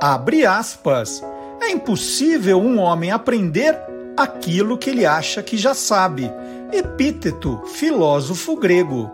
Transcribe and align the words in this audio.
Abre 0.00 0.46
aspas. 0.46 1.22
É 1.60 1.70
impossível 1.70 2.58
um 2.58 2.78
homem 2.78 3.10
aprender 3.10 3.76
aquilo 4.16 4.78
que 4.78 4.90
ele 4.90 5.04
acha 5.04 5.42
que 5.42 5.56
já 5.56 5.74
sabe. 5.74 6.30
Epíteto, 6.72 7.62
filósofo 7.66 8.56
grego. 8.56 9.10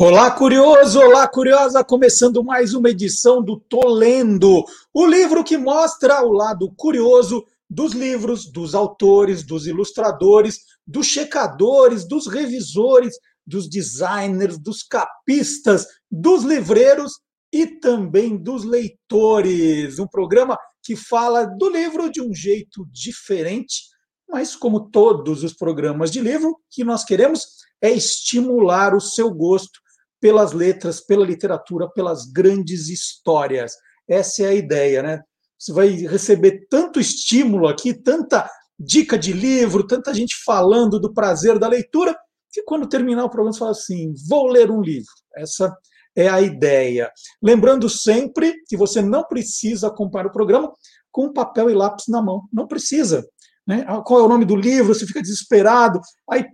Olá, 0.00 0.30
curioso! 0.30 1.00
Olá, 1.00 1.26
curiosa! 1.26 1.82
Começando 1.82 2.44
mais 2.44 2.72
uma 2.72 2.88
edição 2.88 3.42
do 3.42 3.58
Tô 3.58 3.88
Lendo, 3.88 4.64
o 4.94 5.04
livro 5.04 5.42
que 5.42 5.58
mostra 5.58 6.22
o 6.24 6.30
lado 6.30 6.72
curioso 6.76 7.44
dos 7.68 7.94
livros, 7.94 8.46
dos 8.46 8.76
autores, 8.76 9.44
dos 9.44 9.66
ilustradores, 9.66 10.60
dos 10.86 11.04
checadores, 11.04 12.06
dos 12.06 12.28
revisores, 12.28 13.16
dos 13.44 13.68
designers, 13.68 14.56
dos 14.56 14.84
capistas, 14.84 15.84
dos 16.08 16.44
livreiros 16.44 17.14
e 17.52 17.66
também 17.66 18.36
dos 18.36 18.62
leitores. 18.62 19.98
Um 19.98 20.06
programa 20.06 20.56
que 20.80 20.94
fala 20.94 21.44
do 21.44 21.68
livro 21.68 22.08
de 22.08 22.22
um 22.22 22.32
jeito 22.32 22.86
diferente, 22.92 23.82
mas 24.28 24.54
como 24.54 24.90
todos 24.90 25.42
os 25.42 25.54
programas 25.54 26.12
de 26.12 26.20
livro, 26.20 26.56
que 26.70 26.84
nós 26.84 27.02
queremos 27.02 27.44
é 27.82 27.90
estimular 27.90 28.94
o 28.94 29.00
seu 29.00 29.28
gosto 29.34 29.80
pelas 30.20 30.52
letras, 30.52 31.00
pela 31.00 31.24
literatura, 31.24 31.88
pelas 31.90 32.26
grandes 32.30 32.88
histórias. 32.88 33.72
Essa 34.08 34.44
é 34.44 34.46
a 34.46 34.54
ideia, 34.54 35.02
né? 35.02 35.20
Você 35.58 35.72
vai 35.72 35.88
receber 35.88 36.66
tanto 36.70 37.00
estímulo 37.00 37.66
aqui, 37.66 37.92
tanta 37.92 38.48
dica 38.78 39.18
de 39.18 39.32
livro, 39.32 39.86
tanta 39.86 40.14
gente 40.14 40.36
falando 40.44 41.00
do 41.00 41.12
prazer 41.12 41.58
da 41.58 41.66
leitura, 41.66 42.16
que 42.52 42.62
quando 42.62 42.88
terminar 42.88 43.24
o 43.24 43.30
programa 43.30 43.52
você 43.52 43.58
fala 43.58 43.70
assim: 43.72 44.14
vou 44.28 44.46
ler 44.46 44.70
um 44.70 44.80
livro. 44.80 45.10
Essa 45.36 45.74
é 46.16 46.28
a 46.28 46.40
ideia. 46.40 47.10
Lembrando 47.42 47.88
sempre 47.88 48.54
que 48.66 48.76
você 48.76 49.02
não 49.02 49.24
precisa 49.24 49.88
acompanhar 49.88 50.26
o 50.26 50.32
programa 50.32 50.72
com 51.10 51.32
papel 51.32 51.70
e 51.70 51.74
lápis 51.74 52.06
na 52.08 52.22
mão. 52.22 52.42
Não 52.52 52.66
precisa. 52.66 53.24
Né? 53.66 53.84
Qual 54.04 54.20
é 54.20 54.22
o 54.22 54.28
nome 54.28 54.44
do 54.44 54.56
livro? 54.56 54.94
Você 54.94 55.06
fica 55.06 55.20
desesperado. 55.20 56.00
Aí, 56.30 56.44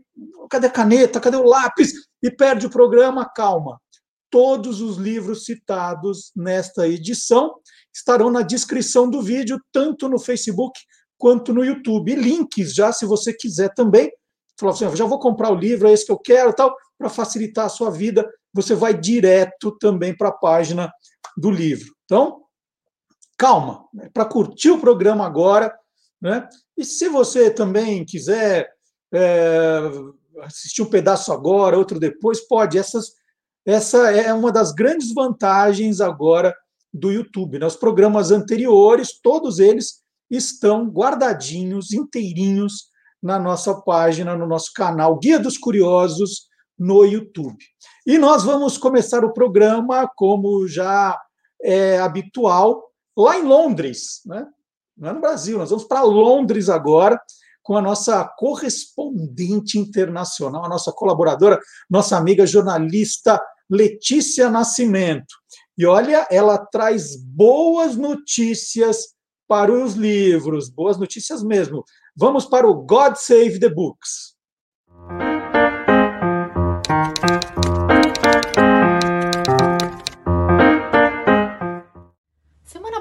cadê 0.51 0.67
a 0.67 0.71
caneta? 0.71 1.21
Cadê 1.21 1.37
o 1.37 1.45
lápis? 1.45 1.93
E 2.25 2.31
perde 2.31 2.67
o 2.67 2.71
programa, 2.71 3.29
calma. 3.29 3.79
Todos 4.31 4.81
os 4.81 4.97
livros 4.97 5.45
citados 5.45 6.33
nesta 6.35 6.89
edição 6.89 7.55
estarão 7.95 8.31
na 8.31 8.41
descrição 8.41 9.09
do 9.09 9.21
vídeo, 9.21 9.61
tanto 9.71 10.09
no 10.09 10.19
Facebook 10.19 10.81
quanto 11.19 11.53
no 11.53 11.63
YouTube. 11.63 12.11
E 12.11 12.15
links 12.17 12.75
já, 12.75 12.91
se 12.95 13.05
você 13.05 13.35
quiser 13.35 13.75
também. 13.75 14.11
Falar 14.59 14.73
assim, 14.73 14.97
já 14.97 15.05
vou 15.05 15.19
comprar 15.19 15.51
o 15.51 15.55
livro, 15.55 15.87
é 15.87 15.93
esse 15.93 16.07
que 16.07 16.13
eu 16.13 16.19
quero, 16.19 16.55
tal, 16.55 16.75
para 16.97 17.11
facilitar 17.11 17.67
a 17.67 17.69
sua 17.69 17.91
vida. 17.91 18.27
Você 18.55 18.75
vai 18.75 18.99
direto 18.99 19.77
também 19.79 20.17
para 20.17 20.31
a 20.31 20.33
página 20.33 20.91
do 21.37 21.51
livro. 21.51 21.95
Então, 22.07 22.43
calma, 23.37 23.85
né? 23.93 24.09
para 24.15 24.25
curtir 24.25 24.71
o 24.71 24.81
programa 24.81 25.27
agora, 25.27 25.77
né? 26.23 26.49
E 26.75 26.85
se 26.85 27.07
você 27.07 27.51
também 27.51 28.03
quiser 28.05 28.73
é, 29.13 29.91
assistir 30.43 30.83
um 30.83 30.91
pedaço 30.91 31.33
agora, 31.33 31.79
outro 31.79 31.99
depois, 31.99 32.41
pode. 32.41 32.79
Essas, 32.79 33.13
essa 33.67 34.11
é 34.11 34.33
uma 34.33 34.53
das 34.53 34.73
grandes 34.73 35.13
vantagens 35.13 36.01
agora 36.01 36.55
do 36.93 37.11
YouTube. 37.11 37.59
Né? 37.59 37.67
Os 37.67 37.77
programas 37.77 38.31
anteriores, 38.31 39.19
todos 39.21 39.59
eles 39.59 40.03
estão 40.31 40.89
guardadinhos, 40.89 41.93
inteirinhos, 41.93 42.93
na 43.25 43.39
nossa 43.39 43.75
página, 43.81 44.37
no 44.37 44.47
nosso 44.47 44.71
canal 44.75 45.19
Guia 45.19 45.39
dos 45.39 45.57
Curiosos 45.57 46.47
no 46.79 47.07
YouTube. 47.07 47.57
E 48.07 48.19
nós 48.19 48.45
vamos 48.45 48.77
começar 48.77 49.25
o 49.25 49.33
programa, 49.33 50.07
como 50.15 50.69
já 50.69 51.19
é 51.63 51.99
habitual, 51.99 52.85
lá 53.17 53.39
em 53.39 53.43
Londres, 53.43 54.21
né? 54.27 54.47
não 54.95 55.09
é 55.09 55.13
no 55.15 55.23
Brasil, 55.23 55.57
nós 55.57 55.71
vamos 55.71 55.85
para 55.85 56.03
Londres 56.03 56.69
agora 56.69 57.19
com 57.65 57.77
a 57.77 57.83
nossa 57.83 58.23
correspondente 58.37 59.79
internacional, 59.79 60.67
a 60.67 60.69
nossa 60.69 60.93
colaboradora, 60.93 61.59
nossa 61.91 62.17
amiga 62.17 62.47
jornalista 62.47 63.43
Letícia 63.69 64.51
Nascimento. 64.51 65.35
E 65.77 65.87
olha, 65.87 66.29
ela 66.31 66.59
traz 66.59 67.17
boas 67.17 67.97
notícias 67.97 69.15
para 69.49 69.73
os 69.73 69.95
livros, 69.95 70.69
boas 70.69 70.99
notícias 70.99 71.43
mesmo. 71.43 71.83
Vamos 72.15 72.45
para 72.45 72.69
o 72.69 72.83
God 72.83 73.17
Save 73.17 73.59
the 73.59 73.71
Books. 73.71 74.34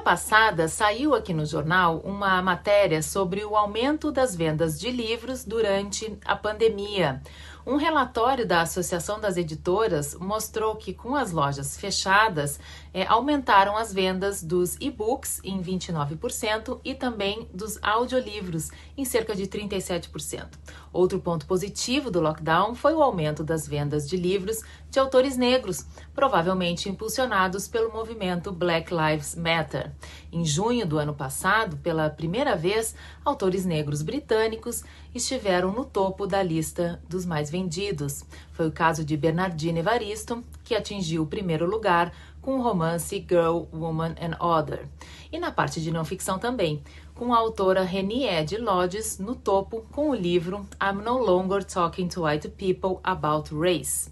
Passada, 0.04 0.68
saiu 0.68 1.14
aqui 1.14 1.32
no 1.32 1.46
jornal 1.46 2.02
uma 2.04 2.42
matéria 2.42 3.02
sobre 3.02 3.42
o 3.42 3.56
aumento 3.56 4.12
das 4.12 4.36
vendas 4.36 4.78
de 4.78 4.90
livros 4.90 5.44
durante 5.44 6.18
a 6.26 6.36
pandemia. 6.36 7.22
Um 7.66 7.76
relatório 7.76 8.46
da 8.46 8.60
Associação 8.60 9.18
das 9.18 9.38
Editoras 9.38 10.14
mostrou 10.14 10.76
que, 10.76 10.92
com 10.92 11.16
as 11.16 11.32
lojas 11.32 11.78
fechadas, 11.78 12.60
é, 12.92 13.06
aumentaram 13.06 13.74
as 13.74 13.90
vendas 13.90 14.42
dos 14.42 14.76
e-books 14.78 15.40
em 15.42 15.62
29% 15.62 16.78
e 16.84 16.94
também 16.94 17.48
dos 17.54 17.78
audiolivros 17.82 18.70
em 18.98 19.04
cerca 19.06 19.34
de 19.34 19.46
37%. 19.46 20.46
Outro 20.92 21.18
ponto 21.18 21.46
positivo 21.46 22.10
do 22.10 22.20
lockdown 22.20 22.74
foi 22.74 22.92
o 22.92 23.02
aumento 23.02 23.42
das 23.42 23.66
vendas 23.66 24.06
de 24.06 24.18
livros 24.18 24.62
de 24.90 25.00
autores 25.00 25.36
negros, 25.36 25.86
provavelmente 26.14 26.88
impulsionados 26.88 27.66
pelo 27.66 27.92
movimento 27.92 28.52
Black 28.52 28.92
Lives 28.94 29.34
Matter. 29.34 29.90
Em 30.34 30.44
junho 30.44 30.84
do 30.84 30.98
ano 30.98 31.14
passado, 31.14 31.76
pela 31.76 32.10
primeira 32.10 32.56
vez, 32.56 32.92
autores 33.24 33.64
negros 33.64 34.02
britânicos 34.02 34.82
estiveram 35.14 35.70
no 35.70 35.84
topo 35.84 36.26
da 36.26 36.42
lista 36.42 37.00
dos 37.08 37.24
mais 37.24 37.48
vendidos. 37.48 38.24
Foi 38.50 38.66
o 38.66 38.72
caso 38.72 39.04
de 39.04 39.16
Bernardine 39.16 39.78
Evaristo, 39.78 40.42
que 40.64 40.74
atingiu 40.74 41.22
o 41.22 41.26
primeiro 41.28 41.70
lugar 41.70 42.12
com 42.42 42.58
o 42.58 42.62
romance 42.62 43.24
Girl, 43.28 43.66
Woman 43.72 44.16
and 44.20 44.44
Other. 44.44 44.88
E 45.30 45.38
na 45.38 45.52
parte 45.52 45.80
de 45.80 45.92
não 45.92 46.04
ficção 46.04 46.36
também, 46.36 46.82
com 47.14 47.32
a 47.32 47.38
autora 47.38 47.84
Reni 47.84 48.26
Ed 48.26 48.56
Lodges 48.56 49.20
no 49.20 49.36
topo 49.36 49.86
com 49.92 50.10
o 50.10 50.16
livro 50.16 50.66
I'm 50.82 51.00
No 51.00 51.16
Longer 51.16 51.62
Talking 51.62 52.08
to 52.08 52.24
White 52.24 52.48
People 52.48 52.98
About 53.04 53.54
Race. 53.54 54.10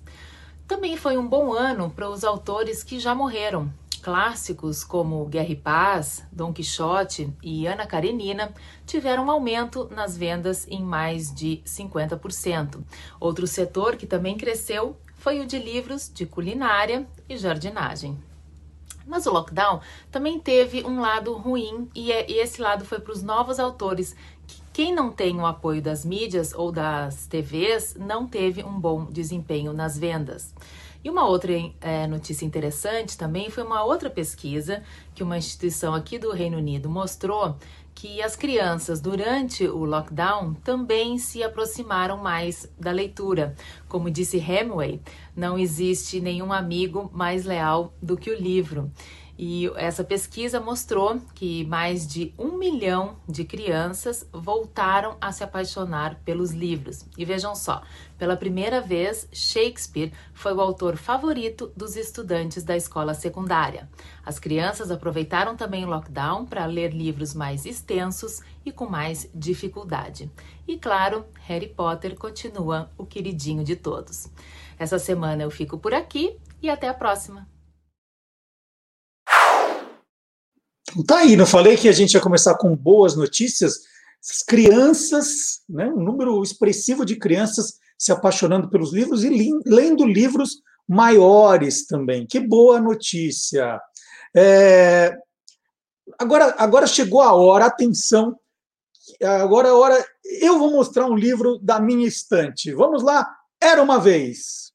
Também 0.68 0.96
foi 0.96 1.18
um 1.18 1.26
bom 1.26 1.52
ano 1.52 1.90
para 1.90 2.08
os 2.08 2.22
autores 2.22 2.84
que 2.84 3.00
já 3.00 3.12
morreram. 3.12 3.81
Clássicos 4.02 4.82
como 4.82 5.24
Guerra 5.26 5.50
e 5.50 5.56
Paz, 5.56 6.26
Dom 6.32 6.52
Quixote 6.52 7.32
e 7.40 7.68
Ana 7.68 7.86
Karenina 7.86 8.52
tiveram 8.84 9.30
aumento 9.30 9.88
nas 9.94 10.16
vendas 10.16 10.66
em 10.68 10.82
mais 10.82 11.32
de 11.32 11.62
50%. 11.64 12.82
Outro 13.20 13.46
setor 13.46 13.96
que 13.96 14.04
também 14.04 14.36
cresceu 14.36 14.96
foi 15.14 15.38
o 15.38 15.46
de 15.46 15.56
livros 15.56 16.10
de 16.12 16.26
culinária 16.26 17.06
e 17.28 17.36
jardinagem. 17.36 18.18
Mas 19.06 19.24
o 19.26 19.32
lockdown 19.32 19.80
também 20.10 20.38
teve 20.38 20.84
um 20.84 21.00
lado 21.00 21.32
ruim 21.34 21.88
e, 21.94 22.10
é, 22.10 22.28
e 22.28 22.38
esse 22.38 22.60
lado 22.60 22.84
foi 22.84 22.98
para 22.98 23.12
os 23.12 23.22
novos 23.22 23.60
autores. 23.60 24.16
Que 24.46 24.60
quem 24.72 24.94
não 24.94 25.12
tem 25.12 25.36
o 25.36 25.46
apoio 25.46 25.80
das 25.80 26.04
mídias 26.04 26.52
ou 26.52 26.72
das 26.72 27.26
TVs 27.26 27.94
não 27.94 28.26
teve 28.26 28.64
um 28.64 28.80
bom 28.80 29.04
desempenho 29.04 29.72
nas 29.72 29.96
vendas. 29.96 30.52
E 31.04 31.10
uma 31.10 31.26
outra 31.26 31.52
é, 31.80 32.06
notícia 32.06 32.44
interessante 32.44 33.18
também 33.18 33.50
foi 33.50 33.64
uma 33.64 33.82
outra 33.82 34.08
pesquisa 34.08 34.82
que 35.14 35.22
uma 35.22 35.36
instituição 35.36 35.94
aqui 35.94 36.18
do 36.18 36.30
Reino 36.30 36.58
Unido 36.58 36.88
mostrou 36.88 37.56
que 37.94 38.22
as 38.22 38.34
crianças, 38.34 39.00
durante 39.00 39.66
o 39.66 39.84
lockdown, 39.84 40.54
também 40.54 41.18
se 41.18 41.42
aproximaram 41.42 42.16
mais 42.16 42.70
da 42.78 42.90
leitura. 42.90 43.54
Como 43.88 44.10
disse 44.10 44.38
Hemingway, 44.38 45.00
não 45.36 45.58
existe 45.58 46.20
nenhum 46.20 46.52
amigo 46.52 47.10
mais 47.12 47.44
leal 47.44 47.92
do 48.00 48.16
que 48.16 48.30
o 48.30 48.38
livro. 48.38 48.90
E 49.44 49.68
essa 49.74 50.04
pesquisa 50.04 50.60
mostrou 50.60 51.20
que 51.34 51.64
mais 51.64 52.06
de 52.06 52.32
um 52.38 52.56
milhão 52.56 53.16
de 53.28 53.44
crianças 53.44 54.24
voltaram 54.32 55.16
a 55.20 55.32
se 55.32 55.42
apaixonar 55.42 56.14
pelos 56.24 56.52
livros. 56.52 57.04
E 57.18 57.24
vejam 57.24 57.52
só, 57.56 57.82
pela 58.16 58.36
primeira 58.36 58.80
vez, 58.80 59.26
Shakespeare 59.32 60.12
foi 60.32 60.54
o 60.54 60.60
autor 60.60 60.96
favorito 60.96 61.72
dos 61.76 61.96
estudantes 61.96 62.62
da 62.62 62.76
escola 62.76 63.14
secundária. 63.14 63.90
As 64.24 64.38
crianças 64.38 64.92
aproveitaram 64.92 65.56
também 65.56 65.84
o 65.84 65.88
lockdown 65.88 66.46
para 66.46 66.64
ler 66.64 66.94
livros 66.94 67.34
mais 67.34 67.66
extensos 67.66 68.42
e 68.64 68.70
com 68.70 68.88
mais 68.88 69.28
dificuldade. 69.34 70.30
E 70.68 70.78
claro, 70.78 71.24
Harry 71.48 71.66
Potter 71.66 72.14
continua 72.14 72.92
o 72.96 73.04
queridinho 73.04 73.64
de 73.64 73.74
todos. 73.74 74.28
Essa 74.78 75.00
semana 75.00 75.42
eu 75.42 75.50
fico 75.50 75.78
por 75.78 75.92
aqui 75.92 76.36
e 76.62 76.70
até 76.70 76.88
a 76.88 76.94
próxima! 76.94 77.51
Tá 81.06 81.18
aí, 81.18 81.36
não 81.36 81.46
falei 81.46 81.76
que 81.76 81.88
a 81.88 81.92
gente 81.92 82.14
ia 82.14 82.20
começar 82.20 82.56
com 82.56 82.76
boas 82.76 83.16
notícias? 83.16 83.80
As 84.20 84.42
crianças, 84.42 85.62
né, 85.68 85.86
um 85.86 86.02
número 86.02 86.42
expressivo 86.42 87.04
de 87.04 87.16
crianças 87.16 87.78
se 87.98 88.12
apaixonando 88.12 88.68
pelos 88.68 88.92
livros 88.92 89.24
e 89.24 89.50
lendo 89.64 90.04
livros 90.04 90.60
maiores 90.86 91.86
também. 91.86 92.26
Que 92.26 92.40
boa 92.40 92.80
notícia! 92.80 93.80
É... 94.34 95.16
Agora, 96.18 96.54
agora 96.58 96.86
chegou 96.86 97.22
a 97.22 97.32
hora, 97.32 97.66
atenção, 97.66 98.36
agora 99.22 99.68
é 99.68 99.70
a 99.70 99.74
hora. 99.74 100.06
Eu 100.40 100.58
vou 100.58 100.70
mostrar 100.70 101.06
um 101.06 101.16
livro 101.16 101.58
da 101.58 101.80
minha 101.80 102.06
estante. 102.06 102.72
Vamos 102.72 103.02
lá? 103.02 103.28
Era 103.60 103.82
uma 103.82 103.98
vez. 103.98 104.71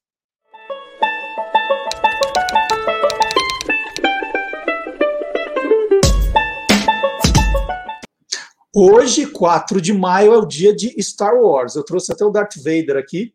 Hoje, 8.80 9.26
4 9.26 9.80
de 9.80 9.92
maio, 9.92 10.32
é 10.32 10.38
o 10.38 10.46
dia 10.46 10.72
de 10.72 10.94
Star 11.02 11.34
Wars. 11.34 11.74
Eu 11.74 11.82
trouxe 11.82 12.12
até 12.12 12.24
o 12.24 12.30
Darth 12.30 12.54
Vader 12.58 12.96
aqui 12.96 13.34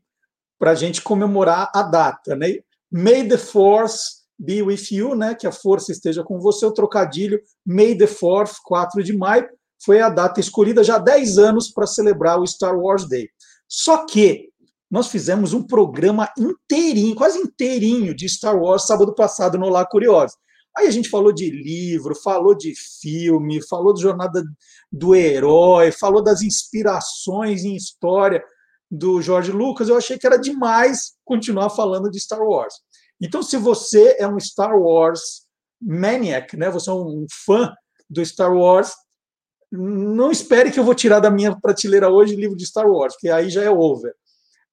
para 0.58 0.72
a 0.72 0.76
gente 0.76 1.02
comemorar 1.02 1.70
a 1.76 1.84
data, 1.84 2.34
né? 2.34 2.60
May 2.90 3.28
the 3.28 3.38
Force 3.38 4.22
be 4.40 4.62
with 4.62 4.86
you, 4.90 5.16
né? 5.16 5.36
Que 5.36 5.46
a 5.46 5.52
força 5.52 5.92
esteja 5.92 6.24
com 6.24 6.40
você. 6.40 6.66
O 6.66 6.72
trocadilho 6.72 7.42
May 7.66 7.94
the 7.94 8.08
Fourth, 8.08 8.54
4 8.64 9.04
de 9.04 9.12
maio, 9.12 9.50
foi 9.84 10.00
a 10.00 10.08
data 10.08 10.40
escolhida 10.40 10.82
já 10.82 10.96
há 10.96 11.00
10 11.00 11.38
anos 11.38 11.70
para 11.70 11.88
celebrar 11.88 12.40
o 12.40 12.48
Star 12.48 12.80
Wars 12.80 13.06
Day. 13.06 13.28
Só 13.68 14.06
que 14.06 14.48
nós 14.90 15.10
fizemos 15.10 15.52
um 15.52 15.62
programa 15.62 16.30
inteirinho, 16.38 17.16
quase 17.16 17.38
inteirinho, 17.38 18.16
de 18.16 18.30
Star 18.30 18.56
Wars 18.56 18.88
sábado 18.88 19.14
passado 19.14 19.58
no 19.58 19.68
Lá 19.68 19.86
Curioso. 19.86 20.36
Aí 20.76 20.88
a 20.88 20.92
gente 20.92 21.10
falou 21.10 21.32
de 21.32 21.50
livro, 21.50 22.16
falou 22.16 22.56
de 22.56 22.74
filme, 23.02 23.62
falou 23.68 23.94
de 23.94 24.02
jornada 24.02 24.44
do 24.92 25.16
herói, 25.16 25.92
falou 25.92 26.24
das 26.24 26.42
inspirações 26.42 27.64
em 27.64 27.76
história 27.76 28.44
do 28.90 29.22
George 29.22 29.52
Lucas. 29.52 29.90
Eu 29.90 29.98
achei 29.98 30.18
que 30.18 30.26
era 30.26 30.38
demais 30.38 31.14
continuar 31.24 31.70
falando 31.70 32.10
de 32.10 32.20
Star 32.20 32.42
Wars. 32.42 32.74
Então, 33.22 33.44
se 33.44 33.56
você 33.58 34.16
é 34.20 34.28
um 34.28 34.40
Star 34.40 34.76
Wars 34.78 35.44
maniac, 35.82 36.56
né? 36.58 36.70
Você 36.70 36.90
é 36.90 36.94
um 36.94 37.26
fã 37.46 37.74
do 38.10 38.26
Star 38.26 38.54
Wars, 38.54 38.94
não 39.72 40.32
espere 40.32 40.72
que 40.72 40.80
eu 40.80 40.84
vou 40.84 40.94
tirar 40.94 41.20
da 41.20 41.32
minha 41.32 41.60
prateleira 41.60 42.10
hoje 42.10 42.36
livro 42.36 42.56
de 42.56 42.66
Star 42.66 42.88
Wars, 42.88 43.14
porque 43.14 43.30
aí 43.30 43.50
já 43.50 43.64
é 43.64 43.70
over. 43.70 44.14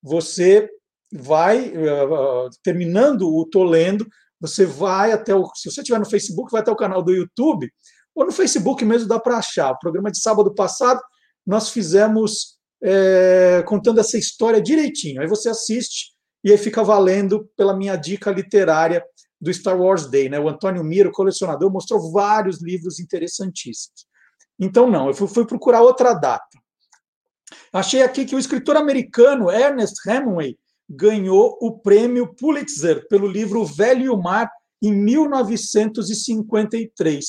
Você 0.03 0.69
vai, 1.13 1.69
uh, 1.69 2.51
terminando 2.63 3.35
o 3.35 3.47
Tô 3.47 3.65
Lendo, 3.65 4.07
você 4.41 4.65
vai 4.65 5.13
até 5.13 5.35
o. 5.35 5.51
Se 5.55 5.71
você 5.71 5.81
estiver 5.81 5.99
no 5.99 6.09
Facebook, 6.09 6.51
vai 6.51 6.63
até 6.63 6.71
o 6.71 6.77
canal 6.77 7.03
do 7.03 7.13
YouTube, 7.13 7.71
ou 8.15 8.25
no 8.25 8.33
Facebook 8.33 8.85
mesmo 8.85 9.09
dá 9.09 9.19
para 9.21 9.37
achar. 9.37 9.73
O 9.73 9.79
programa 9.79 10.11
de 10.11 10.21
sábado 10.21 10.55
passado, 10.55 11.01
nós 11.47 11.71
fizemos 11.71 12.59
é, 12.83 13.63
contando 13.67 14.01
essa 14.01 14.17
história 14.17 14.61
direitinho. 14.61 15.21
Aí 15.21 15.29
você 15.29 15.49
assiste 15.49 16.13
e 16.43 16.51
aí 16.51 16.59
fica 16.59 16.83
valendo 16.83 17.49
pela 17.57 17.77
minha 17.77 17.97
dica 17.97 18.31
literária 18.31 19.05
do 19.41 19.53
Star 19.53 19.79
Wars 19.79 20.07
Day. 20.07 20.29
Né? 20.29 20.39
O 20.39 20.49
Antônio 20.49 20.83
Miro, 20.83 21.13
colecionador, 21.13 21.71
mostrou 21.71 22.11
vários 22.13 22.63
livros 22.63 22.99
interessantíssimos. 22.99 24.07
Então, 24.59 24.91
não, 24.91 25.09
eu 25.09 25.15
fui, 25.15 25.29
fui 25.29 25.47
procurar 25.47 25.81
outra 25.81 26.13
data. 26.13 26.59
Achei 27.73 28.03
aqui 28.03 28.25
que 28.25 28.35
o 28.35 28.39
escritor 28.39 28.77
americano 28.77 29.51
Ernest 29.51 29.97
Hemingway 30.09 30.59
ganhou 30.91 31.57
o 31.61 31.79
prêmio 31.79 32.35
Pulitzer 32.35 33.07
pelo 33.09 33.29
livro 33.29 33.65
Velho 33.65 34.03
e 34.03 34.09
o 34.09 34.17
Mar 34.17 34.51
em 34.83 34.93
1953. 34.93 37.25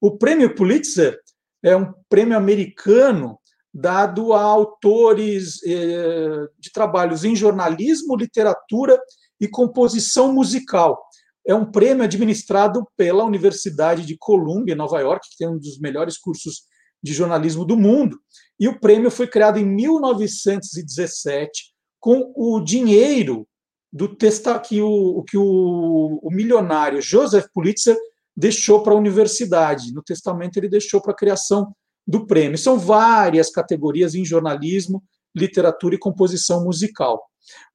O 0.00 0.18
prêmio 0.18 0.52
Pulitzer 0.56 1.16
é 1.62 1.76
um 1.76 1.94
prêmio 2.08 2.36
americano 2.36 3.38
dado 3.72 4.32
a 4.32 4.42
autores 4.42 5.60
eh, 5.64 6.48
de 6.58 6.72
trabalhos 6.72 7.22
em 7.24 7.36
jornalismo, 7.36 8.16
literatura 8.16 9.00
e 9.40 9.46
composição 9.46 10.32
musical. 10.32 11.00
É 11.46 11.54
um 11.54 11.70
prêmio 11.70 12.02
administrado 12.02 12.84
pela 12.96 13.22
Universidade 13.22 14.04
de 14.04 14.16
Columbia, 14.18 14.74
Nova 14.74 14.98
York, 14.98 15.28
que 15.30 15.36
tem 15.36 15.48
um 15.48 15.58
dos 15.58 15.78
melhores 15.78 16.18
cursos 16.18 16.64
de 17.02 17.12
jornalismo 17.12 17.62
do 17.64 17.76
mundo. 17.76 18.18
E 18.58 18.66
o 18.66 18.80
prêmio 18.80 19.10
foi 19.10 19.28
criado 19.28 19.58
em 19.58 19.64
1917 19.64 21.75
com 22.06 22.32
o 22.36 22.60
dinheiro 22.60 23.48
do 23.92 24.06
testa 24.06 24.56
que 24.60 24.80
o 24.80 25.24
que 25.24 25.36
o, 25.36 26.20
o 26.22 26.30
milionário 26.30 27.02
Joseph 27.02 27.46
Pulitzer 27.52 27.96
deixou 28.36 28.80
para 28.80 28.92
a 28.92 28.96
universidade. 28.96 29.92
No 29.92 30.04
testamento 30.04 30.56
ele 30.56 30.68
deixou 30.68 31.02
para 31.02 31.10
a 31.10 31.16
criação 31.16 31.74
do 32.06 32.24
prêmio. 32.24 32.56
São 32.56 32.78
várias 32.78 33.50
categorias 33.50 34.14
em 34.14 34.24
jornalismo, 34.24 35.02
literatura 35.34 35.96
e 35.96 35.98
composição 35.98 36.62
musical. 36.62 37.20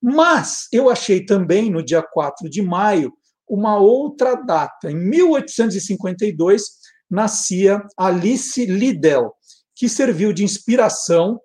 Mas 0.01 0.69
eu 0.71 0.89
achei 0.89 1.25
também 1.25 1.69
no 1.69 1.83
dia 1.83 2.01
4 2.01 2.49
de 2.49 2.61
maio 2.61 3.11
uma 3.45 3.79
outra 3.79 4.35
data. 4.35 4.89
Em 4.89 4.95
1852 4.95 6.63
nascia 7.09 7.85
Alice 7.97 8.65
Liddell, 8.65 9.33
que 9.75 9.89
serviu 9.89 10.31
de 10.31 10.45
inspiração 10.45 11.37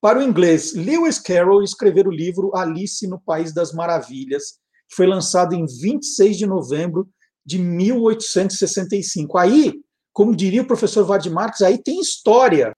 para 0.00 0.18
o 0.18 0.22
inglês 0.22 0.74
Lewis 0.74 1.18
Carroll 1.18 1.62
escrever 1.62 2.06
o 2.06 2.12
livro 2.12 2.56
Alice 2.56 3.06
no 3.06 3.20
País 3.20 3.52
das 3.52 3.72
Maravilhas, 3.72 4.58
que 4.88 4.96
foi 4.96 5.06
lançado 5.06 5.54
em 5.54 5.66
26 5.66 6.36
de 6.36 6.46
novembro 6.46 7.08
de 7.44 7.58
1865. 7.58 9.38
Aí, 9.38 9.74
como 10.12 10.36
diria 10.36 10.62
o 10.62 10.66
professor 10.66 11.04
Vard 11.04 11.26
Marx, 11.30 11.62
aí 11.62 11.82
tem 11.82 12.00
história. 12.00 12.72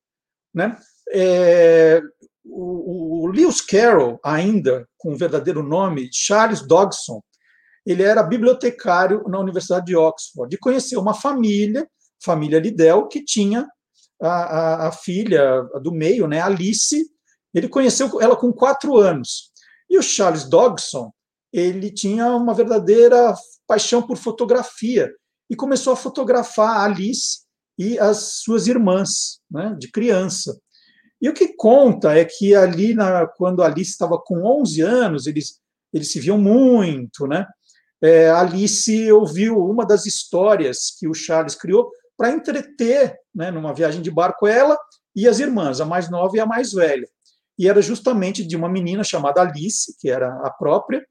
Né? 0.55 0.77
É, 1.13 2.01
o, 2.45 3.25
o 3.25 3.27
Lewis 3.27 3.61
Carroll, 3.61 4.19
ainda 4.25 4.89
com 4.97 5.13
o 5.13 5.17
verdadeiro 5.17 5.63
nome, 5.63 6.09
Charles 6.13 6.67
Dodgson, 6.67 7.21
ele 7.85 8.03
era 8.03 8.23
bibliotecário 8.23 9.25
na 9.29 9.39
Universidade 9.39 9.87
de 9.87 9.97
Oxford 9.97 10.55
e 10.55 10.59
conheceu 10.59 11.01
uma 11.01 11.15
família, 11.15 11.89
família 12.23 12.61
Liddell, 12.61 13.09
que 13.09 13.25
tinha 13.25 13.67
a, 14.21 14.29
a, 14.29 14.89
a 14.89 14.93
filha 14.93 15.63
do 15.83 15.93
meio, 15.93 16.27
né, 16.27 16.41
Alice, 16.41 17.07
ele 17.55 17.69
conheceu 17.69 18.21
ela 18.21 18.37
com 18.37 18.53
quatro 18.53 18.97
anos. 18.97 19.51
E 19.89 19.99
o 19.99 20.03
Charles 20.03 20.45
Dodgson, 20.45 21.13
ele 21.53 21.91
tinha 21.91 22.29
uma 22.37 22.55
verdadeira 22.55 23.35
paixão 23.67 24.03
por 24.03 24.17
fotografia 24.17 25.11
e 25.49 25.57
começou 25.57 25.93
a 25.93 25.97
fotografar 25.97 26.77
a 26.77 26.85
Alice 26.85 27.41
e 27.77 27.99
as 27.99 28.41
suas 28.43 28.67
irmãs, 28.69 29.41
né, 29.51 29.75
de 29.79 29.91
criança. 29.91 30.61
E 31.21 31.29
o 31.29 31.35
que 31.35 31.49
conta 31.55 32.15
é 32.15 32.25
que 32.25 32.55
ali, 32.55 32.95
na, 32.95 33.27
quando 33.27 33.63
Alice 33.63 33.91
estava 33.91 34.19
com 34.19 34.45
11 34.61 34.81
anos, 34.81 35.27
eles, 35.27 35.61
eles 35.93 36.11
se 36.11 36.21
viam 36.21 36.39
muito, 36.39 37.27
né? 37.27 37.47
É, 38.03 38.31
Alice 38.31 39.13
ouviu 39.13 39.59
uma 39.59 39.85
das 39.85 40.07
histórias 40.07 40.95
que 40.99 41.07
o 41.07 41.13
Charles 41.13 41.55
criou 41.55 41.91
para 42.21 42.33
entreter, 42.33 43.19
né, 43.35 43.51
numa 43.51 43.73
viagem 43.73 44.03
de 44.03 44.11
barco, 44.11 44.47
ela 44.47 44.79
e 45.17 45.27
as 45.27 45.39
irmãs, 45.39 45.81
a 45.81 45.87
mais 45.87 46.11
nova 46.11 46.37
e 46.37 46.41
a 46.41 46.45
mais 46.45 46.71
velha. 46.71 47.09
E 47.59 47.67
era 47.67 47.81
justamente 47.81 48.45
de 48.45 48.55
uma 48.55 48.69
menina 48.69 49.03
chamada 49.03 49.41
Alice, 49.41 49.97
que 49.99 50.11
era 50.11 50.29
a 50.45 50.51
própria, 50.51 51.03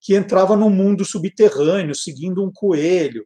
que 0.00 0.16
entrava 0.16 0.56
no 0.56 0.68
mundo 0.68 1.04
subterrâneo, 1.04 1.94
seguindo 1.94 2.44
um 2.44 2.50
coelho. 2.52 3.24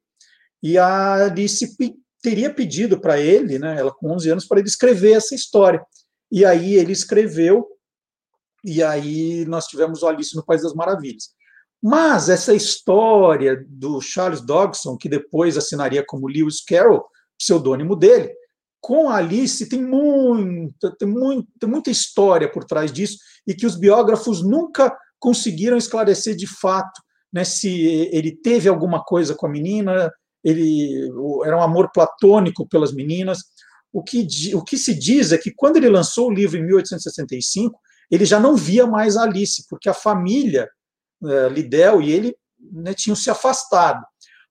E 0.63 0.77
a 0.77 1.15
Alice 1.15 1.75
teria 2.23 2.53
pedido 2.53 3.01
para 3.01 3.19
ele, 3.19 3.59
né, 3.59 3.75
ela 3.79 3.91
com 3.91 4.13
11 4.13 4.33
anos, 4.33 4.47
para 4.47 4.59
ele 4.59 4.69
escrever 4.69 5.13
essa 5.13 5.35
história. 5.35 5.83
E 6.31 6.45
aí 6.45 6.75
ele 6.75 6.93
escreveu, 6.93 7.67
e 8.63 8.83
aí 8.83 9.47
nós 9.47 9.65
tivemos 9.67 10.03
o 10.03 10.07
Alice 10.07 10.37
no 10.37 10.45
País 10.45 10.61
das 10.61 10.75
Maravilhas. 10.75 11.31
Mas 11.83 12.29
essa 12.29 12.53
história 12.53 13.65
do 13.67 13.99
Charles 14.03 14.43
Dodgson, 14.43 14.99
que 14.99 15.09
depois 15.09 15.57
assinaria 15.57 16.05
como 16.07 16.29
Lewis 16.29 16.63
Carroll, 16.63 17.03
pseudônimo 17.41 17.97
dele, 17.97 18.31
com 18.81 19.09
a 19.09 19.17
Alice 19.17 19.69
tem 19.69 19.83
muita, 19.83 20.95
tem, 20.99 21.09
muito, 21.09 21.49
tem 21.59 21.69
muita 21.69 21.91
história 21.91 22.51
por 22.51 22.65
trás 22.65 22.93
disso 22.93 23.19
e 23.47 23.55
que 23.55 23.67
os 23.67 23.77
biógrafos 23.77 24.43
nunca 24.43 24.95
conseguiram 25.19 25.77
esclarecer 25.77 26.37
de 26.37 26.47
fato 26.47 27.01
né, 27.33 27.45
se 27.45 27.69
ele 28.13 28.33
teve 28.33 28.69
alguma 28.69 29.03
coisa 29.05 29.35
com 29.35 29.47
a 29.47 29.51
menina, 29.51 30.11
ele 30.43 31.09
era 31.45 31.57
um 31.57 31.63
amor 31.63 31.91
platônico 31.93 32.67
pelas 32.69 32.93
meninas. 32.93 33.39
O 33.93 34.03
que, 34.03 34.27
o 34.55 34.65
que 34.65 34.77
se 34.77 34.95
diz 34.95 35.33
é 35.33 35.39
que 35.39 35.53
quando 35.55 35.77
ele 35.77 35.89
lançou 35.89 36.29
o 36.29 36.33
livro 36.33 36.59
em 36.59 36.65
1865, 36.65 37.79
ele 38.11 38.25
já 38.25 38.41
não 38.41 38.57
via 38.57 38.87
mais 38.87 39.17
a 39.17 39.23
Alice, 39.23 39.65
porque 39.69 39.89
a 39.89 39.95
família 39.95 40.69
é, 41.25 41.49
Lidel 41.49 42.03
e 42.03 42.11
ele 42.11 42.37
né, 42.73 42.95
tinham 42.95 43.15
se 43.15 43.31
afastado. 43.31 44.05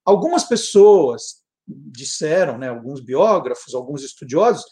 Algumas 0.05 0.43
pessoas 0.43 1.38
disseram, 1.69 2.57
né, 2.57 2.69
alguns 2.69 3.01
biógrafos, 3.01 3.73
alguns 3.73 4.03
estudiosos, 4.03 4.63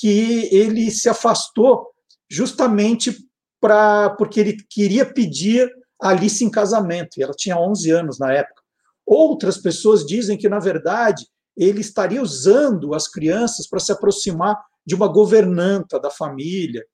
que 0.00 0.48
ele 0.54 0.90
se 0.90 1.08
afastou 1.08 1.86
justamente 2.28 3.16
pra, 3.60 4.10
porque 4.10 4.40
ele 4.40 4.56
queria 4.68 5.04
pedir 5.04 5.70
a 6.02 6.10
Alice 6.10 6.44
em 6.44 6.50
casamento, 6.50 7.18
e 7.18 7.22
ela 7.22 7.34
tinha 7.34 7.58
11 7.58 7.90
anos 7.90 8.18
na 8.18 8.32
época. 8.32 8.62
Outras 9.06 9.58
pessoas 9.58 10.06
dizem 10.06 10.38
que, 10.38 10.48
na 10.48 10.58
verdade, 10.58 11.26
ele 11.56 11.80
estaria 11.80 12.22
usando 12.22 12.94
as 12.94 13.06
crianças 13.06 13.68
para 13.68 13.80
se 13.80 13.92
aproximar 13.92 14.56
de 14.86 14.94
uma 14.94 15.08
governanta 15.08 16.00
da 16.00 16.10
família. 16.10 16.84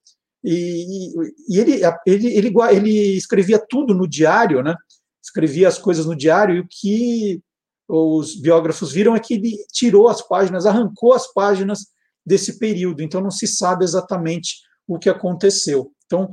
E, 0.42 1.12
e 1.48 1.58
ele, 1.58 1.80
ele, 2.06 2.26
ele, 2.28 2.54
ele, 2.72 3.16
escrevia 3.16 3.64
tudo 3.68 3.94
no 3.94 4.08
diário, 4.08 4.62
né? 4.62 4.74
escrevia 5.22 5.68
as 5.68 5.78
coisas 5.78 6.06
no 6.06 6.16
diário, 6.16 6.56
e 6.56 6.60
o 6.60 6.68
que 6.68 7.42
os 7.88 8.34
biógrafos 8.40 8.92
viram 8.92 9.14
é 9.14 9.20
que 9.20 9.34
ele 9.34 9.56
tirou 9.72 10.08
as 10.08 10.20
páginas, 10.20 10.66
arrancou 10.66 11.12
as 11.12 11.32
páginas 11.32 11.86
desse 12.24 12.58
período, 12.58 13.02
então 13.02 13.20
não 13.20 13.30
se 13.30 13.46
sabe 13.46 13.84
exatamente 13.84 14.56
o 14.86 14.98
que 14.98 15.08
aconteceu. 15.08 15.92
Então, 16.06 16.28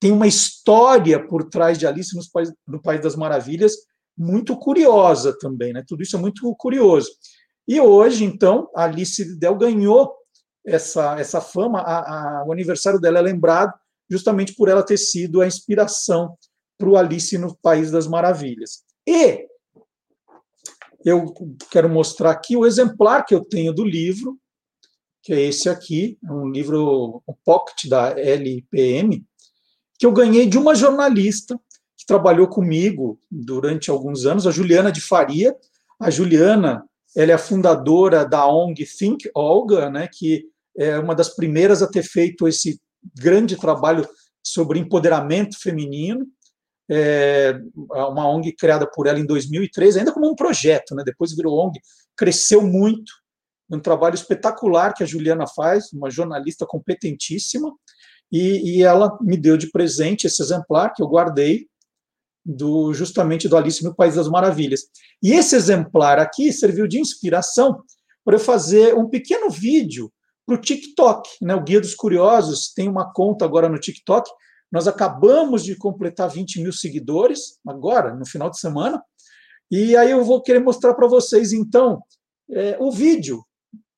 tem 0.00 0.10
uma 0.10 0.26
história 0.26 1.24
por 1.24 1.48
trás 1.48 1.78
de 1.78 1.86
Alice 1.86 2.16
no 2.16 2.22
País, 2.32 2.52
no 2.66 2.82
País 2.82 3.00
das 3.00 3.16
Maravilhas 3.16 3.76
muito 4.16 4.56
curiosa 4.56 5.36
também, 5.38 5.72
né? 5.72 5.82
Tudo 5.86 6.02
isso 6.02 6.16
é 6.16 6.18
muito 6.18 6.54
curioso. 6.56 7.08
E 7.66 7.80
hoje, 7.80 8.24
então, 8.24 8.68
Alice 8.74 9.22
Liddell 9.22 9.56
ganhou 9.56 10.12
essa, 10.66 11.18
essa 11.18 11.40
fama, 11.40 11.80
a, 11.80 12.40
a, 12.40 12.44
o 12.44 12.52
aniversário 12.52 13.00
dela 13.00 13.18
é 13.18 13.22
lembrado 13.22 13.72
justamente 14.10 14.54
por 14.54 14.68
ela 14.68 14.82
ter 14.82 14.98
sido 14.98 15.40
a 15.40 15.46
inspiração 15.46 16.36
para 16.76 16.88
o 16.88 16.96
Alice 16.96 17.36
no 17.38 17.56
País 17.62 17.90
das 17.90 18.06
Maravilhas. 18.06 18.82
E 19.06 19.46
eu 21.04 21.34
quero 21.70 21.88
mostrar 21.88 22.30
aqui 22.30 22.56
o 22.56 22.66
exemplar 22.66 23.24
que 23.24 23.34
eu 23.34 23.44
tenho 23.44 23.72
do 23.72 23.84
livro, 23.84 24.38
que 25.22 25.32
é 25.32 25.40
esse 25.40 25.68
aqui, 25.68 26.18
é 26.24 26.32
um 26.32 26.48
livro, 26.48 27.22
um 27.28 27.34
pocket 27.44 27.88
da 27.88 28.18
LPM, 28.18 29.24
que 29.98 30.04
eu 30.04 30.12
ganhei 30.12 30.46
de 30.46 30.58
uma 30.58 30.74
jornalista 30.74 31.58
que 31.96 32.06
trabalhou 32.06 32.48
comigo 32.48 33.20
durante 33.30 33.90
alguns 33.90 34.26
anos, 34.26 34.46
a 34.46 34.50
Juliana 34.50 34.90
de 34.90 35.00
Faria. 35.00 35.54
A 36.00 36.10
Juliana, 36.10 36.84
ela 37.16 37.30
é 37.30 37.34
a 37.34 37.38
fundadora 37.38 38.24
da 38.24 38.44
ONG 38.46 38.84
Think 38.84 39.30
Olga, 39.32 39.88
né, 39.88 40.08
que 40.12 40.44
é 40.76 40.98
uma 40.98 41.14
das 41.14 41.28
primeiras 41.28 41.82
a 41.82 41.86
ter 41.86 42.02
feito 42.02 42.48
esse 42.48 42.80
grande 43.14 43.56
trabalho 43.56 44.08
sobre 44.42 44.80
empoderamento 44.80 45.56
feminino. 45.60 46.26
É 46.90 47.58
uma 47.90 48.28
ONG 48.28 48.52
criada 48.52 48.86
por 48.86 49.06
ela 49.06 49.18
em 49.18 49.24
2013, 49.24 50.00
ainda 50.00 50.12
como 50.12 50.30
um 50.30 50.34
projeto, 50.34 50.94
né? 50.94 51.02
depois 51.04 51.34
virou 51.34 51.58
ONG, 51.58 51.80
cresceu 52.16 52.62
muito, 52.62 53.12
um 53.70 53.80
trabalho 53.80 54.14
espetacular 54.14 54.92
que 54.92 55.02
a 55.02 55.06
Juliana 55.06 55.46
faz, 55.46 55.92
uma 55.92 56.10
jornalista 56.10 56.66
competentíssima, 56.66 57.72
e, 58.30 58.78
e 58.78 58.82
ela 58.82 59.16
me 59.20 59.36
deu 59.36 59.56
de 59.56 59.70
presente 59.70 60.26
esse 60.26 60.42
exemplar 60.42 60.92
que 60.92 61.02
eu 61.02 61.06
guardei, 61.06 61.66
do 62.44 62.92
justamente 62.92 63.48
do 63.48 63.56
Alice 63.56 63.84
no 63.84 63.94
País 63.94 64.16
das 64.16 64.28
Maravilhas. 64.28 64.82
E 65.22 65.32
esse 65.32 65.54
exemplar 65.54 66.18
aqui 66.18 66.52
serviu 66.52 66.88
de 66.88 66.98
inspiração 66.98 67.82
para 68.24 68.36
eu 68.36 68.40
fazer 68.40 68.94
um 68.94 69.08
pequeno 69.08 69.48
vídeo 69.48 70.12
para 70.44 70.56
o 70.56 70.60
TikTok. 70.60 71.28
Né? 71.40 71.54
O 71.54 71.62
Guia 71.62 71.80
dos 71.80 71.94
Curiosos 71.94 72.72
tem 72.74 72.88
uma 72.88 73.12
conta 73.12 73.44
agora 73.44 73.68
no 73.68 73.78
TikTok. 73.78 74.28
Nós 74.72 74.88
acabamos 74.88 75.62
de 75.62 75.76
completar 75.76 76.30
20 76.30 76.62
mil 76.62 76.72
seguidores, 76.72 77.58
agora, 77.68 78.14
no 78.14 78.26
final 78.26 78.48
de 78.48 78.58
semana. 78.58 79.02
E 79.70 79.94
aí 79.94 80.10
eu 80.10 80.24
vou 80.24 80.42
querer 80.42 80.60
mostrar 80.60 80.94
para 80.94 81.06
vocês, 81.06 81.52
então, 81.52 82.00
é, 82.50 82.76
o 82.80 82.90
vídeo 82.90 83.44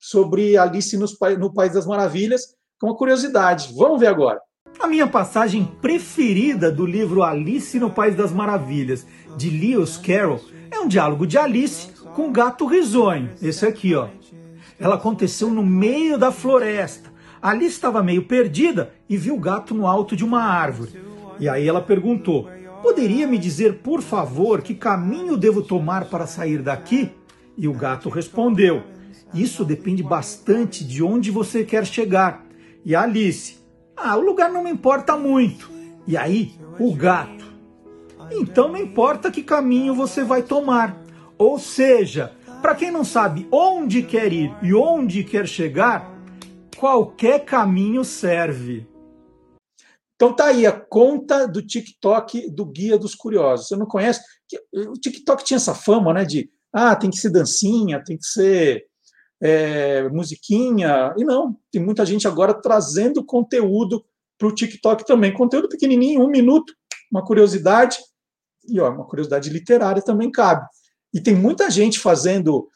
sobre 0.00 0.56
Alice 0.56 0.96
nos, 0.96 1.16
no 1.38 1.54
País 1.54 1.72
das 1.72 1.86
Maravilhas, 1.86 2.54
com 2.80 2.88
uma 2.88 2.96
curiosidade. 2.96 3.72
Vamos 3.74 4.00
ver 4.00 4.08
agora. 4.08 4.40
A 4.80 4.88
minha 4.88 5.06
passagem 5.06 5.64
preferida 5.80 6.70
do 6.70 6.84
livro 6.84 7.22
Alice 7.22 7.78
no 7.78 7.90
País 7.90 8.16
das 8.16 8.32
Maravilhas, 8.32 9.06
de 9.36 9.48
Lewis 9.50 9.96
Carroll, 9.96 10.40
é 10.70 10.78
um 10.80 10.88
diálogo 10.88 11.26
de 11.26 11.38
Alice 11.38 11.88
com 12.14 12.28
o 12.28 12.32
gato 12.32 12.66
risonho. 12.66 13.30
Esse 13.40 13.64
aqui, 13.64 13.94
ó. 13.94 14.08
Ela 14.78 14.96
aconteceu 14.96 15.48
no 15.50 15.64
meio 15.64 16.18
da 16.18 16.32
floresta. 16.32 17.13
Alice 17.44 17.74
estava 17.74 18.02
meio 18.02 18.24
perdida 18.24 18.94
e 19.06 19.18
viu 19.18 19.34
o 19.34 19.38
gato 19.38 19.74
no 19.74 19.86
alto 19.86 20.16
de 20.16 20.24
uma 20.24 20.42
árvore. 20.42 20.98
E 21.38 21.46
aí 21.46 21.68
ela 21.68 21.82
perguntou: 21.82 22.48
Poderia 22.82 23.26
me 23.26 23.36
dizer, 23.36 23.80
por 23.80 24.00
favor, 24.00 24.62
que 24.62 24.74
caminho 24.74 25.36
devo 25.36 25.60
tomar 25.60 26.06
para 26.06 26.26
sair 26.26 26.62
daqui? 26.62 27.10
E 27.54 27.68
o 27.68 27.74
gato 27.74 28.08
respondeu: 28.08 28.82
Isso 29.34 29.62
depende 29.62 30.02
bastante 30.02 30.82
de 30.82 31.02
onde 31.02 31.30
você 31.30 31.64
quer 31.64 31.84
chegar. 31.84 32.46
E 32.82 32.96
Alice: 32.96 33.58
Ah, 33.94 34.16
o 34.16 34.22
lugar 34.22 34.50
não 34.50 34.64
me 34.64 34.70
importa 34.70 35.14
muito. 35.14 35.70
E 36.06 36.16
aí, 36.16 36.54
o 36.80 36.94
gato: 36.94 37.44
Então 38.32 38.68
não 38.68 38.78
importa 38.78 39.30
que 39.30 39.42
caminho 39.42 39.94
você 39.94 40.24
vai 40.24 40.40
tomar. 40.40 40.98
Ou 41.36 41.58
seja, 41.58 42.32
para 42.62 42.74
quem 42.74 42.90
não 42.90 43.04
sabe 43.04 43.46
onde 43.52 44.02
quer 44.02 44.32
ir 44.32 44.50
e 44.62 44.72
onde 44.72 45.22
quer 45.24 45.46
chegar, 45.46 46.13
qualquer 46.76 47.44
caminho 47.44 48.04
serve. 48.04 48.86
Então 50.16 50.34
tá 50.34 50.46
aí 50.46 50.66
a 50.66 50.72
conta 50.72 51.46
do 51.46 51.60
TikTok 51.60 52.50
do 52.50 52.64
Guia 52.64 52.98
dos 52.98 53.14
Curiosos. 53.14 53.68
Você 53.68 53.76
não 53.76 53.86
conhece? 53.86 54.20
O 54.72 54.94
TikTok 54.94 55.44
tinha 55.44 55.56
essa 55.56 55.74
fama, 55.74 56.12
né, 56.12 56.24
de 56.24 56.50
ah, 56.72 56.94
tem 56.94 57.10
que 57.10 57.16
ser 57.16 57.30
dancinha, 57.30 58.02
tem 58.02 58.16
que 58.16 58.26
ser 58.26 58.84
é, 59.40 60.08
musiquinha. 60.08 61.14
E 61.16 61.24
não, 61.24 61.56
tem 61.70 61.82
muita 61.82 62.04
gente 62.06 62.26
agora 62.26 62.54
trazendo 62.54 63.24
conteúdo 63.24 64.04
para 64.38 64.48
o 64.48 64.54
TikTok 64.54 65.04
também. 65.04 65.32
Conteúdo 65.32 65.68
pequenininho, 65.68 66.22
um 66.22 66.30
minuto, 66.30 66.72
uma 67.10 67.24
curiosidade. 67.24 67.98
E 68.66 68.80
ó, 68.80 68.90
uma 68.90 69.06
curiosidade 69.06 69.50
literária 69.50 70.02
também 70.02 70.30
cabe. 70.30 70.66
E 71.12 71.20
tem 71.20 71.34
muita 71.34 71.70
gente 71.70 71.98
fazendo 71.98 72.68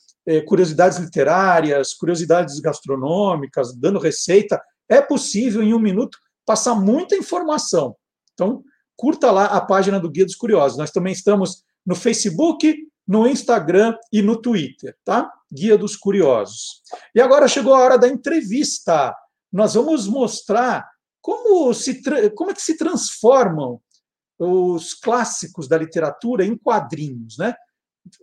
curiosidades 0.47 0.99
literárias, 0.99 1.95
curiosidades 1.95 2.61
gastronômicas, 2.61 3.75
dando 3.75 3.99
receita. 3.99 4.61
É 4.89 5.01
possível, 5.01 5.63
em 5.63 5.75
um 5.75 5.79
minuto, 5.79 6.19
passar 6.45 6.75
muita 6.75 7.17
informação. 7.17 7.97
Então, 8.35 8.63
curta 8.97 9.31
lá 9.31 9.47
a 9.47 9.61
página 9.61 10.01
do 10.01 10.11
Guia 10.11 10.25
dos 10.25 10.35
Curiosos. 10.35 10.79
Nós 10.79 10.91
também 10.91 11.13
estamos 11.13 11.63
no 11.85 11.95
Facebook, 11.95 12.77
no 13.07 13.27
Instagram 13.27 13.97
e 14.13 14.21
no 14.21 14.41
Twitter, 14.41 14.95
tá? 15.05 15.33
Guia 15.51 15.79
dos 15.79 15.97
Curiosos. 15.97 16.83
E 17.15 17.21
agora 17.21 17.49
chegou 17.49 17.75
a 17.75 17.81
hora 17.81 17.99
da 17.99 18.09
entrevista. 18.09 19.15
Nós 19.51 19.75
vamos 19.75 20.07
mostrar 20.07 20.87
como, 21.23 21.73
se, 21.73 22.03
como 22.35 22.51
é 22.51 22.55
que 22.55 22.63
se 22.63 22.77
transformam 22.77 23.81
os 24.39 24.95
clássicos 24.95 25.67
da 25.67 25.79
literatura 25.79 26.45
em 26.45 26.57
quadrinhos, 26.57 27.39
né? 27.39 27.55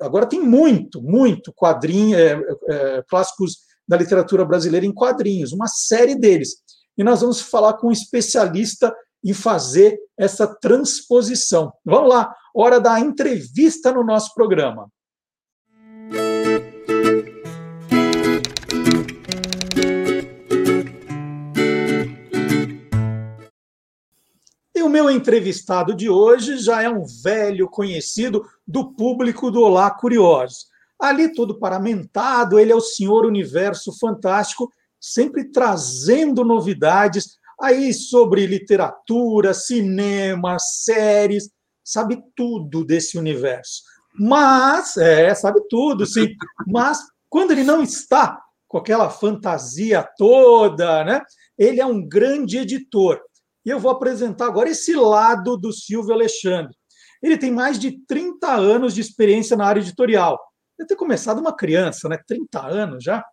Agora 0.01 0.25
tem 0.25 0.41
muito, 0.41 1.01
muito 1.01 1.53
quadrinho, 1.53 2.17
é, 2.17 2.41
é, 2.69 3.03
clássicos 3.07 3.57
da 3.87 3.97
literatura 3.97 4.43
brasileira 4.43 4.85
em 4.85 4.93
quadrinhos, 4.93 5.51
uma 5.51 5.67
série 5.67 6.15
deles. 6.15 6.55
E 6.97 7.03
nós 7.03 7.21
vamos 7.21 7.41
falar 7.41 7.73
com 7.73 7.87
um 7.87 7.91
especialista 7.91 8.95
em 9.23 9.33
fazer 9.33 9.97
essa 10.17 10.47
transposição. 10.47 11.73
Vamos 11.83 12.09
lá, 12.09 12.33
hora 12.53 12.79
da 12.79 12.99
entrevista 12.99 13.91
no 13.91 14.03
nosso 14.03 14.33
programa. 14.33 14.87
Meu 24.95 25.11
entrevistado 25.11 25.93
de 25.93 26.09
hoje 26.09 26.57
já 26.57 26.81
é 26.81 26.89
um 26.89 27.03
velho 27.21 27.67
conhecido 27.67 28.45
do 28.65 28.93
público 28.93 29.51
do 29.51 29.59
Olá 29.61 29.91
Curiosos. 29.91 30.67
Ali 30.97 31.33
todo 31.33 31.59
paramentado, 31.59 32.57
ele 32.57 32.71
é 32.71 32.75
o 32.75 32.79
senhor 32.79 33.25
universo 33.25 33.91
fantástico, 33.99 34.71
sempre 34.97 35.51
trazendo 35.51 36.45
novidades 36.45 37.37
aí 37.59 37.93
sobre 37.93 38.47
literatura, 38.47 39.53
cinema, 39.53 40.57
séries, 40.59 41.49
sabe 41.83 42.23
tudo 42.33 42.85
desse 42.85 43.17
universo. 43.17 43.81
Mas, 44.17 44.95
é, 44.95 45.35
sabe 45.35 45.59
tudo, 45.69 46.05
sim. 46.05 46.29
Mas 46.65 46.99
quando 47.29 47.51
ele 47.51 47.65
não 47.65 47.83
está 47.83 48.41
com 48.65 48.77
aquela 48.77 49.09
fantasia 49.09 50.07
toda, 50.17 51.03
né? 51.03 51.21
Ele 51.57 51.81
é 51.81 51.85
um 51.85 52.01
grande 52.01 52.59
editor. 52.59 53.19
E 53.65 53.69
eu 53.69 53.79
vou 53.79 53.91
apresentar 53.91 54.45
agora 54.45 54.69
esse 54.69 54.93
lado 54.93 55.57
do 55.57 55.73
Silvio 55.73 56.13
Alexandre. 56.13 56.75
Ele 57.21 57.37
tem 57.37 57.51
mais 57.51 57.79
de 57.79 57.99
30 58.05 58.53
anos 58.53 58.93
de 58.93 59.01
experiência 59.01 59.57
na 59.57 59.65
área 59.65 59.79
editorial. 59.79 60.39
deve 60.77 60.89
ter 60.89 60.95
começado 60.95 61.39
uma 61.39 61.55
criança, 61.55 62.07
né? 62.07 62.19
30 62.27 62.67
anos 62.67 63.03
já. 63.03 63.25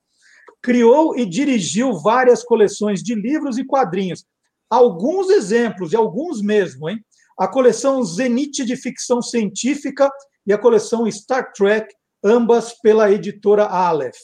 Criou 0.62 1.18
e 1.18 1.26
dirigiu 1.26 1.98
várias 1.98 2.42
coleções 2.42 3.02
de 3.02 3.14
livros 3.14 3.58
e 3.58 3.64
quadrinhos. 3.64 4.24
Alguns 4.70 5.28
exemplos, 5.28 5.92
e 5.92 5.96
alguns 5.96 6.40
mesmo, 6.40 6.88
hein? 6.88 7.04
A 7.38 7.46
coleção 7.46 8.02
Zenith 8.02 8.64
de 8.64 8.76
ficção 8.76 9.20
científica 9.20 10.10
e 10.46 10.52
a 10.52 10.58
coleção 10.58 11.10
Star 11.10 11.52
Trek, 11.52 11.94
ambas 12.24 12.72
pela 12.80 13.10
editora 13.10 13.66
Aleph. 13.66 14.16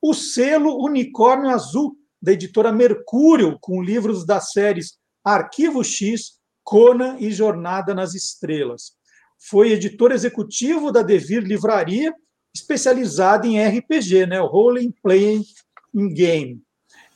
O 0.00 0.14
selo 0.14 0.84
Unicórnio 0.84 1.50
Azul, 1.50 1.96
da 2.22 2.32
editora 2.32 2.70
Mercúrio, 2.70 3.58
com 3.60 3.82
livros 3.82 4.24
das 4.24 4.52
séries 4.52 4.98
Arquivo 5.24 5.82
X, 5.84 6.38
Conan 6.64 7.16
e 7.18 7.30
Jornada 7.30 7.94
nas 7.94 8.14
Estrelas. 8.14 8.92
Foi 9.38 9.72
editor 9.72 10.12
executivo 10.12 10.90
da 10.90 11.02
Devir 11.02 11.42
Livraria, 11.42 12.12
especializada 12.54 13.46
em 13.46 13.62
RPG, 13.62 14.26
né, 14.26 14.38
Role 14.40 14.92
Playing 15.02 15.44
Game, 16.14 16.60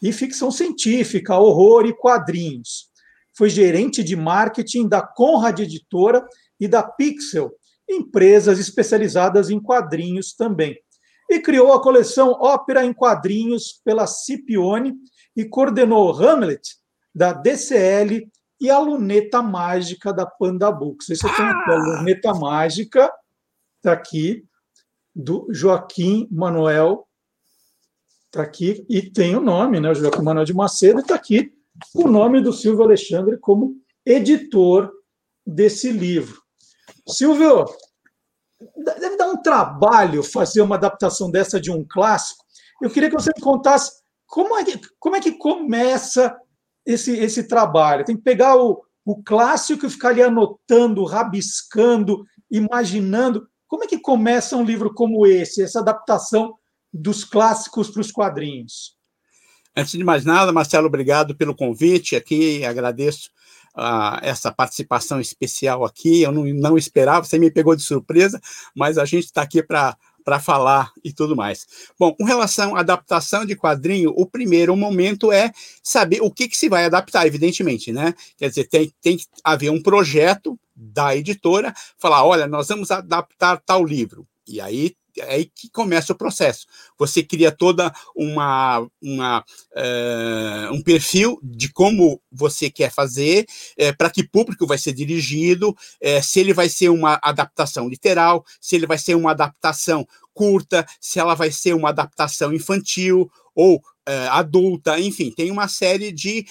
e 0.01 0.13
ficção 0.13 0.51
científica, 0.51 1.37
horror 1.37 1.87
e 1.87 1.93
quadrinhos. 1.93 2.91
Foi 3.37 3.49
gerente 3.49 4.05
de 4.05 4.15
marketing 4.15 4.89
da 4.89 5.03
Conrad 5.03 5.59
Editora 5.61 6.27
e 6.61 6.69
da 6.69 6.83
Pixel, 6.83 7.51
empresas 7.89 8.59
especializadas 8.59 9.51
em 9.51 9.61
quadrinhos 9.61 10.35
também. 10.35 10.79
E 11.31 11.41
criou 11.41 11.73
a 11.73 11.83
coleção 11.83 12.31
Ópera 12.33 12.85
em 12.85 12.93
Quadrinhos 12.93 13.81
pela 13.85 14.07
Cipione 14.07 14.95
e 15.35 15.45
coordenou 15.45 16.13
Hamlet, 16.13 16.77
da 17.15 17.33
DCL, 17.33 18.31
e 18.61 18.71
a 18.71 18.79
Luneta 18.79 19.43
Mágica 19.43 20.13
da 20.13 20.25
Panda 20.25 20.71
Books. 20.71 21.11
Esse 21.11 21.27
aqui 21.27 21.43
é 21.43 21.73
a 21.73 21.77
Luneta 21.77 22.33
Mágica, 22.33 23.13
está 23.79 23.93
aqui, 23.93 24.45
do 25.15 25.49
Joaquim 25.51 26.29
Manuel, 26.31 27.09
está 28.27 28.43
aqui, 28.43 28.87
e 28.89 29.03
tem 29.03 29.35
o 29.35 29.41
nome, 29.41 29.81
né? 29.81 29.91
O 29.91 29.95
Joaquim 29.95 30.23
Manuel 30.23 30.45
de 30.45 30.55
Macedo, 30.55 31.01
está 31.01 31.17
aqui 31.17 31.53
o 31.95 32.07
nome 32.07 32.41
do 32.41 32.53
Silvio 32.53 32.85
Alexandre 32.85 33.37
como 33.39 33.75
editor 34.07 34.93
desse 35.45 35.91
livro. 35.91 36.41
Silvio, 37.09 37.67
deve 38.77 39.17
dar 39.17 39.27
um 39.27 39.43
trabalho 39.43 40.23
fazer 40.23 40.61
uma 40.61 40.77
adaptação 40.77 41.31
dessa 41.31 41.61
de 41.61 41.71
um 41.71 41.85
clássico. 41.85 42.45
Eu 42.81 42.91
queria 42.91 43.09
que 43.09 43.17
você 43.17 43.31
me 43.37 43.43
contasse 43.43 44.03
como 44.27 44.57
é 44.57 44.65
que, 44.65 44.81
como 44.99 45.17
é 45.17 45.21
que 45.21 45.33
começa 45.33 46.37
esse, 46.87 47.17
esse 47.17 47.45
trabalho. 47.45 48.05
Tem 48.05 48.17
que 48.17 48.23
pegar 48.23 48.57
o, 48.57 48.83
o 49.05 49.23
clássico 49.23 49.87
e 49.87 49.91
ficar 49.91 50.11
ali 50.11 50.23
anotando, 50.23 51.05
rabiscando, 51.05 52.25
imaginando. 52.51 53.47
Como 53.67 53.85
é 53.85 53.87
que 53.87 53.99
começa 53.99 54.57
um 54.57 54.65
livro 54.65 54.93
como 54.93 55.27
esse, 55.27 55.63
essa 55.63 55.81
adaptação 55.81 56.55
dos 56.93 57.25
clássicos 57.25 57.91
para 57.91 58.01
os 58.01 58.11
quadrinhos? 58.11 58.97
Antes 59.75 59.93
de 59.93 60.05
mais 60.05 60.25
nada, 60.25 60.53
Marcelo, 60.53 60.87
obrigado 60.87 61.35
pelo 61.35 61.57
convite 61.57 62.15
aqui, 62.15 62.63
agradeço 62.63 63.31
uh, 63.77 64.19
essa 64.21 64.53
participação 64.53 65.21
especial 65.21 65.85
aqui. 65.85 66.23
Eu 66.23 66.33
não, 66.33 66.45
não 66.45 66.77
esperava, 66.77 67.25
você 67.25 67.39
me 67.39 67.51
pegou 67.51 67.75
de 67.75 67.83
surpresa, 67.83 68.41
mas 68.77 68.99
a 68.99 69.05
gente 69.05 69.25
está 69.25 69.43
aqui 69.43 69.63
para 69.63 69.97
para 70.25 70.41
falar 70.41 70.93
e 71.05 71.13
tudo 71.13 71.37
mais. 71.37 71.67
Bom, 71.99 72.13
com 72.15 72.25
relação 72.25 72.77
à 72.77 72.81
adaptação 72.81 73.45
de 73.45 73.57
quadrinho, 73.57 74.13
o 74.17 74.27
primeiro 74.27 74.77
momento 74.77 75.33
é 75.33 75.53
saber 75.83 76.21
o 76.23 76.31
que, 76.31 76.49
que 76.49 76.57
se 76.57 76.69
vai 76.69 76.85
adaptar, 76.85 77.27
evidentemente, 77.27 77.93
né? 77.93 78.15
Quer 78.37 78.49
dizer, 78.49 78.65
tem, 78.69 78.93
tem 79.01 79.17
que 79.17 79.27
haver 79.45 79.71
um 79.71 79.83
projeto 79.83 80.59
da 80.75 81.15
editora, 81.17 81.75
falar, 81.99 82.25
olha, 82.25 82.47
nós 82.47 82.69
vamos 82.69 82.91
adaptar 82.91 83.61
tal 83.65 83.85
livro. 83.85 84.27
E 84.47 84.61
aí 84.61 84.95
é 85.21 85.35
aí 85.35 85.45
que 85.47 85.69
começa 85.71 86.13
o 86.13 86.17
processo. 86.17 86.67
Você 86.99 87.23
cria 87.23 87.53
toda 87.53 87.93
uma, 88.15 88.87
uma 89.01 89.41
uh, 89.41 90.73
um 90.73 90.83
perfil 90.83 91.39
de 91.43 91.71
como 91.73 92.21
você 92.31 92.71
quer 92.71 92.91
fazer, 92.91 93.47
uh, 93.81 93.97
para 93.97 94.11
que 94.11 94.27
público 94.27 94.67
vai 94.67 94.79
ser 94.79 94.93
dirigido, 94.93 95.71
uh, 95.71 96.23
se 96.23 96.41
ele 96.41 96.55
vai 96.55 96.69
ser 96.69 96.89
uma 96.89 97.19
adaptação 97.23 97.89
literal, 97.89 98.45
se 98.61 98.77
ele 98.77 98.87
vai 98.87 98.99
ser 98.99 99.15
uma 99.15 99.33
adaptação 99.33 100.07
curta, 100.33 100.87
se 101.01 101.19
ela 101.19 101.35
vai 101.35 101.51
ser 101.51 101.75
uma 101.75 101.91
adaptação 101.91 102.53
infantil 102.53 103.31
ou 103.55 103.83
adulta, 104.31 104.99
enfim, 104.99 105.31
tem 105.31 105.49
uma 105.49 105.69
série 105.69 106.11
de 106.11 106.45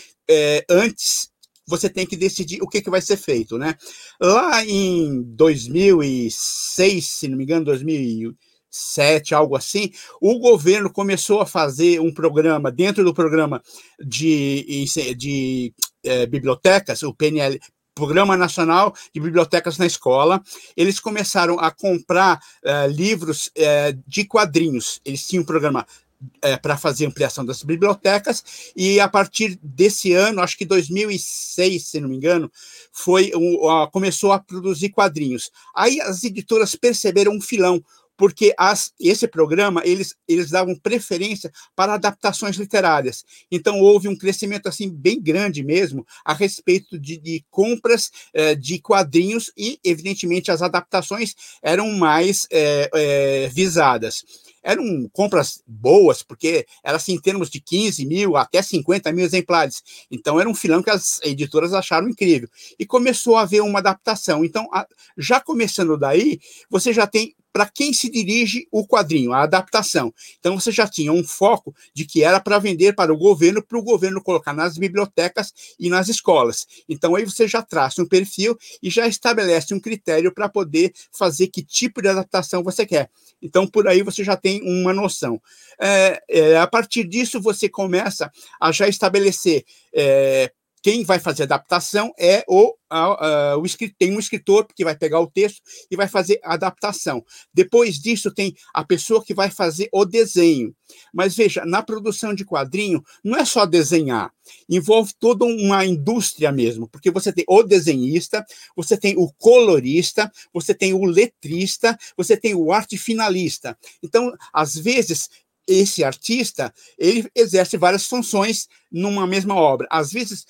antes 0.70 1.32
você 1.68 1.90
tem 1.90 2.06
que 2.06 2.16
decidir 2.18 2.62
o 2.62 2.68
que, 2.68 2.82
que 2.82 2.90
vai 2.90 3.02
ser 3.02 3.18
feito, 3.18 3.58
né? 3.58 3.76
Lá 4.20 4.64
em 4.66 5.24
2006, 5.24 7.06
se 7.06 7.28
não 7.28 7.38
me 7.38 7.44
engano, 7.44 7.66
2000 7.66 8.36
sete, 8.72 9.36
algo 9.36 9.56
assim, 9.56 9.92
o 10.22 10.40
governo 10.40 10.92
começou 10.92 11.42
a 11.42 11.46
fazer 11.46 12.00
um 12.00 12.14
programa, 12.14 12.72
dentro 12.72 13.04
do 13.04 13.14
programa 13.14 13.62
de, 14.00 14.86
de 15.16 15.74
é, 16.04 16.26
bibliotecas, 16.26 17.04
o 17.04 17.14
PNL, 17.14 17.60
Programa 17.94 18.38
Nacional 18.38 18.96
de 19.14 19.20
Bibliotecas 19.20 19.78
na 19.78 19.86
Escola, 19.86 20.42
eles 20.78 21.00
começaram 21.00 21.60
a 21.60 21.70
comprar 21.70 22.40
uh, 22.64 22.88
livros 22.90 23.48
uh, 23.48 24.02
de 24.08 24.24
quadrinhos. 24.24 25.02
Eles 25.04 25.28
tinham 25.28 25.44
um 25.44 25.46
programa 25.46 25.86
uh, 26.22 26.62
para 26.62 26.78
fazer 26.78 27.06
ampliação 27.06 27.46
das 27.46 27.62
bibliotecas, 27.64 28.72
e 28.76 29.00
a 29.00 29.10
partir 29.10 29.60
desse 29.62 30.14
ano, 30.14 30.42
acho 30.42 30.58
que 30.58 30.66
2006, 30.66 31.86
se 31.86 32.00
não 32.00 32.08
me 32.08 32.16
engano, 32.16 32.50
foi 32.94 33.32
um, 33.36 33.58
começou 33.92 34.32
a 34.32 34.40
produzir 34.40 34.90
quadrinhos. 34.90 35.52
Aí 35.76 36.00
as 36.00 36.24
editoras 36.24 36.76
perceberam 36.76 37.34
um 37.34 37.42
filão 37.42 37.84
porque 38.22 38.54
as, 38.56 38.94
esse 39.00 39.28
programa 39.28 39.82
eles, 39.84 40.14
eles 40.28 40.52
davam 40.52 40.76
preferência 40.76 41.52
para 41.76 41.96
adaptações 41.96 42.56
literárias. 42.56 43.26
Então 43.52 43.80
houve 43.80 44.08
um 44.08 44.16
crescimento 44.16 44.70
assim 44.70 44.88
bem 44.92 45.20
grande 45.20 45.64
mesmo 45.64 46.06
a 46.24 46.32
respeito 46.32 47.00
de, 47.00 47.18
de 47.18 47.44
compras 47.50 48.12
eh, 48.32 48.54
de 48.54 48.78
quadrinhos 48.78 49.52
e 49.58 49.80
evidentemente 49.84 50.52
as 50.52 50.62
adaptações 50.62 51.34
eram 51.64 51.90
mais 51.94 52.46
eh, 52.52 52.92
eh, 52.94 53.50
visadas 53.52 54.24
eram 54.64 55.10
compras 55.12 55.64
boas, 55.66 56.22
porque 56.22 56.68
era 56.84 56.98
assim, 56.98 57.14
em 57.14 57.20
termos 57.20 57.50
de 57.50 57.60
15 57.60 58.06
mil 58.06 58.38
até 58.38 58.62
50 58.62 59.12
mil 59.12 59.26
exemplares. 59.26 59.82
Então, 60.12 60.40
era 60.40 60.48
um 60.48 60.54
filão 60.54 60.84
que 60.84 60.92
as 60.92 61.20
editoras 61.24 61.74
acharam 61.74 62.08
incrível. 62.08 62.48
E 62.78 62.86
começou 62.86 63.38
a 63.38 63.42
haver 63.42 63.64
uma 63.64 63.80
adaptação. 63.80 64.46
Então, 64.46 64.70
já 65.18 65.40
começando 65.40 65.98
daí, 65.98 66.40
você 66.70 66.94
já 66.94 67.08
tem 67.08 67.36
para 67.52 67.68
quem 67.68 67.94
se 67.94 68.10
dirige 68.10 68.68
o 68.72 68.88
quadrinho, 68.88 69.34
a 69.34 69.44
adaptação. 69.44 70.14
Então 70.40 70.60
você 70.60 70.72
já 70.72 70.88
tinha 70.88 71.12
um 71.12 71.24
foco 71.24 71.76
de 71.94 72.06
que 72.06 72.24
era 72.24 72.40
para 72.40 72.60
vender 72.60 72.94
para 72.94 73.14
o 73.14 73.18
governo, 73.18 73.62
para 73.62 73.78
o 73.78 73.84
governo 73.84 74.22
colocar 74.22 74.54
nas 74.54 74.78
bibliotecas 74.78 75.54
e 75.80 75.90
nas 75.90 76.08
escolas. 76.08 76.68
Então 76.88 77.16
aí 77.16 77.26
você 77.26 77.48
já 77.48 77.62
traça 77.62 78.02
um 78.02 78.08
perfil 78.08 78.58
e 78.82 78.90
já 78.90 79.08
estabelece 79.08 79.74
um 79.74 79.80
critério 79.80 80.34
para 80.34 80.50
poder 80.50 80.94
fazer 81.12 81.48
que 81.48 81.64
tipo 81.64 82.02
de 82.02 82.08
adaptação 82.08 82.64
você 82.64 82.86
quer. 82.86 83.10
Então 83.42 83.68
por 83.68 83.88
aí 83.88 84.02
você 84.02 84.24
já 84.24 84.38
tem 84.38 84.62
uma 84.64 84.94
noção. 84.94 85.42
É, 85.80 86.22
é, 86.30 86.58
a 86.58 86.68
partir 86.68 87.04
disso 87.04 87.42
você 87.42 87.68
começa 87.68 88.32
a 88.60 88.72
já 88.72 88.88
estabelecer 88.88 89.66
é, 89.94 90.52
quem 90.82 91.04
vai 91.04 91.20
fazer 91.20 91.44
a 91.44 91.46
adaptação 91.46 92.12
é 92.18 92.44
o, 92.48 92.74
a, 92.90 93.52
a, 93.52 93.58
o 93.58 93.64
tem 93.98 94.16
um 94.16 94.20
escritor 94.20 94.68
que 94.76 94.84
vai 94.84 94.96
pegar 94.98 95.20
o 95.20 95.30
texto 95.30 95.62
e 95.90 95.96
vai 95.96 96.08
fazer 96.08 96.40
a 96.44 96.56
adaptação. 96.56 97.24
Depois 97.54 98.00
disso 98.00 98.34
tem 98.34 98.56
a 98.74 98.84
pessoa 98.84 99.24
que 99.24 99.34
vai 99.34 99.50
fazer 99.50 99.88
o 99.94 100.04
desenho. 100.06 100.76
Mas 101.14 101.36
veja, 101.36 101.64
na 101.66 101.82
produção 101.82 102.34
de 102.34 102.44
quadrinho 102.44 103.04
não 103.24 103.38
é 103.38 103.46
só 103.46 103.66
desenhar, 103.66 104.34
envolve 104.68 105.14
toda 105.20 105.46
uma 105.46 105.86
indústria 105.86 106.52
mesmo, 106.52 106.88
porque 106.88 107.12
você 107.12 107.32
tem 107.32 107.46
o 107.48 107.64
desenhista, 107.64 108.46
você 108.76 108.98
tem 108.98 109.16
o 109.18 109.32
colorista, 109.38 110.32
você 110.54 110.74
tem 110.74 110.94
o 110.94 111.06
letrista, 111.06 111.98
você 112.18 112.36
tem 112.36 112.56
o 112.56 112.72
arte 112.74 112.98
finalista. 112.98 113.78
Então, 114.04 114.34
às 114.52 114.76
vezes 114.76 115.30
esse 115.68 116.04
artista 116.04 116.74
ele 116.98 117.30
exerce 117.36 117.78
várias 117.78 118.06
funções 118.06 118.68
numa 118.92 119.26
mesma 119.26 119.56
obra. 119.56 119.88
Às 119.90 120.12
vezes 120.12 120.46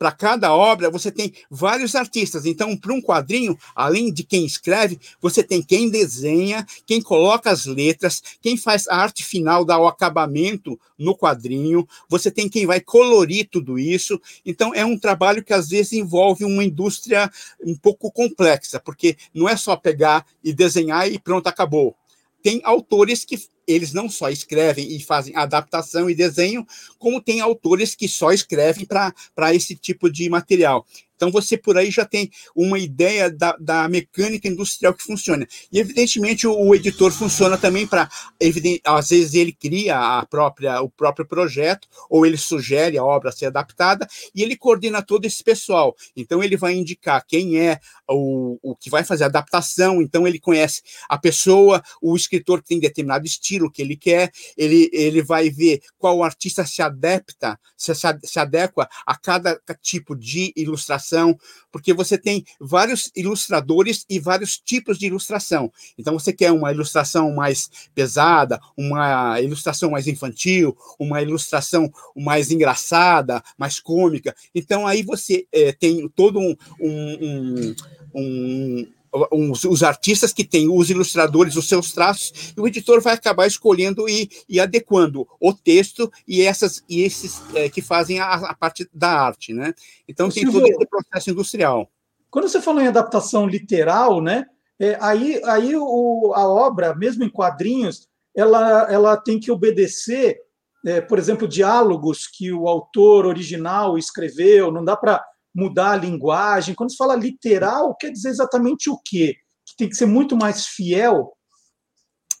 para 0.00 0.10
cada 0.10 0.54
obra 0.54 0.88
você 0.88 1.12
tem 1.12 1.34
vários 1.50 1.94
artistas. 1.94 2.46
Então, 2.46 2.74
para 2.74 2.94
um 2.94 3.02
quadrinho, 3.02 3.58
além 3.76 4.10
de 4.10 4.24
quem 4.24 4.46
escreve, 4.46 4.98
você 5.20 5.44
tem 5.44 5.62
quem 5.62 5.90
desenha, 5.90 6.66
quem 6.86 7.02
coloca 7.02 7.50
as 7.50 7.66
letras, 7.66 8.22
quem 8.40 8.56
faz 8.56 8.88
a 8.88 8.96
arte 8.96 9.22
final, 9.22 9.62
dá 9.62 9.78
o 9.78 9.86
acabamento 9.86 10.80
no 10.98 11.14
quadrinho, 11.14 11.86
você 12.08 12.30
tem 12.30 12.48
quem 12.48 12.64
vai 12.64 12.80
colorir 12.80 13.46
tudo 13.50 13.78
isso. 13.78 14.18
Então, 14.42 14.74
é 14.74 14.86
um 14.86 14.98
trabalho 14.98 15.44
que 15.44 15.52
às 15.52 15.68
vezes 15.68 15.92
envolve 15.92 16.46
uma 16.46 16.64
indústria 16.64 17.30
um 17.62 17.76
pouco 17.76 18.10
complexa, 18.10 18.80
porque 18.80 19.18
não 19.34 19.46
é 19.46 19.54
só 19.54 19.76
pegar 19.76 20.24
e 20.42 20.54
desenhar 20.54 21.12
e 21.12 21.18
pronto, 21.18 21.46
acabou 21.46 21.94
tem 22.42 22.60
autores 22.64 23.24
que 23.24 23.38
eles 23.66 23.92
não 23.92 24.08
só 24.08 24.30
escrevem 24.30 24.96
e 24.96 25.00
fazem 25.00 25.34
adaptação 25.36 26.08
e 26.08 26.14
desenho, 26.14 26.66
como 26.98 27.20
tem 27.20 27.40
autores 27.40 27.94
que 27.94 28.08
só 28.08 28.32
escrevem 28.32 28.86
para 28.86 29.54
esse 29.54 29.76
tipo 29.76 30.10
de 30.10 30.28
material. 30.28 30.86
Então, 31.20 31.30
você 31.30 31.54
por 31.54 31.76
aí 31.76 31.90
já 31.90 32.06
tem 32.06 32.30
uma 32.56 32.78
ideia 32.78 33.30
da, 33.30 33.54
da 33.60 33.86
mecânica 33.90 34.48
industrial 34.48 34.94
que 34.94 35.02
funciona. 35.02 35.46
E, 35.70 35.78
evidentemente, 35.78 36.46
o, 36.46 36.58
o 36.58 36.74
editor 36.74 37.12
funciona 37.12 37.58
também 37.58 37.86
para. 37.86 38.08
Às 38.86 39.10
vezes, 39.10 39.34
ele 39.34 39.52
cria 39.52 39.98
a 39.98 40.24
própria, 40.24 40.80
o 40.80 40.88
próprio 40.88 41.26
projeto, 41.26 41.86
ou 42.08 42.24
ele 42.24 42.38
sugere 42.38 42.96
a 42.96 43.04
obra 43.04 43.30
ser 43.30 43.46
adaptada, 43.46 44.08
e 44.34 44.42
ele 44.42 44.56
coordena 44.56 45.02
todo 45.02 45.26
esse 45.26 45.44
pessoal. 45.44 45.94
Então, 46.16 46.42
ele 46.42 46.56
vai 46.56 46.72
indicar 46.72 47.22
quem 47.26 47.60
é 47.60 47.78
o, 48.08 48.58
o 48.62 48.74
que 48.74 48.88
vai 48.88 49.04
fazer 49.04 49.24
a 49.24 49.26
adaptação, 49.26 50.00
então, 50.00 50.26
ele 50.26 50.40
conhece 50.40 50.80
a 51.06 51.18
pessoa, 51.18 51.82
o 52.00 52.16
escritor 52.16 52.62
que 52.62 52.68
tem 52.68 52.80
determinado 52.80 53.26
estilo 53.26 53.49
que 53.70 53.82
ele 53.82 53.96
quer, 53.96 54.30
ele, 54.56 54.90
ele 54.92 55.22
vai 55.22 55.50
ver 55.50 55.80
qual 55.98 56.22
artista 56.22 56.64
se 56.66 56.82
adapta, 56.82 57.58
se, 57.76 57.92
se 57.94 58.38
adequa 58.38 58.88
a 59.06 59.16
cada 59.16 59.60
tipo 59.82 60.14
de 60.14 60.52
ilustração 60.54 61.38
porque 61.72 61.92
você 61.92 62.18
tem 62.18 62.44
vários 62.60 63.10
ilustradores 63.14 64.04
e 64.08 64.18
vários 64.18 64.58
tipos 64.58 64.98
de 64.98 65.06
ilustração. 65.06 65.72
Então, 65.96 66.18
você 66.18 66.32
quer 66.32 66.52
uma 66.52 66.72
ilustração 66.72 67.32
mais 67.32 67.70
pesada, 67.94 68.60
uma 68.76 69.40
ilustração 69.40 69.90
mais 69.90 70.06
infantil, 70.06 70.76
uma 70.98 71.22
ilustração 71.22 71.90
mais 72.16 72.50
engraçada, 72.50 73.42
mais 73.56 73.78
cômica. 73.78 74.34
Então, 74.54 74.86
aí 74.86 75.02
você 75.02 75.46
é, 75.52 75.72
tem 75.72 76.08
todo 76.08 76.38
um, 76.38 76.56
um, 76.80 77.74
um 78.14 78.92
os, 79.12 79.64
os, 79.64 79.82
artistas 79.82 80.32
que 80.32 80.44
têm 80.44 80.68
os 80.68 80.90
ilustradores, 80.90 81.56
os 81.56 81.68
seus 81.68 81.92
traços, 81.92 82.52
e 82.56 82.60
o 82.60 82.66
editor 82.66 83.00
vai 83.00 83.14
acabar 83.14 83.46
escolhendo 83.46 84.08
e, 84.08 84.30
e 84.48 84.60
adequando 84.60 85.26
o 85.40 85.52
texto 85.52 86.10
e 86.26 86.42
essas 86.42 86.82
e 86.88 87.02
esses 87.02 87.42
é, 87.54 87.68
que 87.68 87.82
fazem 87.82 88.20
a, 88.20 88.34
a, 88.34 88.54
parte 88.54 88.88
da 88.92 89.10
arte, 89.10 89.52
né? 89.52 89.74
Então 90.08 90.28
tem 90.28 90.44
Silvio, 90.44 90.60
todo 90.60 90.70
esse 90.70 90.86
processo 90.86 91.30
industrial. 91.30 91.90
Quando 92.30 92.48
você 92.48 92.60
falou 92.60 92.80
em 92.80 92.88
adaptação 92.88 93.46
literal, 93.46 94.20
né? 94.22 94.46
É, 94.78 94.96
aí 95.00 95.40
aí 95.44 95.76
o, 95.76 96.32
a 96.34 96.48
obra, 96.48 96.94
mesmo 96.94 97.24
em 97.24 97.28
quadrinhos, 97.28 98.08
ela, 98.34 98.90
ela 98.90 99.16
tem 99.16 99.38
que 99.38 99.50
obedecer, 99.50 100.38
é, 100.86 101.00
por 101.00 101.18
exemplo, 101.18 101.48
diálogos 101.48 102.26
que 102.26 102.52
o 102.52 102.68
autor 102.68 103.26
original 103.26 103.98
escreveu. 103.98 104.70
Não 104.70 104.84
dá 104.84 104.96
para 104.96 105.22
mudar 105.54 105.92
a 105.92 105.96
linguagem. 105.96 106.74
Quando 106.74 106.90
se 106.90 106.96
fala 106.96 107.14
literal, 107.14 107.94
quer 107.96 108.10
dizer 108.10 108.28
exatamente 108.28 108.88
o 108.90 108.98
quê? 109.04 109.34
Que 109.66 109.76
tem 109.76 109.88
que 109.88 109.96
ser 109.96 110.06
muito 110.06 110.36
mais 110.36 110.66
fiel? 110.66 111.32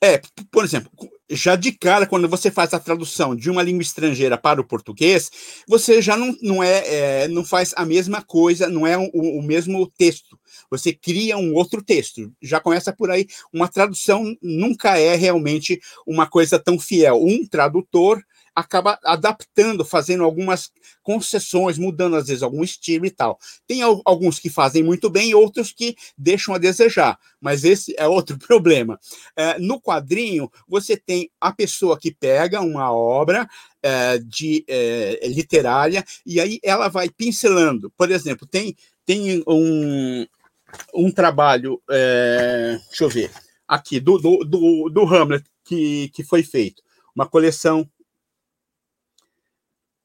É, 0.02 0.18
por 0.50 0.64
exemplo, 0.64 0.90
já 1.28 1.54
de 1.56 1.72
cara, 1.72 2.06
quando 2.06 2.26
você 2.26 2.50
faz 2.50 2.72
a 2.72 2.80
tradução 2.80 3.36
de 3.36 3.50
uma 3.50 3.62
língua 3.62 3.82
estrangeira 3.82 4.38
para 4.38 4.58
o 4.58 4.66
português, 4.66 5.30
você 5.68 6.00
já 6.00 6.16
não, 6.16 6.34
não, 6.40 6.62
é, 6.62 7.22
é 7.24 7.28
não 7.28 7.44
faz 7.44 7.74
a 7.76 7.84
mesma 7.84 8.22
coisa, 8.22 8.66
não 8.66 8.86
é 8.86 8.96
o, 8.96 9.10
o, 9.12 9.42
mesmo 9.42 9.86
texto. 9.98 10.38
Você 10.70 10.92
cria 10.94 11.36
um 11.36 11.54
outro 11.54 11.82
texto. 11.82 12.32
Já 12.40 12.60
começa 12.60 12.94
por 12.94 13.10
aí. 13.10 13.26
Uma 13.52 13.68
tradução 13.68 14.34
nunca 14.42 14.98
é 14.98 15.14
realmente 15.16 15.78
uma 16.06 16.26
coisa 16.26 16.58
tão 16.58 16.78
fiel. 16.78 17.22
Um 17.22 17.46
tradutor 17.46 18.22
acaba 18.54 18.98
adaptando, 19.04 19.84
fazendo 19.84 20.24
algumas 20.24 20.70
concessões, 21.02 21.78
mudando 21.78 22.16
às 22.16 22.26
vezes 22.26 22.42
algum 22.42 22.62
estilo 22.62 23.06
e 23.06 23.10
tal. 23.10 23.38
Tem 23.66 23.82
alguns 23.82 24.38
que 24.38 24.50
fazem 24.50 24.82
muito 24.82 25.08
bem, 25.08 25.34
outros 25.34 25.72
que 25.72 25.96
deixam 26.16 26.54
a 26.54 26.58
desejar, 26.58 27.18
mas 27.40 27.64
esse 27.64 27.94
é 27.98 28.06
outro 28.06 28.38
problema. 28.46 28.98
É, 29.36 29.58
no 29.58 29.80
quadrinho, 29.80 30.50
você 30.68 30.96
tem 30.96 31.30
a 31.40 31.52
pessoa 31.52 31.98
que 31.98 32.12
pega 32.12 32.60
uma 32.60 32.92
obra 32.92 33.48
é, 33.82 34.18
de 34.18 34.64
é, 34.68 35.20
literária 35.28 36.04
e 36.24 36.40
aí 36.40 36.58
ela 36.62 36.88
vai 36.88 37.08
pincelando. 37.08 37.90
Por 37.96 38.10
exemplo, 38.10 38.46
tem, 38.46 38.76
tem 39.06 39.42
um, 39.46 40.26
um 40.94 41.10
trabalho, 41.10 41.80
é, 41.90 42.78
deixa 42.88 43.04
eu 43.04 43.08
ver, 43.08 43.30
aqui, 43.66 44.00
do, 44.00 44.18
do, 44.18 44.44
do, 44.44 44.88
do 44.90 45.02
Hamlet, 45.02 45.44
que, 45.64 46.08
que 46.08 46.24
foi 46.24 46.42
feito. 46.42 46.82
Uma 47.14 47.26
coleção 47.26 47.88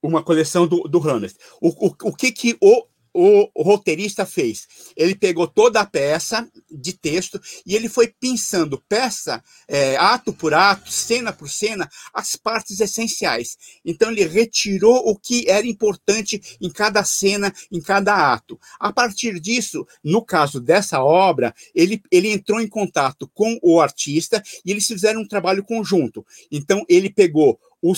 uma 0.05 0.23
coleção 0.23 0.67
do, 0.67 0.81
do 0.87 0.99
Hamlet. 0.99 1.35
O, 1.61 1.87
o, 1.87 1.95
o 2.03 2.15
que, 2.15 2.31
que 2.31 2.57
o, 2.61 2.85
o, 3.15 3.63
roteirista 3.63 4.25
fez? 4.25 4.67
Ele 4.95 5.15
pegou 5.15 5.47
toda 5.47 5.79
a 5.79 5.85
peça 5.85 6.47
de 6.69 6.91
texto 6.91 7.39
e 7.65 7.73
ele 7.73 7.87
foi 7.87 8.13
pensando 8.19 8.83
peça, 8.89 9.41
é, 9.67 9.95
ato 9.95 10.33
por 10.33 10.53
ato, 10.53 10.91
cena 10.91 11.31
por 11.31 11.49
cena, 11.49 11.89
as 12.13 12.35
partes 12.35 12.81
essenciais. 12.81 13.57
Então 13.85 14.11
ele 14.11 14.25
retirou 14.25 14.97
o 15.09 15.17
que 15.17 15.49
era 15.49 15.65
importante 15.65 16.57
em 16.59 16.69
cada 16.69 17.03
cena, 17.05 17.53
em 17.71 17.81
cada 17.81 18.33
ato. 18.33 18.59
A 18.79 18.91
partir 18.91 19.39
disso, 19.39 19.87
no 20.03 20.21
caso 20.21 20.59
dessa 20.59 21.01
obra, 21.01 21.55
ele, 21.73 22.01
ele 22.11 22.29
entrou 22.29 22.59
em 22.59 22.67
contato 22.67 23.29
com 23.33 23.57
o 23.61 23.79
artista 23.79 24.43
e 24.65 24.71
eles 24.71 24.85
fizeram 24.85 25.21
um 25.21 25.27
trabalho 25.27 25.63
conjunto. 25.63 26.25
Então 26.51 26.83
ele 26.89 27.09
pegou 27.09 27.57
o, 27.81 27.93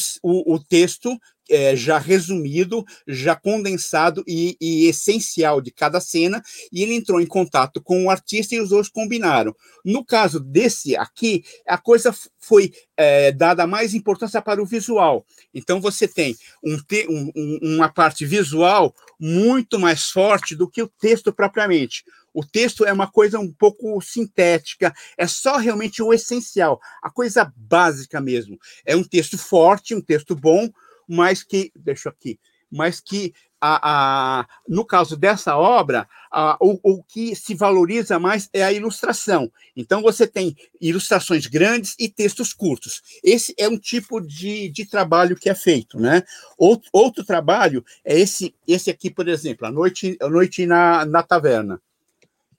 o 0.53 0.59
texto 0.59 1.17
é, 1.49 1.75
já 1.75 1.97
resumido, 1.97 2.85
já 3.07 3.35
condensado 3.35 4.23
e, 4.27 4.57
e, 4.59 4.87
essencial 4.87 5.61
de 5.61 5.71
cada 5.71 5.99
cena, 5.99 6.41
e 6.71 6.83
ele 6.83 6.93
entrou 6.93 7.21
em 7.21 7.25
contato 7.25 7.81
com 7.81 8.05
o 8.05 8.09
artista 8.09 8.55
e 8.55 8.59
os 8.59 8.69
dois 8.69 8.89
combinaram. 8.89 9.55
No 9.83 10.03
caso 10.03 10.39
desse 10.39 10.95
aqui, 10.95 11.43
a 11.65 11.77
coisa 11.77 12.13
foi 12.39 12.73
é, 12.95 13.31
dada 13.31 13.67
mais 13.67 13.93
importância 13.93 14.41
para 14.41 14.61
o 14.61 14.65
visual. 14.65 15.25
Então 15.53 15.79
você 15.79 16.07
tem 16.07 16.35
um, 16.63 16.77
um, 17.09 17.59
uma 17.75 17.89
parte 17.89 18.25
visual 18.25 18.93
muito 19.19 19.79
mais 19.79 20.09
forte 20.09 20.55
do 20.55 20.69
que 20.69 20.81
o 20.81 20.87
texto 20.87 21.33
propriamente. 21.33 22.03
O 22.33 22.45
texto 22.45 22.85
é 22.85 22.93
uma 22.93 23.07
coisa 23.09 23.39
um 23.39 23.51
pouco 23.51 23.99
sintética, 23.99 24.93
é 25.17 25.25
só 25.25 25.57
realmente 25.57 26.03
o 26.03 26.13
essencial, 26.13 26.79
a 27.01 27.09
coisa 27.09 27.51
básica 27.55 28.21
mesmo. 28.21 28.59
É 28.85 28.95
um 28.95 29.03
texto 29.03 29.37
forte, 29.39 29.95
um 29.95 30.01
texto 30.01 30.35
bom, 30.35 30.69
mas 31.07 31.43
que, 31.43 31.71
deixa 31.75 32.09
aqui, 32.09 32.39
mas 32.69 32.99
que 32.99 33.33
a, 33.59 34.41
a, 34.41 34.47
no 34.67 34.85
caso 34.85 35.17
dessa 35.17 35.57
obra, 35.57 36.07
a, 36.31 36.57
o, 36.59 36.79
o, 36.83 37.03
que 37.03 37.35
se 37.35 37.55
valoriza 37.55 38.19
mais 38.19 38.49
é 38.53 38.63
a 38.63 38.71
ilustração. 38.71 39.51
Então, 39.75 40.01
você 40.01 40.27
tem 40.27 40.55
ilustrações 40.79 41.47
grandes 41.47 41.95
e 41.97 42.07
textos 42.07 42.53
curtos. 42.53 43.01
Esse 43.23 43.53
é 43.57 43.67
um 43.67 43.77
tipo 43.77 44.21
de, 44.21 44.69
de 44.69 44.85
trabalho 44.85 45.35
que 45.35 45.49
é 45.49 45.55
feito. 45.55 45.99
Né? 45.99 46.23
Outro, 46.57 46.89
outro 46.93 47.23
trabalho 47.23 47.83
é 48.05 48.19
esse, 48.19 48.53
esse 48.67 48.89
aqui, 48.89 49.09
por 49.09 49.27
exemplo, 49.27 49.65
A 49.67 49.71
Noite, 49.71 50.17
a 50.21 50.29
noite 50.29 50.65
na, 50.65 51.05
na 51.05 51.23
Taverna, 51.23 51.81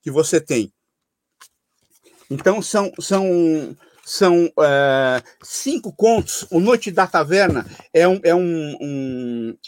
que 0.02 0.11
você 0.11 0.40
tem. 0.40 0.72
Então, 2.30 2.61
são, 2.61 2.92
são 3.00 3.76
são 4.09 4.51
é, 4.59 5.23
cinco 5.42 5.92
contos. 5.92 6.47
O 6.51 6.61
Noite 6.61 6.90
da 6.90 7.07
Taverna 7.07 7.66
é 7.92 8.09
um, 8.09 8.21
é 8.23 8.35
um, 8.35 8.77
um 8.81 9.59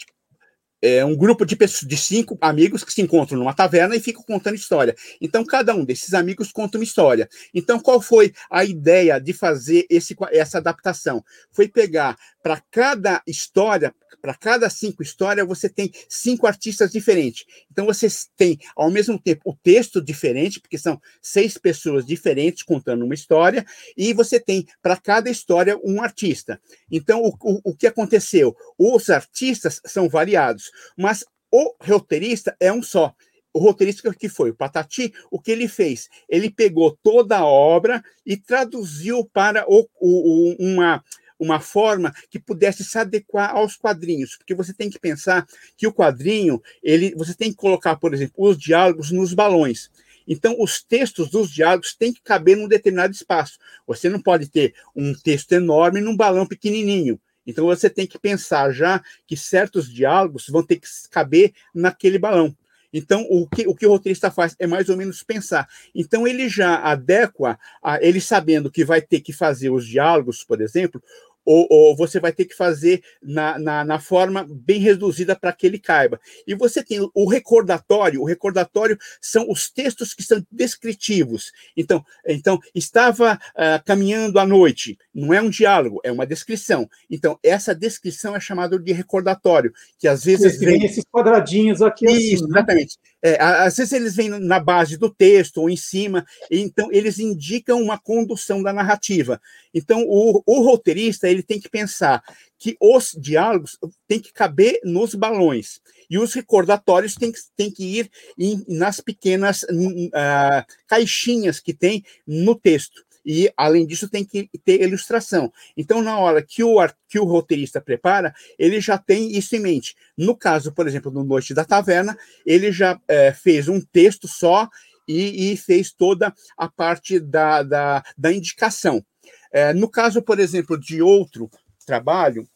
é 0.81 1.05
um 1.05 1.15
grupo 1.15 1.45
de, 1.45 1.55
pessoas, 1.55 1.87
de 1.87 1.95
cinco 1.95 2.35
amigos 2.41 2.83
que 2.83 2.91
se 2.91 3.03
encontram 3.03 3.37
numa 3.37 3.53
taverna 3.53 3.95
e 3.95 3.99
ficam 3.99 4.23
contando 4.23 4.55
história. 4.55 4.95
Então, 5.21 5.45
cada 5.45 5.75
um 5.75 5.85
desses 5.85 6.15
amigos 6.15 6.51
conta 6.51 6.79
uma 6.79 6.83
história. 6.83 7.29
Então, 7.53 7.79
qual 7.79 8.01
foi 8.01 8.33
a 8.49 8.65
ideia 8.65 9.19
de 9.19 9.31
fazer 9.31 9.85
esse, 9.91 10.15
essa 10.31 10.57
adaptação? 10.57 11.23
Foi 11.51 11.67
pegar 11.67 12.17
para 12.41 12.59
cada 12.71 13.21
história, 13.27 13.93
para 14.21 14.33
cada 14.33 14.69
cinco 14.69 15.03
histórias, 15.03 15.47
você 15.47 15.69
tem 15.69 15.91
cinco 16.09 16.47
artistas 16.47 16.91
diferentes. 16.91 17.45
Então, 17.71 17.85
você 17.85 18.07
tem, 18.35 18.57
ao 18.75 18.89
mesmo 18.89 19.19
tempo, 19.19 19.41
o 19.45 19.55
texto 19.55 20.01
diferente, 20.01 20.59
porque 20.59 20.77
são 20.77 20.99
seis 21.21 21.57
pessoas 21.57 22.05
diferentes 22.05 22.63
contando 22.63 23.05
uma 23.05 23.13
história, 23.13 23.65
e 23.95 24.13
você 24.13 24.39
tem, 24.39 24.65
para 24.81 24.97
cada 24.97 25.29
história, 25.29 25.79
um 25.83 26.01
artista. 26.01 26.59
Então, 26.89 27.21
o, 27.21 27.29
o, 27.41 27.71
o 27.71 27.75
que 27.75 27.87
aconteceu? 27.87 28.55
Os 28.77 29.09
artistas 29.09 29.81
são 29.85 30.09
variados, 30.09 30.71
mas 30.97 31.23
o 31.51 31.75
roteirista 31.81 32.55
é 32.59 32.71
um 32.71 32.81
só 32.81 33.13
o 33.53 33.59
roteirista 33.59 34.13
que 34.13 34.29
foi 34.29 34.51
o 34.51 34.55
Patati, 34.55 35.13
o 35.29 35.39
que 35.39 35.51
ele 35.51 35.67
fez? 35.67 36.09
Ele 36.29 36.49
pegou 36.49 36.97
toda 37.03 37.37
a 37.37 37.45
obra 37.45 38.03
e 38.25 38.37
traduziu 38.37 39.25
para 39.25 39.65
o, 39.67 39.87
o, 39.99 40.55
uma 40.59 41.03
uma 41.41 41.59
forma 41.59 42.13
que 42.29 42.39
pudesse 42.39 42.83
se 42.83 42.97
adequar 42.99 43.55
aos 43.55 43.75
quadrinhos, 43.75 44.37
porque 44.37 44.53
você 44.53 44.71
tem 44.71 44.91
que 44.91 44.99
pensar 44.99 45.47
que 45.75 45.87
o 45.87 45.93
quadrinho, 45.93 46.61
ele, 46.83 47.15
você 47.15 47.33
tem 47.33 47.49
que 47.49 47.57
colocar, 47.57 47.95
por 47.95 48.13
exemplo, 48.13 48.35
os 48.37 48.57
diálogos 48.57 49.09
nos 49.09 49.33
balões. 49.33 49.89
Então, 50.27 50.55
os 50.59 50.83
textos 50.83 51.31
dos 51.31 51.51
diálogos 51.51 51.95
têm 51.95 52.13
que 52.13 52.21
caber 52.21 52.55
num 52.55 52.67
determinado 52.67 53.11
espaço. 53.11 53.57
Você 53.87 54.07
não 54.07 54.21
pode 54.21 54.47
ter 54.47 54.75
um 54.95 55.15
texto 55.15 55.51
enorme 55.53 55.99
num 55.99 56.15
balão 56.15 56.45
pequenininho. 56.45 57.19
Então, 57.45 57.65
você 57.65 57.89
tem 57.89 58.05
que 58.05 58.19
pensar 58.19 58.71
já 58.71 59.03
que 59.25 59.35
certos 59.35 59.91
diálogos 59.91 60.47
vão 60.47 60.63
ter 60.63 60.75
que 60.75 60.87
caber 61.09 61.53
naquele 61.73 62.19
balão. 62.19 62.55
Então, 62.93 63.25
o 63.29 63.47
que, 63.47 63.67
o 63.67 63.73
que 63.73 63.85
o 63.85 63.89
roteirista 63.89 64.29
faz 64.29 64.55
é 64.59 64.67
mais 64.67 64.89
ou 64.89 64.97
menos 64.97 65.23
pensar. 65.23 65.67
Então, 65.95 66.27
ele 66.27 66.49
já 66.49 66.77
adequa, 66.77 67.57
a, 67.81 68.03
ele 68.03 68.19
sabendo 68.19 68.69
que 68.69 68.83
vai 68.83 69.01
ter 69.01 69.21
que 69.21 69.31
fazer 69.31 69.69
os 69.69 69.87
diálogos, 69.87 70.43
por 70.43 70.61
exemplo, 70.61 71.01
ou, 71.45 71.67
ou, 71.69 71.95
você 71.95 72.19
vai 72.19 72.31
ter 72.31 72.45
que 72.45 72.55
fazer 72.55 73.03
na, 73.21 73.57
na, 73.57 73.83
na 73.83 73.99
forma 73.99 74.45
bem 74.49 74.79
reduzida 74.79 75.35
para 75.35 75.51
que 75.53 75.65
ele 75.65 75.79
caiba. 75.79 76.19
E 76.45 76.53
você 76.53 76.83
tem 76.83 76.99
o 77.13 77.29
recordatório, 77.29 78.21
o 78.21 78.25
recordatório 78.25 78.97
são 79.19 79.49
os 79.49 79.69
textos 79.69 80.13
que 80.13 80.23
são 80.23 80.45
descritivos. 80.51 81.51
Então, 81.75 82.03
então 82.27 82.59
estava 82.73 83.33
uh, 83.33 83.83
caminhando 83.85 84.39
à 84.39 84.45
noite, 84.45 84.97
não 85.13 85.33
é 85.33 85.41
um 85.41 85.49
diálogo, 85.49 85.99
é 86.03 86.11
uma 86.11 86.25
descrição. 86.25 86.89
Então, 87.09 87.37
essa 87.43 87.73
descrição 87.73 88.35
é 88.35 88.39
chamada 88.39 88.77
de 88.77 88.91
recordatório, 88.91 89.73
que 89.97 90.07
às 90.07 90.23
vezes 90.23 90.59
vem 90.59 90.85
esses 90.85 91.03
quadradinhos 91.05 91.81
aqui. 91.81 92.05
Isso, 92.05 92.43
assim, 92.43 92.53
né? 92.53 92.59
exatamente. 92.59 92.97
É, 93.23 93.41
às 93.41 93.77
vezes 93.77 93.93
eles 93.93 94.15
vêm 94.15 94.29
na 94.29 94.59
base 94.59 94.97
do 94.97 95.09
texto 95.09 95.57
ou 95.57 95.69
em 95.69 95.77
cima, 95.77 96.25
então 96.49 96.89
eles 96.91 97.19
indicam 97.19 97.81
uma 97.81 97.99
condução 97.99 98.63
da 98.63 98.73
narrativa. 98.73 99.39
Então, 99.73 100.03
o, 100.07 100.41
o 100.45 100.61
roteirista 100.63 101.29
ele 101.29 101.43
tem 101.43 101.59
que 101.59 101.69
pensar 101.69 102.23
que 102.57 102.75
os 102.79 103.15
diálogos 103.19 103.77
têm 104.07 104.19
que 104.19 104.33
caber 104.33 104.79
nos 104.83 105.15
balões 105.15 105.79
e 106.09 106.17
os 106.17 106.33
recordatórios 106.33 107.15
têm 107.15 107.31
que, 107.31 107.39
têm 107.55 107.71
que 107.71 107.99
ir 107.99 108.11
em, 108.37 108.63
nas 108.67 108.99
pequenas 108.99 109.63
uh, 109.63 110.65
caixinhas 110.87 111.59
que 111.59 111.73
tem 111.73 112.03
no 112.25 112.55
texto. 112.55 113.03
E, 113.25 113.51
além 113.55 113.85
disso, 113.85 114.09
tem 114.09 114.25
que 114.25 114.49
ter 114.63 114.81
ilustração. 114.81 115.51
Então, 115.77 116.01
na 116.01 116.17
hora 116.17 116.41
que 116.41 116.63
o, 116.63 116.77
que 117.07 117.19
o 117.19 117.25
roteirista 117.25 117.79
prepara, 117.79 118.33
ele 118.57 118.81
já 118.81 118.97
tem 118.97 119.35
isso 119.37 119.55
em 119.55 119.59
mente. 119.59 119.95
No 120.17 120.35
caso, 120.35 120.71
por 120.71 120.87
exemplo, 120.87 121.11
do 121.11 121.23
Noite 121.23 121.53
da 121.53 121.63
Taverna, 121.63 122.17
ele 122.45 122.71
já 122.71 122.99
é, 123.07 123.31
fez 123.31 123.67
um 123.67 123.79
texto 123.79 124.27
só 124.27 124.67
e, 125.07 125.51
e, 125.51 125.57
fez 125.57 125.91
toda 125.91 126.33
a 126.57 126.69
parte 126.69 127.19
da, 127.19 127.63
da, 127.63 128.03
da 128.17 128.33
indicação. 128.33 129.05
É, 129.51 129.73
no 129.73 129.89
caso, 129.89 130.21
por 130.21 130.39
exemplo, 130.39 130.79
de 130.79 131.01
outro 131.01 131.49
trabalho, 131.85 132.47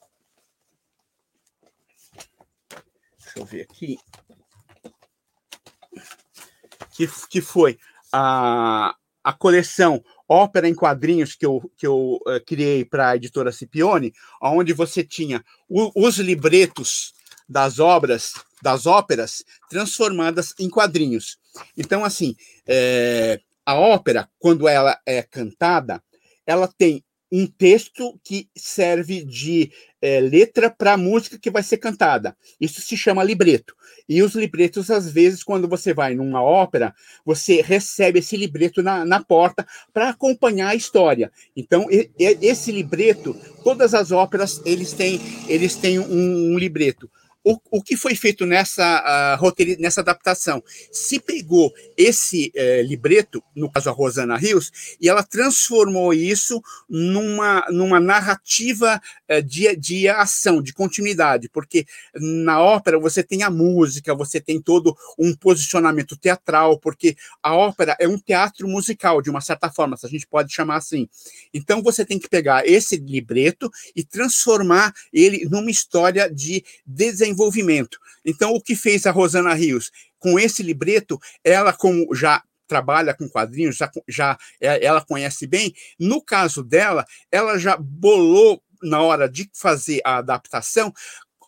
deixa 3.19 3.39
eu 3.39 3.45
ver 3.45 3.61
aqui, 3.63 3.97
que, 6.91 7.07
que 7.29 7.41
foi 7.41 7.77
a, 8.11 8.95
a 9.23 9.33
coleção 9.33 10.03
ópera 10.27 10.67
em 10.67 10.75
quadrinhos 10.75 11.35
que 11.35 11.45
eu, 11.45 11.71
que 11.77 11.85
eu 11.85 12.19
uh, 12.25 12.43
criei 12.45 12.83
para 12.83 13.09
a 13.09 13.15
editora 13.15 13.51
Cipione, 13.51 14.13
onde 14.41 14.73
você 14.73 15.03
tinha 15.03 15.43
o, 15.69 15.91
os 15.95 16.17
libretos 16.17 17.13
das 17.47 17.79
obras, 17.79 18.33
das 18.61 18.85
óperas, 18.85 19.43
transformadas 19.69 20.53
em 20.59 20.69
quadrinhos. 20.69 21.37
Então, 21.77 22.03
assim, 22.03 22.35
é, 22.67 23.39
a 23.63 23.75
ópera, 23.75 24.27
quando 24.39 24.67
ela 24.67 24.99
é 25.05 25.21
cantada, 25.21 26.01
ela 26.45 26.67
tem 26.67 27.03
um 27.31 27.47
texto 27.47 28.19
que 28.23 28.47
serve 28.55 29.23
de 29.23 29.71
é, 30.01 30.19
letra 30.19 30.69
para 30.69 30.93
a 30.93 30.97
música 30.97 31.39
que 31.39 31.49
vai 31.49 31.63
ser 31.63 31.77
cantada. 31.77 32.35
Isso 32.61 32.81
se 32.81 32.95
chama 32.95 33.23
libreto. 33.23 33.75
E 34.07 34.21
os 34.21 34.35
libretos, 34.35 34.91
às 34.91 35.09
vezes, 35.09 35.43
quando 35.43 35.67
você 35.67 35.93
vai 35.93 36.13
numa 36.13 36.43
ópera, 36.43 36.93
você 37.25 37.61
recebe 37.61 38.19
esse 38.19 38.37
libreto 38.37 38.83
na, 38.83 39.03
na 39.03 39.23
porta 39.23 39.65
para 39.91 40.09
acompanhar 40.09 40.69
a 40.69 40.75
história. 40.75 41.31
Então, 41.55 41.87
e, 41.89 42.09
e, 42.19 42.37
esse 42.41 42.71
libreto, 42.71 43.35
todas 43.63 43.93
as 43.93 44.11
óperas, 44.11 44.61
eles 44.63 44.93
têm, 44.93 45.19
eles 45.47 45.75
têm 45.75 45.97
um, 45.97 46.53
um 46.53 46.57
libreto 46.57 47.09
o, 47.45 47.59
o 47.69 47.83
que 47.83 47.95
foi 47.95 48.15
feito 48.15 48.43
nessa, 48.43 49.37
uh, 49.39 49.79
nessa 49.79 50.01
adaptação? 50.01 50.63
Se 50.91 51.19
pegou 51.19 51.71
esse 51.95 52.51
uh, 52.55 52.81
libreto, 52.87 53.43
no 53.55 53.71
caso 53.71 53.87
a 53.87 53.93
Rosana 53.93 54.35
Rios, 54.35 54.71
e 54.99 55.07
ela 55.07 55.21
transformou 55.21 56.11
isso 56.11 56.59
numa, 56.89 57.63
numa 57.69 57.99
narrativa 57.99 58.99
uh, 59.29 59.43
de, 59.43 59.75
de 59.75 60.09
ação, 60.09 60.59
de 60.59 60.73
continuidade, 60.73 61.47
porque 61.47 61.85
na 62.15 62.59
ópera 62.59 62.97
você 62.97 63.21
tem 63.21 63.43
a 63.43 63.51
música, 63.51 64.15
você 64.15 64.41
tem 64.41 64.59
todo 64.59 64.97
um 65.19 65.35
posicionamento 65.35 66.17
teatral, 66.17 66.79
porque 66.79 67.15
a 67.43 67.55
ópera 67.55 67.95
é 67.99 68.07
um 68.07 68.17
teatro 68.17 68.67
musical, 68.67 69.21
de 69.21 69.29
uma 69.29 69.41
certa 69.41 69.69
forma, 69.69 69.95
se 69.95 70.07
a 70.07 70.09
gente 70.09 70.25
pode 70.25 70.51
chamar 70.51 70.77
assim. 70.77 71.07
Então 71.53 71.83
você 71.83 72.03
tem 72.03 72.17
que 72.17 72.27
pegar 72.27 72.67
esse 72.67 72.95
libreto 72.97 73.69
e 73.95 74.03
transformar 74.03 74.91
ele 75.13 75.47
numa 75.47 75.69
história 75.69 76.27
de 76.27 76.65
desenvolvimento 76.87 77.34
desenvolvimento. 77.35 77.99
Então, 78.25 78.53
o 78.53 78.61
que 78.61 78.75
fez 78.75 79.05
a 79.05 79.11
Rosana 79.11 79.53
Rios? 79.53 79.91
Com 80.17 80.39
esse 80.39 80.63
libreto, 80.63 81.19
ela, 81.43 81.71
como 81.71 82.13
já 82.15 82.41
trabalha 82.67 83.13
com 83.13 83.29
quadrinhos, 83.29 83.75
já, 83.75 83.91
já 84.07 84.37
é, 84.59 84.83
ela 84.83 85.05
conhece 85.05 85.45
bem, 85.45 85.73
no 85.99 86.21
caso 86.21 86.63
dela, 86.63 87.05
ela 87.31 87.59
já 87.59 87.77
bolou 87.77 88.61
na 88.81 89.01
hora 89.01 89.29
de 89.29 89.49
fazer 89.53 90.01
a 90.03 90.17
adaptação 90.17 90.91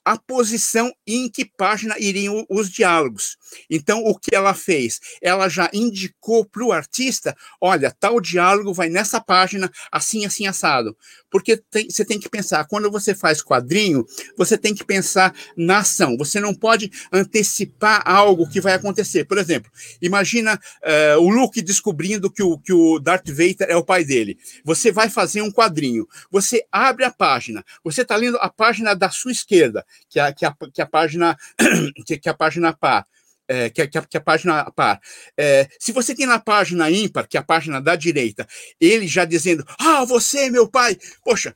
a 0.07 0.17
posição 0.17 0.89
em 1.05 1.29
que 1.29 1.43
página 1.43 1.99
iriam 1.99 2.45
os 2.49 2.69
diálogos. 2.69 3.35
Então, 3.69 4.05
o 4.05 4.17
que 4.17 4.33
ela 4.33 4.53
fez? 4.53 5.01
Ela 5.21 5.49
já 5.49 5.69
indicou 5.73 6.45
para 6.45 6.63
o 6.63 6.71
artista: 6.71 7.35
olha, 7.59 7.93
tal 7.99 8.21
diálogo 8.21 8.73
vai 8.73 8.87
nessa 8.87 9.19
página, 9.19 9.69
assim, 9.91 10.25
assim, 10.25 10.47
assado. 10.47 10.95
Porque 11.29 11.57
tem, 11.57 11.89
você 11.89 12.05
tem 12.05 12.17
que 12.17 12.29
pensar, 12.29 12.65
quando 12.69 12.89
você 12.89 13.13
faz 13.13 13.43
quadrinho, 13.43 14.05
você 14.37 14.57
tem 14.57 14.73
que 14.73 14.85
pensar 14.85 15.35
na 15.57 15.79
ação. 15.79 16.15
Você 16.17 16.39
não 16.39 16.55
pode 16.55 16.89
antecipar 17.11 18.01
algo 18.05 18.49
que 18.49 18.61
vai 18.61 18.75
acontecer. 18.75 19.25
Por 19.25 19.37
exemplo, 19.37 19.69
imagina 20.01 20.55
uh, 20.55 21.19
o 21.19 21.27
Luke 21.29 21.61
descobrindo 21.61 22.31
que 22.31 22.41
o, 22.41 22.57
que 22.57 22.71
o 22.71 22.97
Darth 22.97 23.27
Vader 23.27 23.67
é 23.67 23.75
o 23.75 23.83
pai 23.83 24.05
dele. 24.05 24.37
Você 24.63 24.89
vai 24.89 25.09
fazer 25.09 25.41
um 25.41 25.51
quadrinho. 25.51 26.07
Você 26.31 26.65
abre 26.71 27.03
a 27.03 27.11
página. 27.11 27.61
Você 27.83 28.03
está 28.03 28.15
lendo 28.15 28.37
a 28.37 28.49
página 28.49 28.93
da 28.93 29.09
sua 29.09 29.33
esquerda 29.33 29.85
que 30.09 30.19
a, 30.19 30.33
que 30.33 30.45
a, 30.45 30.55
que 30.73 30.81
a 30.81 30.85
página 30.85 31.37
que, 32.05 32.17
que 32.17 32.29
a 32.29 32.33
página 32.33 32.73
par. 32.73 33.05
É, 33.49 33.69
que, 33.69 33.87
que, 33.87 33.97
a, 33.97 34.01
que, 34.01 34.17
a, 34.17 34.21
página 34.21 34.69
par. 34.71 34.99
É, 35.37 35.69
se 35.79 35.93
você 35.93 36.13
tem 36.13 36.25
na 36.25 36.37
página 36.37 36.91
ímpar, 36.91 37.27
que 37.27 37.37
é 37.37 37.39
a 37.39 37.43
página 37.43 37.79
da 37.81 37.95
direita, 37.95 38.45
ele 38.79 39.07
já 39.07 39.23
dizendo, 39.23 39.65
ah, 39.79 40.03
você, 40.03 40.49
meu 40.49 40.67
pai, 40.67 40.97
poxa, 41.23 41.55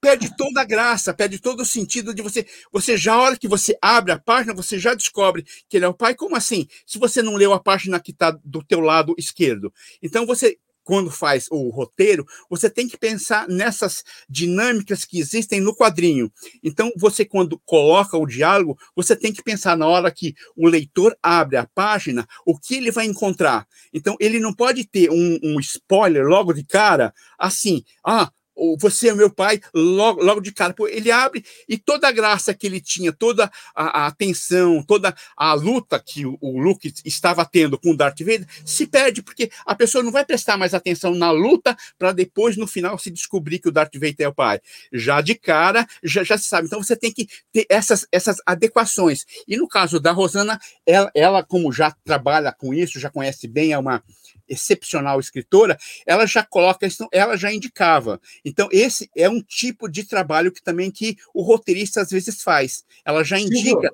perde 0.00 0.34
toda 0.36 0.60
a 0.60 0.64
graça, 0.64 1.14
perde 1.14 1.38
todo 1.38 1.60
o 1.60 1.64
sentido 1.64 2.14
de 2.14 2.22
você. 2.22 2.46
Você 2.72 2.96
já, 2.96 3.14
a 3.14 3.20
hora 3.20 3.36
que 3.36 3.48
você 3.48 3.76
abre 3.80 4.12
a 4.12 4.18
página, 4.18 4.54
você 4.54 4.78
já 4.78 4.94
descobre 4.94 5.44
que 5.68 5.76
ele 5.76 5.84
é 5.84 5.88
o 5.88 5.94
pai. 5.94 6.14
Como 6.14 6.36
assim? 6.36 6.66
Se 6.86 6.98
você 6.98 7.22
não 7.22 7.36
leu 7.36 7.52
a 7.52 7.60
página 7.60 8.00
que 8.00 8.10
está 8.10 8.36
do 8.44 8.62
teu 8.62 8.80
lado 8.80 9.14
esquerdo. 9.18 9.72
Então, 10.02 10.26
você 10.26 10.58
quando 10.88 11.10
faz 11.10 11.48
o 11.50 11.68
roteiro, 11.68 12.26
você 12.48 12.70
tem 12.70 12.88
que 12.88 12.96
pensar 12.96 13.46
nessas 13.46 14.02
dinâmicas 14.26 15.04
que 15.04 15.18
existem 15.20 15.60
no 15.60 15.76
quadrinho. 15.76 16.32
Então, 16.64 16.90
você, 16.96 17.26
quando 17.26 17.60
coloca 17.66 18.16
o 18.16 18.24
diálogo, 18.24 18.78
você 18.96 19.14
tem 19.14 19.30
que 19.30 19.42
pensar 19.42 19.76
na 19.76 19.86
hora 19.86 20.10
que 20.10 20.34
o 20.56 20.66
leitor 20.66 21.14
abre 21.22 21.58
a 21.58 21.66
página, 21.66 22.26
o 22.46 22.58
que 22.58 22.76
ele 22.76 22.90
vai 22.90 23.04
encontrar. 23.04 23.68
Então, 23.92 24.16
ele 24.18 24.40
não 24.40 24.54
pode 24.54 24.82
ter 24.86 25.10
um, 25.10 25.38
um 25.44 25.60
spoiler 25.60 26.24
logo 26.24 26.54
de 26.54 26.64
cara, 26.64 27.12
assim, 27.38 27.84
ah, 28.02 28.32
você 28.78 29.08
é 29.08 29.14
meu 29.14 29.30
pai, 29.30 29.60
logo, 29.74 30.22
logo 30.22 30.40
de 30.40 30.52
cara. 30.52 30.74
Ele 30.88 31.10
abre 31.10 31.44
e 31.68 31.78
toda 31.78 32.08
a 32.08 32.12
graça 32.12 32.54
que 32.54 32.66
ele 32.66 32.80
tinha, 32.80 33.12
toda 33.12 33.50
a, 33.74 34.04
a 34.04 34.06
atenção, 34.06 34.82
toda 34.82 35.14
a 35.36 35.54
luta 35.54 36.02
que 36.04 36.26
o, 36.26 36.36
o, 36.40 36.58
Luke 36.60 36.92
estava 37.04 37.44
tendo 37.44 37.78
com 37.78 37.90
o 37.90 37.96
Darth 37.96 38.20
Vader 38.20 38.46
se 38.64 38.86
perde, 38.86 39.22
porque 39.22 39.50
a 39.64 39.74
pessoa 39.74 40.02
não 40.02 40.10
vai 40.10 40.24
prestar 40.24 40.56
mais 40.56 40.74
atenção 40.74 41.14
na 41.14 41.30
luta 41.30 41.76
para 41.98 42.12
depois, 42.12 42.56
no 42.56 42.66
final, 42.66 42.98
se 42.98 43.10
descobrir 43.10 43.58
que 43.58 43.68
o 43.68 43.72
Darth 43.72 43.94
Vader 43.94 44.16
é 44.18 44.28
o 44.28 44.34
pai. 44.34 44.60
Já 44.92 45.20
de 45.20 45.34
cara, 45.34 45.86
já, 46.02 46.22
já 46.24 46.36
se 46.36 46.46
sabe. 46.46 46.66
Então 46.66 46.82
você 46.82 46.96
tem 46.96 47.12
que 47.12 47.28
ter 47.52 47.66
essas, 47.68 48.06
essas 48.10 48.38
adequações. 48.44 49.24
E 49.46 49.56
no 49.56 49.68
caso 49.68 50.00
da 50.00 50.12
Rosana, 50.12 50.58
ela, 50.86 51.10
ela 51.14 51.42
como 51.42 51.72
já 51.72 51.94
trabalha 52.04 52.52
com 52.52 52.74
isso, 52.74 52.98
já 52.98 53.10
conhece 53.10 53.46
bem, 53.46 53.72
é 53.72 53.78
uma 53.78 54.02
excepcional 54.48 55.20
escritora, 55.20 55.76
ela 56.06 56.26
já 56.26 56.42
coloca, 56.42 56.86
ela 57.12 57.36
já 57.36 57.52
indicava. 57.52 58.20
Então, 58.44 58.68
esse 58.72 59.10
é 59.16 59.28
um 59.28 59.40
tipo 59.40 59.88
de 59.88 60.04
trabalho 60.04 60.52
que 60.52 60.62
também 60.62 60.90
que 60.90 61.16
o 61.34 61.42
roteirista 61.42 62.00
às 62.00 62.10
vezes 62.10 62.42
faz. 62.42 62.84
Ela 63.04 63.24
já 63.24 63.38
indica. 63.38 63.90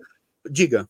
Diga. 0.48 0.88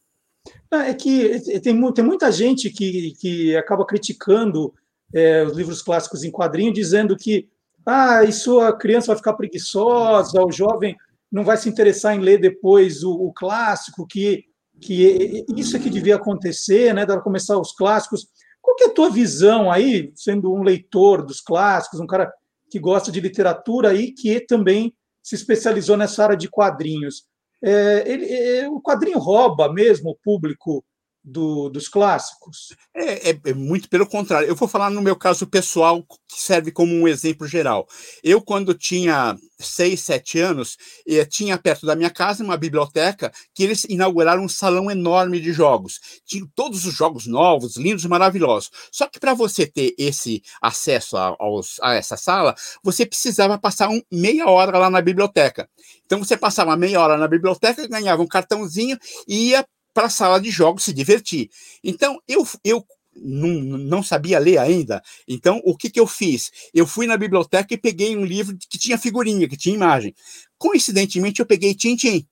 É 0.70 0.92
que 0.92 1.40
tem, 1.61 1.92
tem 1.92 2.05
muita 2.05 2.31
gente 2.33 2.68
que, 2.68 3.14
que 3.20 3.57
acaba 3.57 3.87
criticando 3.87 4.74
é, 5.14 5.44
os 5.44 5.57
livros 5.57 5.81
clássicos 5.81 6.24
em 6.24 6.31
quadrinho, 6.31 6.72
dizendo 6.72 7.16
que 7.16 7.48
ah, 7.87 8.24
isso 8.24 8.61
a 8.61 8.77
criança 8.77 9.09
vai 9.09 9.16
ficar 9.16 9.35
preguiçosa, 9.35 10.42
o 10.42 10.50
jovem 10.50 10.96
não 11.31 11.44
vai 11.44 11.57
se 11.57 11.68
interessar 11.68 12.14
em 12.14 12.20
ler 12.20 12.38
depois 12.38 13.03
o, 13.03 13.12
o 13.12 13.33
clássico, 13.33 14.07
que, 14.07 14.44
que 14.81 15.44
isso 15.57 15.77
é 15.77 15.81
que 15.81 15.90
devia 15.90 16.16
acontecer, 16.16 16.94
né? 16.94 17.05
Dela 17.05 17.20
começar 17.20 17.59
os 17.59 17.72
clássicos. 17.72 18.29
Qual 18.64 18.74
que 18.77 18.85
é 18.85 18.87
a 18.87 18.94
tua 18.94 19.11
visão 19.11 19.70
aí, 19.70 20.11
sendo 20.16 20.50
um 20.50 20.62
leitor 20.62 21.22
dos 21.22 21.38
clássicos, 21.38 22.00
um 22.00 22.07
cara 22.07 22.33
que 22.70 22.79
gosta 22.79 23.12
de 23.12 23.20
literatura 23.20 23.92
e 23.92 24.11
que 24.11 24.40
também 24.40 24.94
se 25.22 25.35
especializou 25.35 25.98
nessa 25.98 26.24
área 26.24 26.37
de 26.37 26.48
quadrinhos? 26.48 27.27
É, 27.62 28.11
ele, 28.11 28.24
é, 28.24 28.68
o 28.68 28.81
quadrinho 28.81 29.18
rouba 29.18 29.70
mesmo 29.70 30.11
o 30.11 30.16
público 30.16 30.83
do, 31.24 31.70
dos 31.70 31.88
clássicos? 31.88 32.76
É, 32.94 33.30
é, 33.30 33.40
é, 33.46 33.54
muito 33.54 33.88
pelo 33.88 34.06
contrário. 34.06 34.46
Eu 34.46 34.54
vou 34.54 34.68
falar 34.68 34.90
no 34.90 35.00
meu 35.00 35.16
caso 35.16 35.46
pessoal, 35.46 36.02
que 36.02 36.40
serve 36.40 36.70
como 36.70 36.92
um 36.94 37.08
exemplo 37.08 37.46
geral. 37.46 37.88
Eu, 38.22 38.42
quando 38.42 38.74
tinha 38.74 39.37
seis, 39.58 40.00
sete 40.00 40.38
anos, 40.38 40.76
eh, 41.08 41.24
tinha 41.24 41.56
perto 41.56 41.87
da 41.87 41.96
minha 41.96 42.10
casa 42.10 42.44
uma 42.44 42.56
biblioteca 42.56 43.32
que 43.54 43.62
eles 43.62 43.84
inauguraram 43.84 44.44
um 44.44 44.48
salão 44.48 44.90
enorme 44.90 45.40
de 45.40 45.52
jogos. 45.52 46.00
Tinha 46.26 46.44
todos 46.54 46.84
os 46.84 46.94
jogos 46.94 47.26
novos, 47.26 47.76
lindos, 47.76 48.04
maravilhosos. 48.04 48.70
Só 48.92 49.06
que 49.06 49.18
para 49.18 49.32
você 49.32 49.66
ter 49.66 49.94
esse 49.96 50.42
acesso 50.60 51.16
a, 51.16 51.34
aos, 51.38 51.78
a 51.80 51.94
essa 51.94 52.16
sala, 52.16 52.54
você 52.82 53.06
precisava 53.06 53.58
passar 53.58 53.88
um, 53.88 54.02
meia 54.12 54.46
hora 54.48 54.76
lá 54.76 54.90
na 54.90 55.00
biblioteca. 55.00 55.68
Então 56.04 56.18
você 56.18 56.37
passava 56.37 56.76
meia 56.76 57.00
hora 57.00 57.16
na 57.16 57.28
biblioteca, 57.28 57.88
ganhava 57.88 58.22
um 58.22 58.26
cartãozinho 58.26 58.98
e 59.26 59.50
ia 59.50 59.64
para 59.94 60.09
a 60.09 60.11
sala 60.11 60.40
de 60.40 60.50
jogos 60.50 60.85
se 60.85 60.92
divertir. 60.92 61.48
Então, 61.83 62.20
eu, 62.28 62.46
eu 62.64 62.85
não, 63.16 63.48
não 63.50 64.02
sabia 64.02 64.38
ler 64.38 64.59
ainda. 64.59 65.00
Então, 65.26 65.61
o 65.64 65.76
que, 65.76 65.88
que 65.88 66.00
eu 66.00 66.07
fiz? 66.07 66.50
Eu 66.74 66.87
fui 66.87 67.07
na 67.07 67.16
biblioteca 67.16 67.72
e 67.72 67.78
peguei 67.78 68.16
um 68.16 68.24
livro 68.24 68.57
que 68.68 68.78
tinha 68.78 68.98
figurinha, 68.98 69.48
que 69.48 69.57
tinha 69.57 69.74
imagem. 69.74 70.14
Coincidentemente, 70.59 71.40
eu 71.40 71.46
peguei 71.46 71.74
Tintim. 71.74 72.26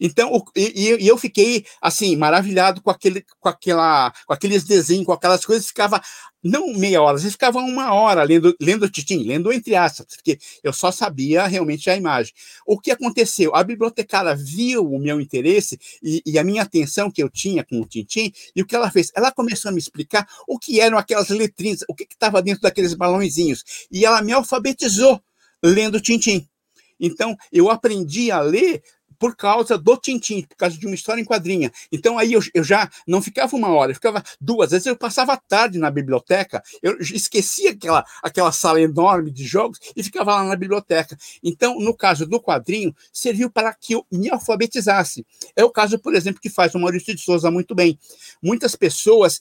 Então, 0.00 0.32
o, 0.32 0.44
e, 0.56 0.96
e, 1.00 1.08
eu 1.08 1.16
fiquei 1.16 1.64
assim 1.80 2.16
maravilhado 2.16 2.82
com 2.82 2.90
aquele, 2.90 3.24
com 3.40 3.48
aquela, 3.48 4.12
com 4.26 4.32
aqueles 4.32 4.64
desenhos, 4.64 5.06
com 5.06 5.12
aquelas 5.12 5.44
coisas. 5.44 5.66
Ficava 5.66 6.00
não 6.42 6.74
meia 6.74 7.00
hora, 7.00 7.16
às 7.16 7.22
vezes 7.22 7.34
ficava 7.34 7.60
uma 7.60 7.94
hora 7.94 8.22
lendo, 8.24 8.54
lendo 8.60 8.90
Titim, 8.90 9.22
lendo 9.22 9.52
entre 9.52 9.76
aspas, 9.76 10.06
porque 10.16 10.38
eu 10.64 10.72
só 10.72 10.90
sabia 10.90 11.46
realmente 11.46 11.88
a 11.88 11.96
imagem. 11.96 12.32
O 12.66 12.80
que 12.80 12.90
aconteceu? 12.90 13.54
A 13.54 13.62
bibliotecária 13.62 14.34
viu 14.34 14.84
o 14.84 14.98
meu 14.98 15.20
interesse 15.20 15.78
e, 16.02 16.20
e 16.26 16.38
a 16.38 16.44
minha 16.44 16.62
atenção 16.62 17.10
que 17.10 17.22
eu 17.22 17.30
tinha 17.30 17.64
com 17.64 17.80
o 17.80 17.86
Tintim, 17.86 18.32
e 18.56 18.62
o 18.62 18.66
que 18.66 18.74
ela 18.74 18.90
fez? 18.90 19.12
Ela 19.14 19.30
começou 19.30 19.68
a 19.68 19.72
me 19.72 19.78
explicar 19.78 20.26
o 20.48 20.58
que 20.58 20.80
eram 20.80 20.98
aquelas 20.98 21.28
letrinhas, 21.28 21.84
o 21.88 21.94
que 21.94 22.04
estava 22.10 22.42
dentro 22.42 22.62
daqueles 22.62 22.94
balãozinhos, 22.94 23.62
e 23.90 24.04
ela 24.04 24.20
me 24.20 24.32
alfabetizou 24.32 25.22
lendo 25.62 26.00
Tintim. 26.00 26.48
Então, 26.98 27.36
eu 27.52 27.68
aprendi 27.68 28.30
a 28.30 28.40
ler 28.40 28.82
por 29.22 29.36
causa 29.36 29.78
do 29.78 29.96
Tintim, 29.96 30.42
por 30.42 30.56
causa 30.56 30.76
de 30.76 30.84
uma 30.84 30.96
história 30.96 31.20
em 31.20 31.24
quadrinha. 31.24 31.70
Então 31.92 32.18
aí 32.18 32.32
eu, 32.32 32.40
eu 32.52 32.64
já 32.64 32.90
não 33.06 33.22
ficava 33.22 33.54
uma 33.54 33.68
hora, 33.68 33.92
eu 33.92 33.94
ficava 33.94 34.20
duas. 34.40 34.72
Vezes 34.72 34.84
eu 34.84 34.96
passava 34.96 35.34
a 35.34 35.36
tarde 35.36 35.78
na 35.78 35.92
biblioteca, 35.92 36.60
eu 36.82 36.98
esquecia 36.98 37.70
aquela, 37.70 38.04
aquela 38.20 38.50
sala 38.50 38.80
enorme 38.80 39.30
de 39.30 39.44
jogos 39.44 39.78
e 39.94 40.02
ficava 40.02 40.34
lá 40.34 40.42
na 40.42 40.56
biblioteca. 40.56 41.16
Então, 41.40 41.78
no 41.78 41.96
caso 41.96 42.26
do 42.26 42.40
quadrinho, 42.40 42.92
serviu 43.12 43.48
para 43.48 43.72
que 43.72 43.94
eu 43.94 44.04
me 44.10 44.28
alfabetizasse. 44.28 45.24
É 45.54 45.62
o 45.62 45.70
caso, 45.70 46.00
por 46.00 46.16
exemplo, 46.16 46.40
que 46.40 46.50
faz 46.50 46.74
o 46.74 46.80
Maurício 46.80 47.14
de 47.14 47.20
Souza 47.20 47.48
muito 47.48 47.76
bem. 47.76 47.96
Muitas 48.42 48.74
pessoas 48.74 49.40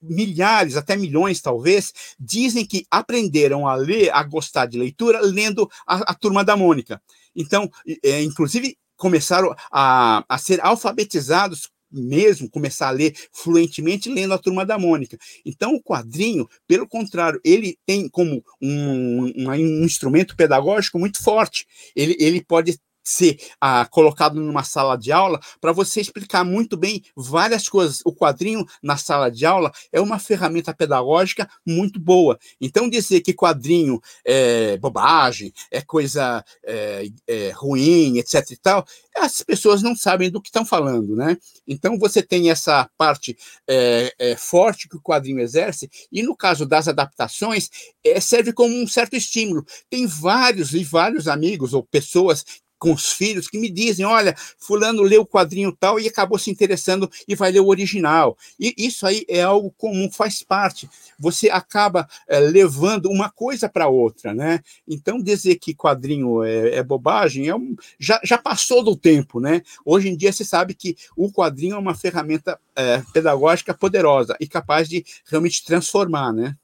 milhares, 0.00 0.76
até 0.76 0.94
milhões 0.94 1.40
talvez, 1.40 1.92
dizem 2.16 2.64
que 2.64 2.86
aprenderam 2.88 3.66
a 3.66 3.74
ler, 3.74 4.14
a 4.14 4.22
gostar 4.22 4.66
de 4.66 4.78
leitura, 4.78 5.20
lendo 5.20 5.68
a, 5.84 6.12
a 6.12 6.14
Turma 6.14 6.44
da 6.44 6.56
Mônica. 6.56 7.02
Então, 7.34 7.68
é, 8.02 8.22
inclusive, 8.22 8.78
começaram 8.96 9.54
a, 9.70 10.24
a 10.28 10.38
ser 10.38 10.60
alfabetizados 10.60 11.70
mesmo 11.90 12.50
começar 12.50 12.88
a 12.88 12.92
ler 12.92 13.14
fluentemente 13.32 14.10
lendo 14.10 14.34
a 14.34 14.38
Turma 14.38 14.66
da 14.66 14.78
Mônica. 14.78 15.16
Então, 15.44 15.74
o 15.74 15.82
quadrinho, 15.82 16.48
pelo 16.66 16.86
contrário, 16.86 17.40
ele 17.44 17.78
tem 17.86 18.08
como 18.08 18.44
um, 18.60 19.32
um, 19.36 19.48
um 19.48 19.84
instrumento 19.84 20.36
pedagógico 20.36 20.98
muito 20.98 21.22
forte. 21.22 21.66
Ele, 21.94 22.16
ele 22.18 22.44
pode 22.44 22.78
ser 23.06 23.38
ah, 23.60 23.86
colocado 23.86 24.34
numa 24.34 24.64
sala 24.64 24.96
de 24.96 25.12
aula 25.12 25.40
para 25.60 25.72
você 25.72 26.00
explicar 26.00 26.44
muito 26.44 26.76
bem 26.76 27.02
várias 27.14 27.68
coisas. 27.68 28.00
O 28.04 28.12
quadrinho 28.12 28.66
na 28.82 28.96
sala 28.96 29.30
de 29.30 29.46
aula 29.46 29.72
é 29.92 30.00
uma 30.00 30.18
ferramenta 30.18 30.74
pedagógica 30.74 31.48
muito 31.64 32.00
boa. 32.00 32.38
Então, 32.60 32.90
dizer 32.90 33.20
que 33.20 33.32
quadrinho 33.32 34.00
é 34.24 34.76
bobagem, 34.78 35.52
é 35.70 35.80
coisa 35.80 36.44
é, 36.64 37.06
é 37.26 37.50
ruim, 37.50 38.18
etc. 38.18 38.50
e 38.50 38.56
tal, 38.56 38.84
as 39.16 39.42
pessoas 39.42 39.82
não 39.82 39.94
sabem 39.94 40.30
do 40.30 40.42
que 40.42 40.48
estão 40.48 40.64
falando, 40.64 41.14
né? 41.14 41.36
Então, 41.66 41.98
você 41.98 42.22
tem 42.22 42.50
essa 42.50 42.88
parte 42.98 43.36
é, 43.68 44.12
é, 44.18 44.36
forte 44.36 44.88
que 44.88 44.96
o 44.96 45.02
quadrinho 45.02 45.40
exerce, 45.40 45.88
e 46.10 46.22
no 46.22 46.36
caso 46.36 46.66
das 46.66 46.88
adaptações, 46.88 47.70
é, 48.04 48.20
serve 48.20 48.52
como 48.52 48.74
um 48.74 48.86
certo 48.86 49.14
estímulo. 49.14 49.64
Tem 49.88 50.06
vários 50.06 50.74
e 50.74 50.82
vários 50.82 51.28
amigos 51.28 51.72
ou 51.72 51.82
pessoas 51.82 52.44
com 52.78 52.92
os 52.92 53.12
filhos 53.12 53.48
que 53.48 53.58
me 53.58 53.70
dizem: 53.70 54.04
olha, 54.04 54.34
Fulano 54.58 55.02
leu 55.02 55.22
o 55.22 55.26
quadrinho 55.26 55.72
tal 55.72 55.98
e 55.98 56.06
acabou 56.06 56.38
se 56.38 56.50
interessando 56.50 57.10
e 57.26 57.34
vai 57.34 57.50
ler 57.50 57.60
o 57.60 57.68
original. 57.68 58.36
E 58.58 58.74
isso 58.76 59.06
aí 59.06 59.24
é 59.28 59.42
algo 59.42 59.72
comum, 59.76 60.10
faz 60.10 60.42
parte. 60.42 60.88
Você 61.18 61.48
acaba 61.48 62.08
é, 62.28 62.38
levando 62.40 63.06
uma 63.06 63.30
coisa 63.30 63.68
para 63.68 63.88
outra, 63.88 64.34
né? 64.34 64.60
Então, 64.86 65.22
dizer 65.22 65.56
que 65.56 65.74
quadrinho 65.74 66.42
é, 66.42 66.76
é 66.76 66.82
bobagem 66.82 67.48
é 67.48 67.54
um, 67.54 67.74
já, 67.98 68.20
já 68.22 68.38
passou 68.38 68.82
do 68.82 68.96
tempo, 68.96 69.40
né? 69.40 69.62
Hoje 69.84 70.08
em 70.08 70.16
dia 70.16 70.32
se 70.32 70.44
sabe 70.44 70.74
que 70.74 70.96
o 71.16 71.32
quadrinho 71.32 71.76
é 71.76 71.78
uma 71.78 71.94
ferramenta 71.94 72.58
é, 72.74 73.02
pedagógica 73.12 73.74
poderosa 73.74 74.36
e 74.40 74.46
capaz 74.46 74.88
de 74.88 75.04
realmente 75.26 75.64
transformar, 75.64 76.32
né? 76.32 76.56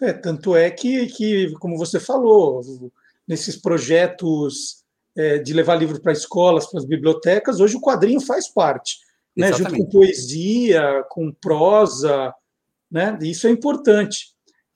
É, 0.00 0.12
tanto 0.12 0.56
é 0.56 0.68
que, 0.68 1.06
que, 1.06 1.52
como 1.60 1.78
você 1.78 2.00
falou, 2.00 2.60
nesses 3.26 3.56
projetos 3.56 4.81
é, 5.16 5.38
de 5.38 5.52
levar 5.52 5.76
livros 5.76 5.98
para 5.98 6.12
escolas, 6.12 6.66
para 6.70 6.80
as 6.80 6.86
bibliotecas, 6.86 7.60
hoje 7.60 7.76
o 7.76 7.80
quadrinho 7.80 8.20
faz 8.20 8.48
parte, 8.48 8.98
né? 9.36 9.52
junto 9.52 9.76
com 9.76 9.88
poesia, 9.88 11.04
com 11.10 11.32
prosa, 11.32 12.34
né? 12.90 13.18
isso 13.22 13.46
é 13.46 13.50
importante. 13.50 14.32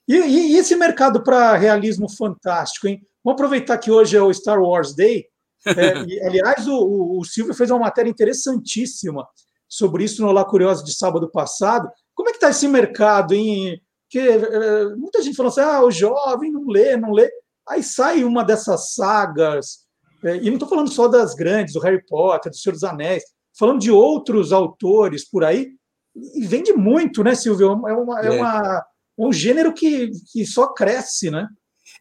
E, 0.09 0.15
e, 0.15 0.53
e 0.53 0.57
esse 0.57 0.77
mercado 0.77 1.23
para 1.23 1.57
realismo 1.57 2.09
fantástico, 2.09 2.87
hein? 2.87 3.01
Vamos 3.25 3.41
aproveitar 3.41 3.77
que 3.79 3.91
hoje 3.91 4.17
é 4.17 4.23
o 4.23 4.33
Star 4.33 4.61
Wars 4.61 4.95
Day. 4.95 5.27
É, 5.67 5.73
e, 6.07 6.23
aliás, 6.23 6.69
o, 6.69 6.77
o, 6.77 7.21
o 7.21 7.25
Silvio 7.25 7.55
fez 7.55 7.71
uma 7.71 7.81
matéria 7.81 8.09
interessantíssima 8.09 9.27
sobre 9.69 10.05
isso 10.05 10.23
no 10.23 10.29
Olá 10.29 10.45
Curioso 10.45 10.85
de 10.85 10.95
sábado 10.95 11.29
passado. 11.29 11.91
Como 12.15 12.29
é 12.29 12.33
que 12.33 12.37
está 12.37 12.51
esse 12.51 12.69
mercado, 12.69 13.35
hein? 13.35 13.81
Que 14.09 14.21
é, 14.21 14.95
muita 14.97 15.21
gente 15.23 15.35
falando 15.35 15.51
assim, 15.51 15.61
ah, 15.61 15.83
o 15.83 15.91
jovem 15.91 16.53
não 16.53 16.69
lê, 16.69 16.97
não 16.97 17.11
lê. 17.11 17.29
Aí 17.69 17.83
sai 17.83 18.23
uma 18.23 18.45
dessas 18.45 18.95
sagas 18.95 19.86
é, 20.25 20.37
e 20.37 20.47
não 20.47 20.55
estou 20.55 20.69
falando 20.69 20.91
só 20.91 21.09
das 21.09 21.35
grandes, 21.35 21.75
do 21.75 21.81
Harry 21.81 22.05
Potter, 22.07 22.51
do 22.51 22.57
Senhor 22.57 22.73
dos 22.73 22.85
Anéis, 22.85 23.23
falando 23.59 23.81
de 23.81 23.91
outros 23.91 24.53
autores 24.53 25.29
por 25.29 25.45
aí, 25.45 25.71
e 26.15 26.47
vende 26.47 26.73
muito, 26.73 27.23
né, 27.23 27.35
Silvio? 27.35 27.71
É, 27.87 27.93
uma, 27.93 28.21
é. 28.21 28.27
é 28.27 28.31
uma, 28.31 28.87
um 29.19 29.33
gênero 29.33 29.73
que, 29.73 30.11
que 30.33 30.47
só 30.47 30.73
cresce, 30.73 31.31
né? 31.31 31.47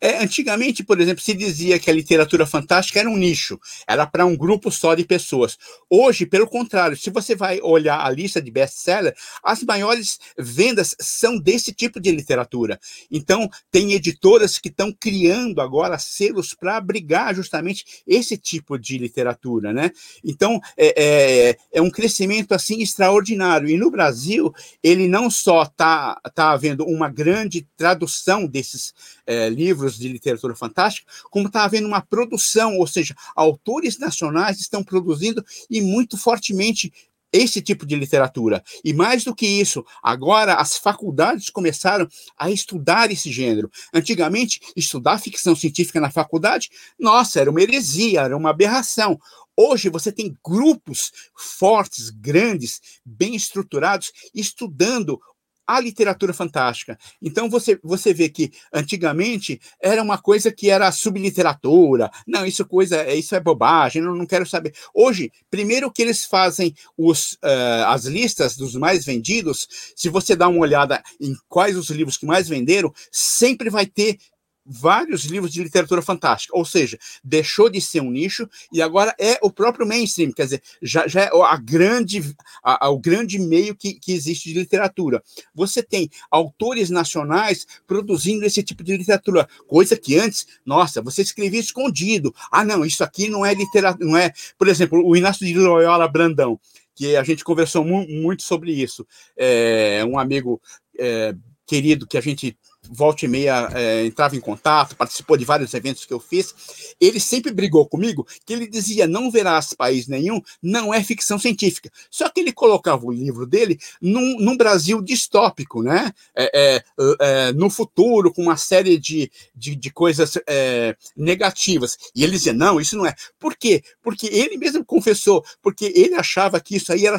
É, 0.02 0.18
antigamente, 0.24 0.84
por 0.84 1.00
exemplo, 1.00 1.24
se 1.24 1.34
dizia 1.34 1.80
que 1.80 1.90
a 1.90 1.94
literatura 1.94 2.46
fantástica 2.46 3.00
era 3.00 3.10
um 3.10 3.18
nicho, 3.18 3.60
era 3.88 4.06
para 4.06 4.26
um 4.26 4.36
grupo 4.36 4.72
só 4.72 4.94
de 4.94 5.04
pessoas. 5.04 5.58
Hoje, 5.90 6.26
pelo 6.26 6.48
contrário, 6.48 6.98
se 6.98 7.10
você 7.10 7.36
vai 7.36 7.60
olhar 7.62 8.00
a 8.06 8.10
lista 8.10 8.42
de 8.42 8.52
best-seller, 8.52 9.16
as 9.44 9.64
maiores 9.64 10.20
vendas 10.38 10.96
são 11.00 11.38
desse 11.38 11.72
tipo 11.74 12.00
de 12.00 12.12
literatura. 12.12 12.80
Então, 13.12 13.50
tem 13.72 13.94
editoras 13.94 14.58
que 14.58 14.70
estão 14.70 14.92
criando 14.92 15.62
agora 15.62 15.98
selos 15.98 16.54
para 16.54 16.78
abrigar 16.78 17.34
justamente 17.36 18.04
esse 18.06 18.38
tipo 18.38 18.78
de 18.78 18.98
literatura, 18.98 19.72
né? 19.74 19.92
Então, 20.24 20.60
é, 20.78 20.94
é, 20.98 21.58
é, 21.74 21.82
um 21.82 21.90
crescimento 21.90 22.54
assim 22.54 22.82
extraordinário. 22.82 23.70
E 23.70 23.78
no 23.78 23.92
Brasil, 23.92 24.54
ele 24.84 25.08
não 25.08 25.30
só 25.30 25.64
está 25.64 26.20
tá 26.34 26.52
havendo 26.52 26.86
uma 26.86 27.10
grande 27.10 27.68
tradução 27.78 28.46
desses 28.46 28.94
é, 29.26 29.50
livros 29.50 29.85
de 29.93 30.08
literatura 30.08 30.56
fantástica, 30.56 31.12
como 31.30 31.48
está 31.48 31.63
havendo 31.63 31.88
uma 31.88 32.02
produção, 32.02 32.78
ou 32.78 32.88
seja, 32.88 33.15
autores 33.36 34.00
nacionais 34.00 34.60
estão 34.60 34.84
produzindo 34.84 35.45
e 35.69 35.82
muito 35.82 36.17
fortemente 36.17 36.91
esse 37.36 37.62
tipo 37.62 37.86
de 37.86 37.95
literatura. 37.95 38.63
E 38.84 38.93
mais 38.93 39.26
do 39.26 39.36
que 39.36 39.45
isso, 39.45 39.86
agora 40.02 40.56
as 40.56 40.78
faculdades 40.78 41.50
começaram 41.50 42.08
a 42.38 42.50
estudar 42.50 43.12
esse 43.12 43.30
gênero. 43.32 43.69
Antigamente, 43.93 44.62
estudar 44.76 45.19
ficção 45.19 45.54
científica 45.56 46.00
na 46.00 46.10
faculdade, 46.10 46.69
nossa, 46.98 47.41
era 47.41 47.52
uma 47.52 47.62
heresia, 47.62 48.21
era 48.21 48.38
uma 48.38 48.52
aberração. 48.52 49.19
Hoje 49.58 49.89
você 49.89 50.12
tem 50.12 50.36
grupos 50.45 51.12
fortes, 51.36 52.10
grandes, 52.10 52.82
bem 53.06 53.36
estruturados, 53.36 54.12
estudando 54.34 55.19
a 55.67 55.80
literatura 55.80 56.34
fantástica. 56.34 56.97
Então 57.21 57.49
você, 57.49 57.80
você 57.84 58.13
vê 58.13 58.30
que 58.30 58.51
antigamente 58.73 59.60
era 59.82 60.01
uma 60.01 60.17
coisa 60.17 60.51
que 60.51 60.69
era 60.69 60.91
subliteratura. 60.91 62.10
Não, 62.28 62.45
isso 62.45 62.65
coisa, 62.65 63.12
isso 63.13 63.36
é 63.36 63.39
bobagem, 63.39 64.01
não, 64.01 64.15
não 64.15 64.25
quero 64.25 64.45
saber. 64.45 64.73
Hoje, 64.93 65.32
primeiro 65.49 65.91
que 65.91 66.01
eles 66.01 66.25
fazem 66.25 66.73
os, 66.97 67.34
uh, 67.34 67.86
as 67.88 68.06
listas 68.06 68.56
dos 68.56 68.75
mais 68.75 69.06
vendidos, 69.06 69.67
se 69.95 70.10
você 70.10 70.36
dá 70.36 70.47
uma 70.47 70.60
olhada 70.60 71.01
em 71.19 71.36
quais 71.47 71.75
os 71.78 71.89
livros 71.89 72.17
que 72.17 72.25
mais 72.25 72.47
venderam, 72.47 72.93
sempre 73.12 73.69
vai 73.69 73.86
ter 73.86 74.17
vários 74.65 75.25
livros 75.25 75.54
de 75.54 75.63
literatura 75.63 76.01
fantástica, 76.01 76.58
ou 76.58 76.65
seja, 76.65 76.97
deixou 77.23 77.69
de 77.69 77.80
ser 77.80 78.01
um 78.01 78.10
nicho 78.10 78.49
e 78.73 78.82
agora 78.82 79.13
é 79.19 79.38
o 79.41 79.51
próprio 79.51 79.88
mainstream, 79.88 80.32
quer 80.32 80.45
dizer, 80.45 80.63
já, 80.82 81.07
já 81.07 81.22
é 81.22 81.30
a 81.32 81.57
grande, 81.57 82.36
a, 82.63 82.88
a, 82.88 82.89
o 82.89 82.99
grande 82.99 83.38
meio 83.38 83.76
que, 83.76 83.93
que 83.93 84.11
existe 84.11 84.51
de 84.51 84.59
literatura. 84.59 85.22
Você 85.53 85.84
tem 85.84 86.09
autores 86.32 86.89
nacionais 86.89 87.68
produzindo 87.86 88.45
esse 88.45 88.63
tipo 88.63 88.84
de 88.84 88.97
literatura, 88.97 89.47
coisa 89.68 89.95
que 89.95 90.18
antes, 90.18 90.47
nossa, 90.66 91.01
você 91.01 91.22
escrevia 91.22 91.59
escondido. 91.59 92.34
Ah, 92.51 92.63
não, 92.63 92.84
isso 92.84 93.03
aqui 93.03 93.30
não 93.30 93.45
é 93.45 93.53
literatura, 93.53 94.05
não 94.05 94.18
é, 94.18 94.32
por 94.57 94.68
exemplo, 94.68 95.05
o 95.05 95.16
Inácio 95.16 95.45
de 95.45 95.53
Loyola 95.53 96.07
Brandão, 96.07 96.59
que 96.95 97.16
a 97.16 97.24
gente 97.24 97.43
conversou 97.43 97.84
mu 97.84 98.07
muito 98.07 98.41
sobre 98.43 98.72
isso. 98.72 99.05
É, 99.38 100.03
um 100.07 100.18
amigo 100.18 100.61
é, 100.97 101.36
querido 101.66 102.07
que 102.07 102.18
a 102.18 102.22
gente 102.22 102.57
volta 102.90 103.26
e 103.26 103.28
meia 103.28 103.70
é, 103.74 104.06
entrava 104.06 104.36
em 104.36 104.40
contato, 104.40 104.96
participou 104.96 105.38
de 105.38 105.46
vários 105.46 105.74
eventos 105.74 106.06
que 106.06 106.14
eu 106.14 106.20
fiz, 106.20 106.54
ele 107.00 107.20
sempre 107.20 107.52
brigou 107.52 107.86
comigo, 107.86 108.28
que 108.46 108.54
ele 108.54 108.68
dizia, 108.68 109.08
não 109.08 109.32
verás 109.32 109.74
país 109.74 110.08
nenhum, 110.08 110.42
não 110.62 110.94
é 110.94 111.04
ficção 111.04 111.38
científica. 111.38 111.92
Só 112.10 112.30
que 112.30 112.40
ele 112.40 112.52
colocava 112.52 113.06
o 113.06 113.12
livro 113.12 113.46
dele 113.46 113.80
num, 114.02 114.40
num 114.40 114.58
Brasil 114.58 115.02
distópico, 115.02 115.84
né? 115.84 116.12
É, 116.36 116.52
é, 116.54 116.84
é 117.20 117.54
no 117.54 117.70
futuro, 117.70 118.34
com 118.34 118.44
uma 118.44 118.58
série 118.58 118.98
de, 118.98 119.32
de, 119.56 119.76
de 119.76 119.92
coisas 119.92 120.38
é, 120.48 120.96
negativas. 121.16 121.98
E 122.16 122.24
ele 122.24 122.34
dizia, 122.34 122.54
não, 122.54 122.80
isso 122.80 122.98
não 122.98 123.06
é. 123.06 123.14
Por 123.40 123.56
quê? 123.56 123.84
Porque 124.02 124.28
ele 124.28 124.58
mesmo 124.58 124.84
confessou, 124.86 125.44
porque 125.62 125.92
ele 125.96 126.16
achava 126.16 126.60
que 126.60 126.76
isso 126.76 126.92
aí 126.92 127.06
era, 127.06 127.18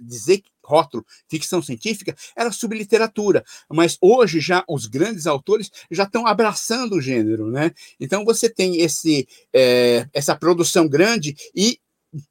dizer 0.00 0.42
rótulo 0.70 1.04
ficção 1.28 1.60
científica 1.60 2.16
era 2.36 2.52
subliteratura, 2.52 3.44
mas 3.68 3.98
hoje 4.00 4.40
já 4.40 4.64
os 4.68 4.86
grandes 4.86 5.26
autores 5.26 5.70
já 5.90 6.04
estão 6.04 6.26
abraçando 6.26 6.96
o 6.96 7.00
gênero, 7.00 7.50
né? 7.50 7.72
Então 7.98 8.24
você 8.24 8.48
tem 8.48 8.80
esse, 8.80 9.26
é, 9.52 10.08
essa 10.12 10.36
produção 10.36 10.88
grande 10.88 11.34
e 11.54 11.78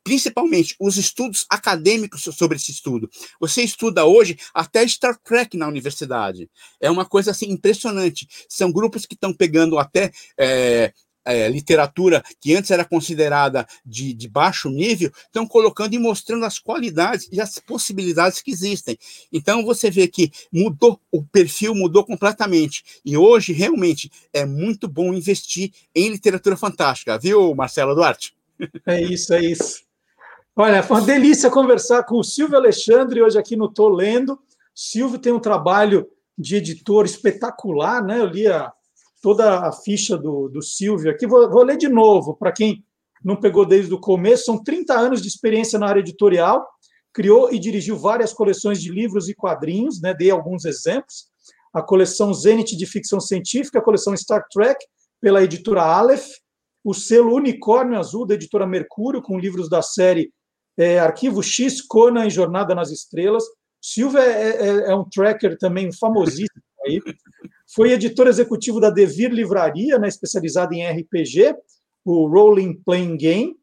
principalmente 0.04 0.76
os 0.80 0.98
estudos 0.98 1.46
acadêmicos 1.50 2.24
sobre 2.36 2.58
esse 2.58 2.72
estudo. 2.72 3.10
Você 3.40 3.62
estuda 3.62 4.06
hoje 4.06 4.38
até 4.54 4.86
Star 4.88 5.18
Trek 5.24 5.56
na 5.56 5.68
universidade. 5.68 6.50
É 6.82 6.92
uma 6.92 7.06
coisa 7.06 7.32
assim 7.32 7.50
impressionante. 7.50 8.28
São 8.50 8.72
grupos 8.72 9.06
que 9.06 9.14
estão 9.14 9.34
pegando 9.34 9.78
até 9.80 10.12
é, 10.38 10.94
é, 11.26 11.48
literatura 11.50 12.24
que 12.40 12.56
antes 12.56 12.72
era 12.72 12.86
considerada 12.86 13.68
de, 13.86 14.14
de 14.14 14.28
baixo 14.28 14.70
nível, 14.70 15.12
estão 15.26 15.48
colocando 15.48 15.94
e 15.94 16.00
mostrando 16.00 16.46
as 16.46 16.60
qualidades 16.60 17.28
e 17.32 17.40
as 17.40 17.60
possibilidades 17.60 18.42
que 18.42 18.52
existem. 18.52 18.98
Então 19.32 19.64
você 19.64 19.90
vê 19.92 20.08
que 20.08 20.32
mudou, 20.52 21.00
o 21.12 21.24
perfil 21.24 21.76
mudou 21.76 22.04
completamente. 22.04 22.84
E 23.06 23.18
hoje, 23.18 23.54
realmente, 23.54 24.12
é 24.34 24.46
muito 24.46 24.88
bom 24.88 25.14
investir 25.14 25.72
em 25.94 26.10
literatura 26.10 26.58
fantástica, 26.58 27.18
viu, 27.18 27.54
Marcelo 27.56 27.96
Duarte? 27.96 28.34
É 28.86 29.02
isso, 29.02 29.34
é 29.34 29.42
isso. 29.42 29.84
Olha, 30.56 30.84
foi 30.84 30.98
uma 30.98 31.06
delícia 31.06 31.50
conversar 31.50 32.04
com 32.04 32.18
o 32.18 32.24
Silvio 32.24 32.58
Alexandre 32.58 33.22
hoje 33.22 33.40
aqui 33.40 33.56
no 33.56 33.72
Tô 33.72 33.88
Lendo. 33.88 34.38
Silvio 34.76 35.18
tem 35.18 35.32
um 35.32 35.40
trabalho 35.40 36.06
de 36.38 36.58
editor 36.58 37.06
espetacular, 37.06 38.04
né? 38.04 38.20
Eu 38.20 38.26
li 38.26 38.48
a, 38.48 38.72
toda 39.22 39.68
a 39.68 39.72
ficha 39.72 40.18
do, 40.18 40.50
do 40.50 40.62
Silvio 40.62 41.12
aqui. 41.12 41.28
Vou, 41.28 41.50
vou 41.50 41.64
ler 41.64 41.78
de 41.78 41.90
novo, 41.90 42.36
para 42.36 42.52
quem 42.52 42.84
não 43.24 43.36
pegou 43.36 43.66
desde 43.66 43.94
o 43.94 44.00
começo. 44.00 44.46
São 44.46 44.64
30 44.64 44.94
anos 44.94 45.22
de 45.22 45.28
experiência 45.28 45.78
na 45.78 45.88
área 45.88 46.00
editorial, 46.00 46.68
criou 47.14 47.52
e 47.52 47.60
dirigiu 47.60 47.98
várias 47.98 48.34
coleções 48.34 48.82
de 48.82 48.92
livros 48.92 49.28
e 49.30 49.36
quadrinhos, 49.36 50.02
né? 50.02 50.14
dei 50.14 50.32
alguns 50.32 50.66
exemplos. 50.66 51.28
A 51.74 51.82
coleção 51.82 52.34
Zenith 52.34 52.76
de 52.78 52.86
ficção 52.86 53.20
científica, 53.20 53.80
a 53.80 53.84
coleção 53.84 54.16
Star 54.16 54.46
Trek, 54.52 54.84
pela 55.22 55.44
editora 55.44 55.84
Aleph, 55.84 56.28
o 56.84 56.94
selo 56.94 57.36
Unicórnio 57.36 58.00
Azul, 58.00 58.26
da 58.26 58.36
editora 58.36 58.66
Mercúrio, 58.66 59.22
com 59.22 59.38
livros 59.38 59.70
da 59.70 59.82
série 59.82 60.32
é, 60.78 60.98
Arquivo 60.98 61.44
X, 61.44 61.82
Conan 61.82 62.26
e 62.26 62.30
Jornada 62.30 62.74
nas 62.74 62.90
Estrelas. 62.90 63.44
Silvio 63.82 64.20
é, 64.20 64.50
é, 64.50 64.92
é 64.92 64.96
um 64.96 65.04
tracker 65.04 65.58
também 65.58 65.92
famosíssimo 65.92 66.64
aí. 66.86 67.02
Foi 67.74 67.92
editor 67.92 68.28
executivo 68.28 68.80
da 68.80 68.90
Devir 68.90 69.32
Livraria, 69.32 70.00
né, 70.00 70.08
especializada 70.08 70.74
em 70.74 70.90
RPG, 70.90 71.56
o 72.04 72.28
Rolling 72.28 72.82
Playing 72.84 73.18
Game. 73.18 73.59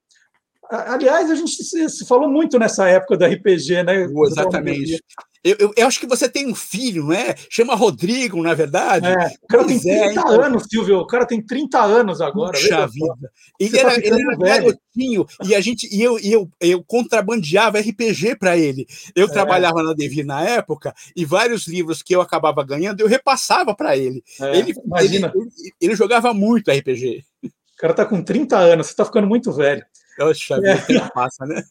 Aliás, 0.70 1.30
a 1.30 1.34
gente 1.34 1.62
se 1.62 2.06
falou 2.06 2.28
muito 2.28 2.58
nessa 2.58 2.88
época 2.88 3.16
do 3.16 3.24
RPG, 3.24 3.82
né? 3.82 4.06
Exatamente. 4.26 5.02
Eu, 5.46 5.56
eu, 5.60 5.72
eu, 5.76 5.86
acho 5.86 6.00
que 6.00 6.08
você 6.08 6.28
tem 6.28 6.44
um 6.48 6.56
filho, 6.56 7.04
não 7.04 7.12
é? 7.12 7.32
Chama 7.48 7.76
Rodrigo, 7.76 8.42
na 8.42 8.50
é 8.50 8.54
verdade. 8.56 9.06
É, 9.06 9.12
o 9.40 9.46
cara 9.46 9.62
pois 9.62 9.80
tem 9.80 9.92
30 9.92 10.04
é, 10.04 10.10
então... 10.10 10.42
anos, 10.42 10.64
Silvio. 10.68 10.98
O 10.98 11.06
cara 11.06 11.24
tem 11.24 11.40
30 11.40 11.80
anos 11.80 12.20
agora. 12.20 12.58
Puxa 12.58 12.88
vida. 12.88 13.30
Ele 13.60 13.78
era, 13.78 13.90
tá 13.90 13.96
ele 13.96 14.22
era 14.22 14.36
garotinho 14.36 15.24
e 15.44 15.54
a 15.54 15.60
gente 15.60 15.88
e 15.94 16.02
eu, 16.02 16.18
eu, 16.18 16.50
eu 16.60 16.82
contrabandeava 16.82 17.78
RPG 17.78 18.34
para 18.40 18.56
ele. 18.56 18.88
Eu 19.14 19.26
é. 19.26 19.30
trabalhava 19.30 19.84
na 19.84 19.92
Devir 19.92 20.26
na 20.26 20.42
época 20.42 20.92
e 21.14 21.24
vários 21.24 21.68
livros 21.68 22.02
que 22.02 22.16
eu 22.16 22.20
acabava 22.20 22.64
ganhando 22.64 23.00
eu 23.00 23.06
repassava 23.06 23.72
para 23.72 23.96
ele. 23.96 24.24
É, 24.40 24.58
ele, 24.58 24.74
imagina. 24.84 25.32
Ele, 25.32 25.44
ele, 25.44 25.72
ele, 25.80 25.94
jogava 25.94 26.34
muito 26.34 26.72
RPG. 26.72 27.24
O 27.44 27.78
cara 27.78 27.94
tá 27.94 28.04
com 28.04 28.20
30 28.20 28.58
anos, 28.58 28.88
você 28.88 28.96
tá 28.96 29.04
ficando 29.04 29.28
muito 29.28 29.52
velho. 29.52 29.86
Poxa, 30.16 30.58
é. 30.64 31.08
passa, 31.14 31.44
né? 31.44 31.62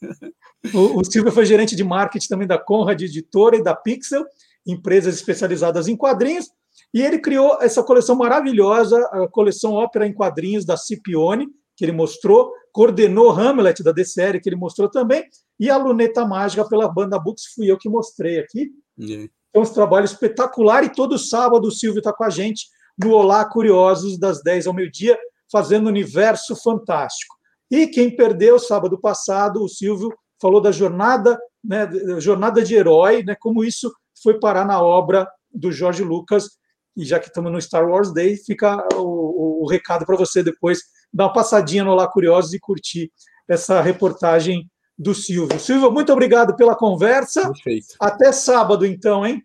O, 0.73 0.99
o 0.99 1.03
Silvio 1.03 1.31
foi 1.31 1.45
gerente 1.45 1.75
de 1.75 1.83
marketing 1.83 2.27
também 2.27 2.47
da 2.47 2.57
Conrad 2.57 3.01
Editora 3.01 3.55
e 3.55 3.63
da 3.63 3.75
Pixel, 3.75 4.25
empresas 4.65 5.15
especializadas 5.15 5.87
em 5.87 5.95
quadrinhos, 5.95 6.49
e 6.93 7.01
ele 7.01 7.19
criou 7.19 7.57
essa 7.61 7.83
coleção 7.83 8.15
maravilhosa, 8.15 8.97
a 9.11 9.27
coleção 9.27 9.73
Ópera 9.73 10.07
em 10.07 10.13
Quadrinhos 10.13 10.65
da 10.65 10.77
Cipione, 10.77 11.47
que 11.75 11.83
ele 11.83 11.91
mostrou, 11.91 12.51
coordenou 12.71 13.31
Hamlet 13.31 13.83
da 13.83 13.91
DCR, 13.91 14.39
que 14.41 14.47
ele 14.49 14.55
mostrou 14.55 14.89
também, 14.89 15.23
e 15.59 15.69
a 15.69 15.77
Luneta 15.77 16.25
Mágica 16.25 16.67
pela 16.67 16.87
Banda 16.87 17.19
Books, 17.19 17.53
fui 17.53 17.69
eu 17.69 17.77
que 17.77 17.89
mostrei 17.89 18.39
aqui. 18.39 18.69
Yeah. 18.97 19.29
Então, 19.49 19.63
um 19.63 19.73
trabalho 19.73 20.05
espetacular, 20.05 20.83
e 20.83 20.93
todo 20.93 21.17
sábado 21.17 21.67
o 21.67 21.71
Silvio 21.71 21.99
está 21.99 22.13
com 22.13 22.23
a 22.23 22.29
gente 22.29 22.67
no 22.97 23.11
Olá 23.11 23.43
Curiosos, 23.45 24.17
das 24.17 24.41
10 24.41 24.67
ao 24.67 24.73
meio-dia, 24.73 25.17
fazendo 25.51 25.87
universo 25.87 26.55
fantástico. 26.55 27.34
E 27.69 27.87
quem 27.87 28.15
perdeu 28.15 28.59
sábado 28.59 28.99
passado, 28.99 29.63
o 29.63 29.69
Silvio 29.69 30.13
falou 30.41 30.61
da 30.61 30.71
jornada, 30.71 31.39
né, 31.63 31.89
jornada 32.19 32.61
de 32.61 32.75
herói, 32.75 33.23
né, 33.23 33.35
como 33.39 33.63
isso 33.63 33.91
foi 34.21 34.39
parar 34.39 34.65
na 34.65 34.81
obra 34.81 35.27
do 35.51 35.71
Jorge 35.71 36.03
Lucas. 36.03 36.49
E 36.95 37.03
já 37.03 37.19
que 37.19 37.27
estamos 37.27 37.51
no 37.51 37.61
Star 37.61 37.87
Wars 37.87 38.13
Day, 38.13 38.37
fica 38.37 38.77
o, 38.95 39.63
o 39.63 39.67
recado 39.67 40.05
para 40.05 40.15
você 40.15 40.41
depois 40.43 40.79
dar 41.13 41.25
uma 41.25 41.33
passadinha 41.33 41.83
no 41.83 41.95
Lá 41.95 42.07
Curiosos 42.07 42.53
e 42.53 42.59
curtir 42.59 43.11
essa 43.47 43.81
reportagem 43.81 44.69
do 44.97 45.13
Silvio. 45.13 45.59
Silvio, 45.59 45.91
muito 45.91 46.11
obrigado 46.13 46.55
pela 46.55 46.75
conversa. 46.75 47.51
Perfeito. 47.51 47.95
Até 47.99 48.31
sábado, 48.31 48.85
então, 48.85 49.25
hein? 49.25 49.43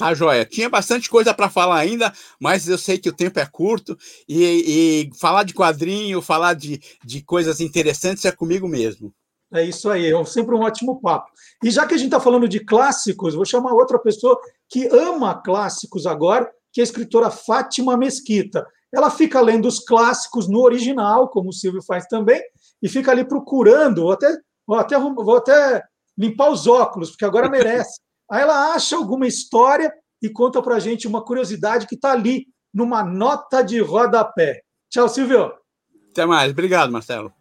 Tá, 0.00 0.14
joia. 0.14 0.46
Tinha 0.46 0.70
bastante 0.70 1.10
coisa 1.10 1.34
para 1.34 1.50
falar 1.50 1.76
ainda, 1.76 2.10
mas 2.40 2.66
eu 2.66 2.78
sei 2.78 2.96
que 2.96 3.10
o 3.10 3.14
tempo 3.14 3.38
é 3.38 3.44
curto 3.44 3.98
e, 4.26 5.10
e 5.12 5.18
falar 5.18 5.44
de 5.44 5.52
quadrinho, 5.52 6.22
falar 6.22 6.54
de, 6.54 6.80
de 7.04 7.22
coisas 7.22 7.60
interessantes 7.60 8.24
é 8.24 8.32
comigo 8.32 8.66
mesmo. 8.66 9.12
É 9.52 9.62
isso 9.62 9.90
aí, 9.90 10.10
é 10.10 10.24
sempre 10.24 10.54
um 10.54 10.60
ótimo 10.60 11.02
papo. 11.02 11.30
E 11.62 11.70
já 11.70 11.86
que 11.86 11.92
a 11.92 11.98
gente 11.98 12.06
está 12.06 12.18
falando 12.18 12.48
de 12.48 12.60
clássicos, 12.60 13.34
vou 13.34 13.44
chamar 13.44 13.74
outra 13.74 13.98
pessoa 13.98 14.40
que 14.70 14.86
ama 14.86 15.34
clássicos 15.34 16.06
agora, 16.06 16.50
que 16.72 16.80
é 16.80 16.82
a 16.82 16.84
escritora 16.84 17.30
Fátima 17.30 17.94
Mesquita. 17.94 18.66
Ela 18.90 19.10
fica 19.10 19.38
lendo 19.38 19.68
os 19.68 19.80
clássicos 19.80 20.48
no 20.48 20.60
original, 20.60 21.28
como 21.28 21.50
o 21.50 21.52
Silvio 21.52 21.82
faz 21.82 22.06
também, 22.06 22.40
e 22.82 22.88
fica 22.88 23.10
ali 23.10 23.22
procurando, 23.22 24.02
vou 24.02 24.12
até, 24.12 24.34
vou 24.66 24.78
até, 24.78 24.98
vou 24.98 25.36
até 25.36 25.82
limpar 26.16 26.50
os 26.50 26.66
óculos, 26.66 27.10
porque 27.10 27.26
agora 27.26 27.50
merece. 27.50 28.00
Aí 28.30 28.42
ela 28.42 28.72
acha 28.72 28.96
alguma 28.96 29.26
história 29.26 29.92
e 30.22 30.28
conta 30.28 30.62
para 30.62 30.76
a 30.76 30.78
gente 30.78 31.08
uma 31.08 31.24
curiosidade 31.24 31.86
que 31.86 31.96
está 31.96 32.12
ali, 32.12 32.46
numa 32.72 33.02
nota 33.02 33.60
de 33.60 33.80
rodapé. 33.80 34.60
Tchau, 34.88 35.08
Silvio. 35.08 35.52
Até 36.12 36.24
mais. 36.24 36.52
Obrigado, 36.52 36.92
Marcelo. 36.92 37.32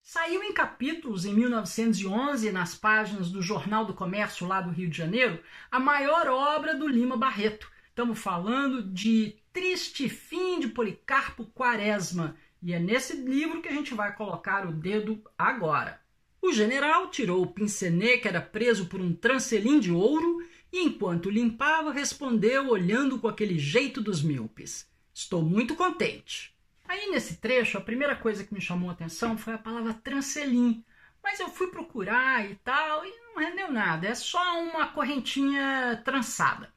Saiu 0.00 0.44
em 0.44 0.52
capítulos 0.52 1.24
em 1.24 1.34
1911 1.34 2.52
nas 2.52 2.76
páginas 2.76 3.28
do 3.30 3.42
Jornal 3.42 3.84
do 3.84 3.94
Comércio 3.94 4.46
lá 4.46 4.60
do 4.60 4.70
Rio 4.70 4.88
de 4.88 4.96
Janeiro 4.96 5.40
a 5.72 5.80
maior 5.80 6.28
obra 6.28 6.76
do 6.76 6.86
Lima 6.86 7.16
Barreto. 7.16 7.68
Estamos 7.88 8.18
falando 8.20 8.80
de 8.80 9.36
Triste 9.52 10.08
Fim 10.08 10.60
de 10.60 10.68
Policarpo 10.68 11.46
Quaresma. 11.46 12.36
E 12.64 12.72
é 12.72 12.78
nesse 12.78 13.14
livro 13.14 13.60
que 13.60 13.68
a 13.68 13.72
gente 13.72 13.92
vai 13.92 14.16
colocar 14.16 14.66
o 14.66 14.72
dedo 14.72 15.22
agora. 15.36 16.00
O 16.40 16.50
general 16.50 17.10
tirou 17.10 17.42
o 17.42 17.46
pincenê 17.46 18.16
que 18.16 18.26
era 18.26 18.40
preso 18.40 18.86
por 18.86 19.02
um 19.02 19.12
trancelim 19.12 19.78
de 19.78 19.92
ouro 19.92 20.38
e, 20.72 20.80
enquanto 20.80 21.28
limpava, 21.28 21.92
respondeu 21.92 22.70
olhando 22.70 23.18
com 23.18 23.28
aquele 23.28 23.58
jeito 23.58 24.00
dos 24.00 24.22
míopes. 24.22 24.90
Estou 25.12 25.42
muito 25.42 25.76
contente. 25.76 26.56
Aí 26.88 27.10
nesse 27.10 27.36
trecho, 27.36 27.76
a 27.76 27.82
primeira 27.82 28.16
coisa 28.16 28.42
que 28.42 28.54
me 28.54 28.62
chamou 28.62 28.88
a 28.88 28.94
atenção 28.94 29.36
foi 29.36 29.52
a 29.52 29.58
palavra 29.58 29.92
trancelim. 29.92 30.82
Mas 31.22 31.40
eu 31.40 31.50
fui 31.50 31.66
procurar 31.66 32.50
e 32.50 32.54
tal, 32.64 33.04
e 33.04 33.10
não 33.10 33.42
rendeu 33.42 33.70
nada, 33.70 34.06
é 34.06 34.14
só 34.14 34.62
uma 34.62 34.86
correntinha 34.86 36.00
trançada. 36.02 36.72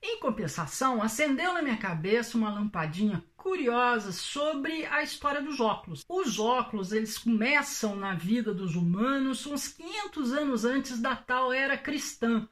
Em 0.00 0.20
compensação, 0.20 1.02
acendeu 1.02 1.52
na 1.52 1.60
minha 1.60 1.76
cabeça 1.76 2.38
uma 2.38 2.50
lampadinha 2.50 3.24
curiosa 3.36 4.12
sobre 4.12 4.86
a 4.86 5.02
história 5.02 5.42
dos 5.42 5.58
óculos. 5.58 6.04
Os 6.08 6.38
óculos, 6.38 6.92
eles 6.92 7.18
começam 7.18 7.96
na 7.96 8.14
vida 8.14 8.54
dos 8.54 8.76
humanos 8.76 9.44
uns 9.44 9.66
500 9.68 10.32
anos 10.32 10.64
antes 10.64 11.00
da 11.00 11.16
tal 11.16 11.52
era 11.52 11.76
cristã. 11.76 12.48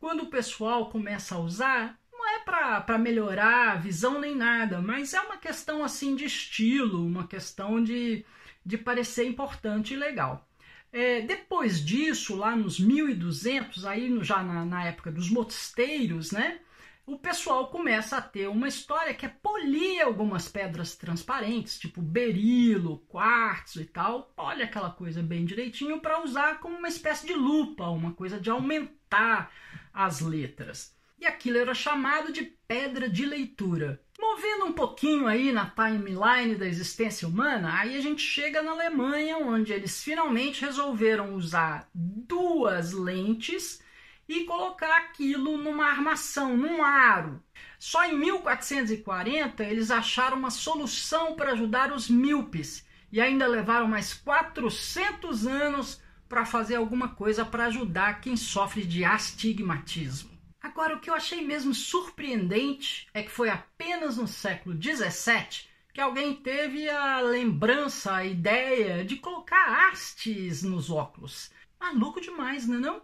Quando 0.00 0.22
o 0.22 0.30
pessoal 0.30 0.88
começa 0.88 1.34
a 1.34 1.38
usar, 1.38 1.98
não 2.10 2.26
é 2.28 2.38
para 2.40 2.98
melhorar 2.98 3.72
a 3.72 3.76
visão 3.76 4.18
nem 4.18 4.34
nada, 4.34 4.80
mas 4.80 5.12
é 5.12 5.20
uma 5.20 5.36
questão 5.36 5.84
assim 5.84 6.16
de 6.16 6.24
estilo, 6.24 7.04
uma 7.04 7.26
questão 7.26 7.82
de, 7.82 8.24
de 8.64 8.78
parecer 8.78 9.26
importante 9.26 9.92
e 9.92 9.96
legal. 9.98 10.48
É, 10.92 11.20
depois 11.20 11.84
disso, 11.84 12.36
lá 12.36 12.56
nos 12.56 12.80
1200, 12.80 13.84
aí 13.84 14.18
já 14.22 14.42
na, 14.42 14.64
na 14.64 14.84
época 14.84 15.12
dos 15.12 15.28
mosteiros, 15.30 16.32
né? 16.32 16.60
O 17.06 17.16
pessoal 17.16 17.68
começa 17.68 18.16
a 18.16 18.22
ter 18.22 18.48
uma 18.48 18.66
história 18.66 19.14
que 19.14 19.24
é 19.24 19.28
polir 19.28 20.02
algumas 20.02 20.48
pedras 20.48 20.96
transparentes, 20.96 21.78
tipo 21.78 22.02
berilo, 22.02 22.98
quartzo 23.08 23.80
e 23.80 23.84
tal, 23.84 24.32
olha 24.36 24.64
aquela 24.64 24.90
coisa 24.90 25.22
bem 25.22 25.44
direitinho 25.44 26.00
para 26.00 26.22
usar 26.24 26.58
como 26.58 26.76
uma 26.76 26.88
espécie 26.88 27.24
de 27.24 27.32
lupa, 27.32 27.84
uma 27.84 28.12
coisa 28.12 28.40
de 28.40 28.50
aumentar 28.50 29.52
as 29.94 30.20
letras. 30.20 30.96
E 31.18 31.24
aquilo 31.24 31.58
era 31.58 31.72
chamado 31.74 32.32
de 32.32 32.42
pedra 32.42 33.08
de 33.08 33.24
leitura. 33.24 34.02
Movendo 34.18 34.64
um 34.64 34.72
pouquinho 34.72 35.28
aí 35.28 35.52
na 35.52 35.70
timeline 35.70 36.56
da 36.56 36.66
existência 36.66 37.28
humana, 37.28 37.78
aí 37.78 37.96
a 37.96 38.00
gente 38.00 38.20
chega 38.20 38.62
na 38.62 38.72
Alemanha, 38.72 39.38
onde 39.38 39.72
eles 39.72 40.02
finalmente 40.02 40.62
resolveram 40.62 41.34
usar 41.34 41.88
duas 41.94 42.92
lentes 42.92 43.80
e 44.28 44.44
colocar 44.44 44.96
aquilo 44.96 45.56
numa 45.56 45.86
armação, 45.86 46.56
num 46.56 46.82
aro. 46.82 47.42
Só 47.78 48.04
em 48.04 48.16
1440 48.18 49.62
eles 49.64 49.90
acharam 49.90 50.36
uma 50.36 50.50
solução 50.50 51.36
para 51.36 51.52
ajudar 51.52 51.92
os 51.92 52.08
míopes 52.08 52.86
e 53.12 53.20
ainda 53.20 53.46
levaram 53.46 53.86
mais 53.86 54.14
400 54.14 55.46
anos 55.46 56.00
para 56.28 56.44
fazer 56.44 56.76
alguma 56.76 57.08
coisa 57.10 57.44
para 57.44 57.66
ajudar 57.66 58.20
quem 58.20 58.36
sofre 58.36 58.84
de 58.84 59.04
astigmatismo. 59.04 60.36
Agora, 60.60 60.96
o 60.96 61.00
que 61.00 61.08
eu 61.08 61.14
achei 61.14 61.44
mesmo 61.46 61.72
surpreendente 61.72 63.06
é 63.14 63.22
que 63.22 63.30
foi 63.30 63.48
apenas 63.48 64.16
no 64.16 64.26
século 64.26 64.74
17 64.74 65.68
que 65.94 66.00
alguém 66.00 66.34
teve 66.34 66.90
a 66.90 67.20
lembrança, 67.20 68.16
a 68.16 68.24
ideia 68.26 69.02
de 69.02 69.16
colocar 69.16 69.88
hastes 69.88 70.62
nos 70.62 70.90
óculos. 70.90 71.50
Maluco 71.80 72.20
demais, 72.20 72.66
não 72.66 72.76
é 72.76 72.78
não? 72.78 73.02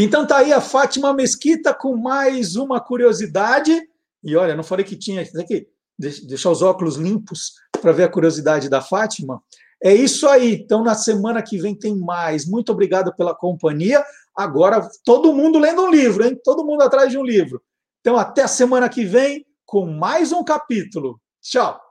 Então 0.00 0.24
tá 0.24 0.36
aí 0.36 0.52
a 0.52 0.60
Fátima 0.60 1.12
Mesquita 1.12 1.74
com 1.74 1.96
mais 1.96 2.54
uma 2.54 2.80
curiosidade. 2.80 3.82
E 4.22 4.36
olha, 4.36 4.54
não 4.54 4.62
falei 4.62 4.84
que 4.84 4.94
tinha 4.94 5.22
aqui, 5.22 5.66
deixar 5.98 6.52
os 6.52 6.62
óculos 6.62 6.94
limpos 6.94 7.54
para 7.82 7.90
ver 7.90 8.04
a 8.04 8.08
curiosidade 8.08 8.68
da 8.68 8.80
Fátima. 8.80 9.42
É 9.82 9.92
isso 9.92 10.28
aí. 10.28 10.54
Então 10.54 10.84
na 10.84 10.94
semana 10.94 11.42
que 11.42 11.58
vem 11.58 11.74
tem 11.74 11.98
mais. 11.98 12.46
Muito 12.46 12.70
obrigado 12.70 13.12
pela 13.16 13.34
companhia. 13.34 14.04
Agora 14.36 14.88
todo 15.04 15.34
mundo 15.34 15.58
lendo 15.58 15.82
um 15.82 15.90
livro, 15.90 16.24
hein? 16.24 16.38
Todo 16.44 16.64
mundo 16.64 16.82
atrás 16.82 17.10
de 17.10 17.18
um 17.18 17.24
livro. 17.24 17.60
Então 18.00 18.16
até 18.16 18.42
a 18.42 18.48
semana 18.48 18.88
que 18.88 19.04
vem 19.04 19.44
com 19.66 19.84
mais 19.84 20.30
um 20.30 20.44
capítulo. 20.44 21.20
Tchau. 21.42 21.87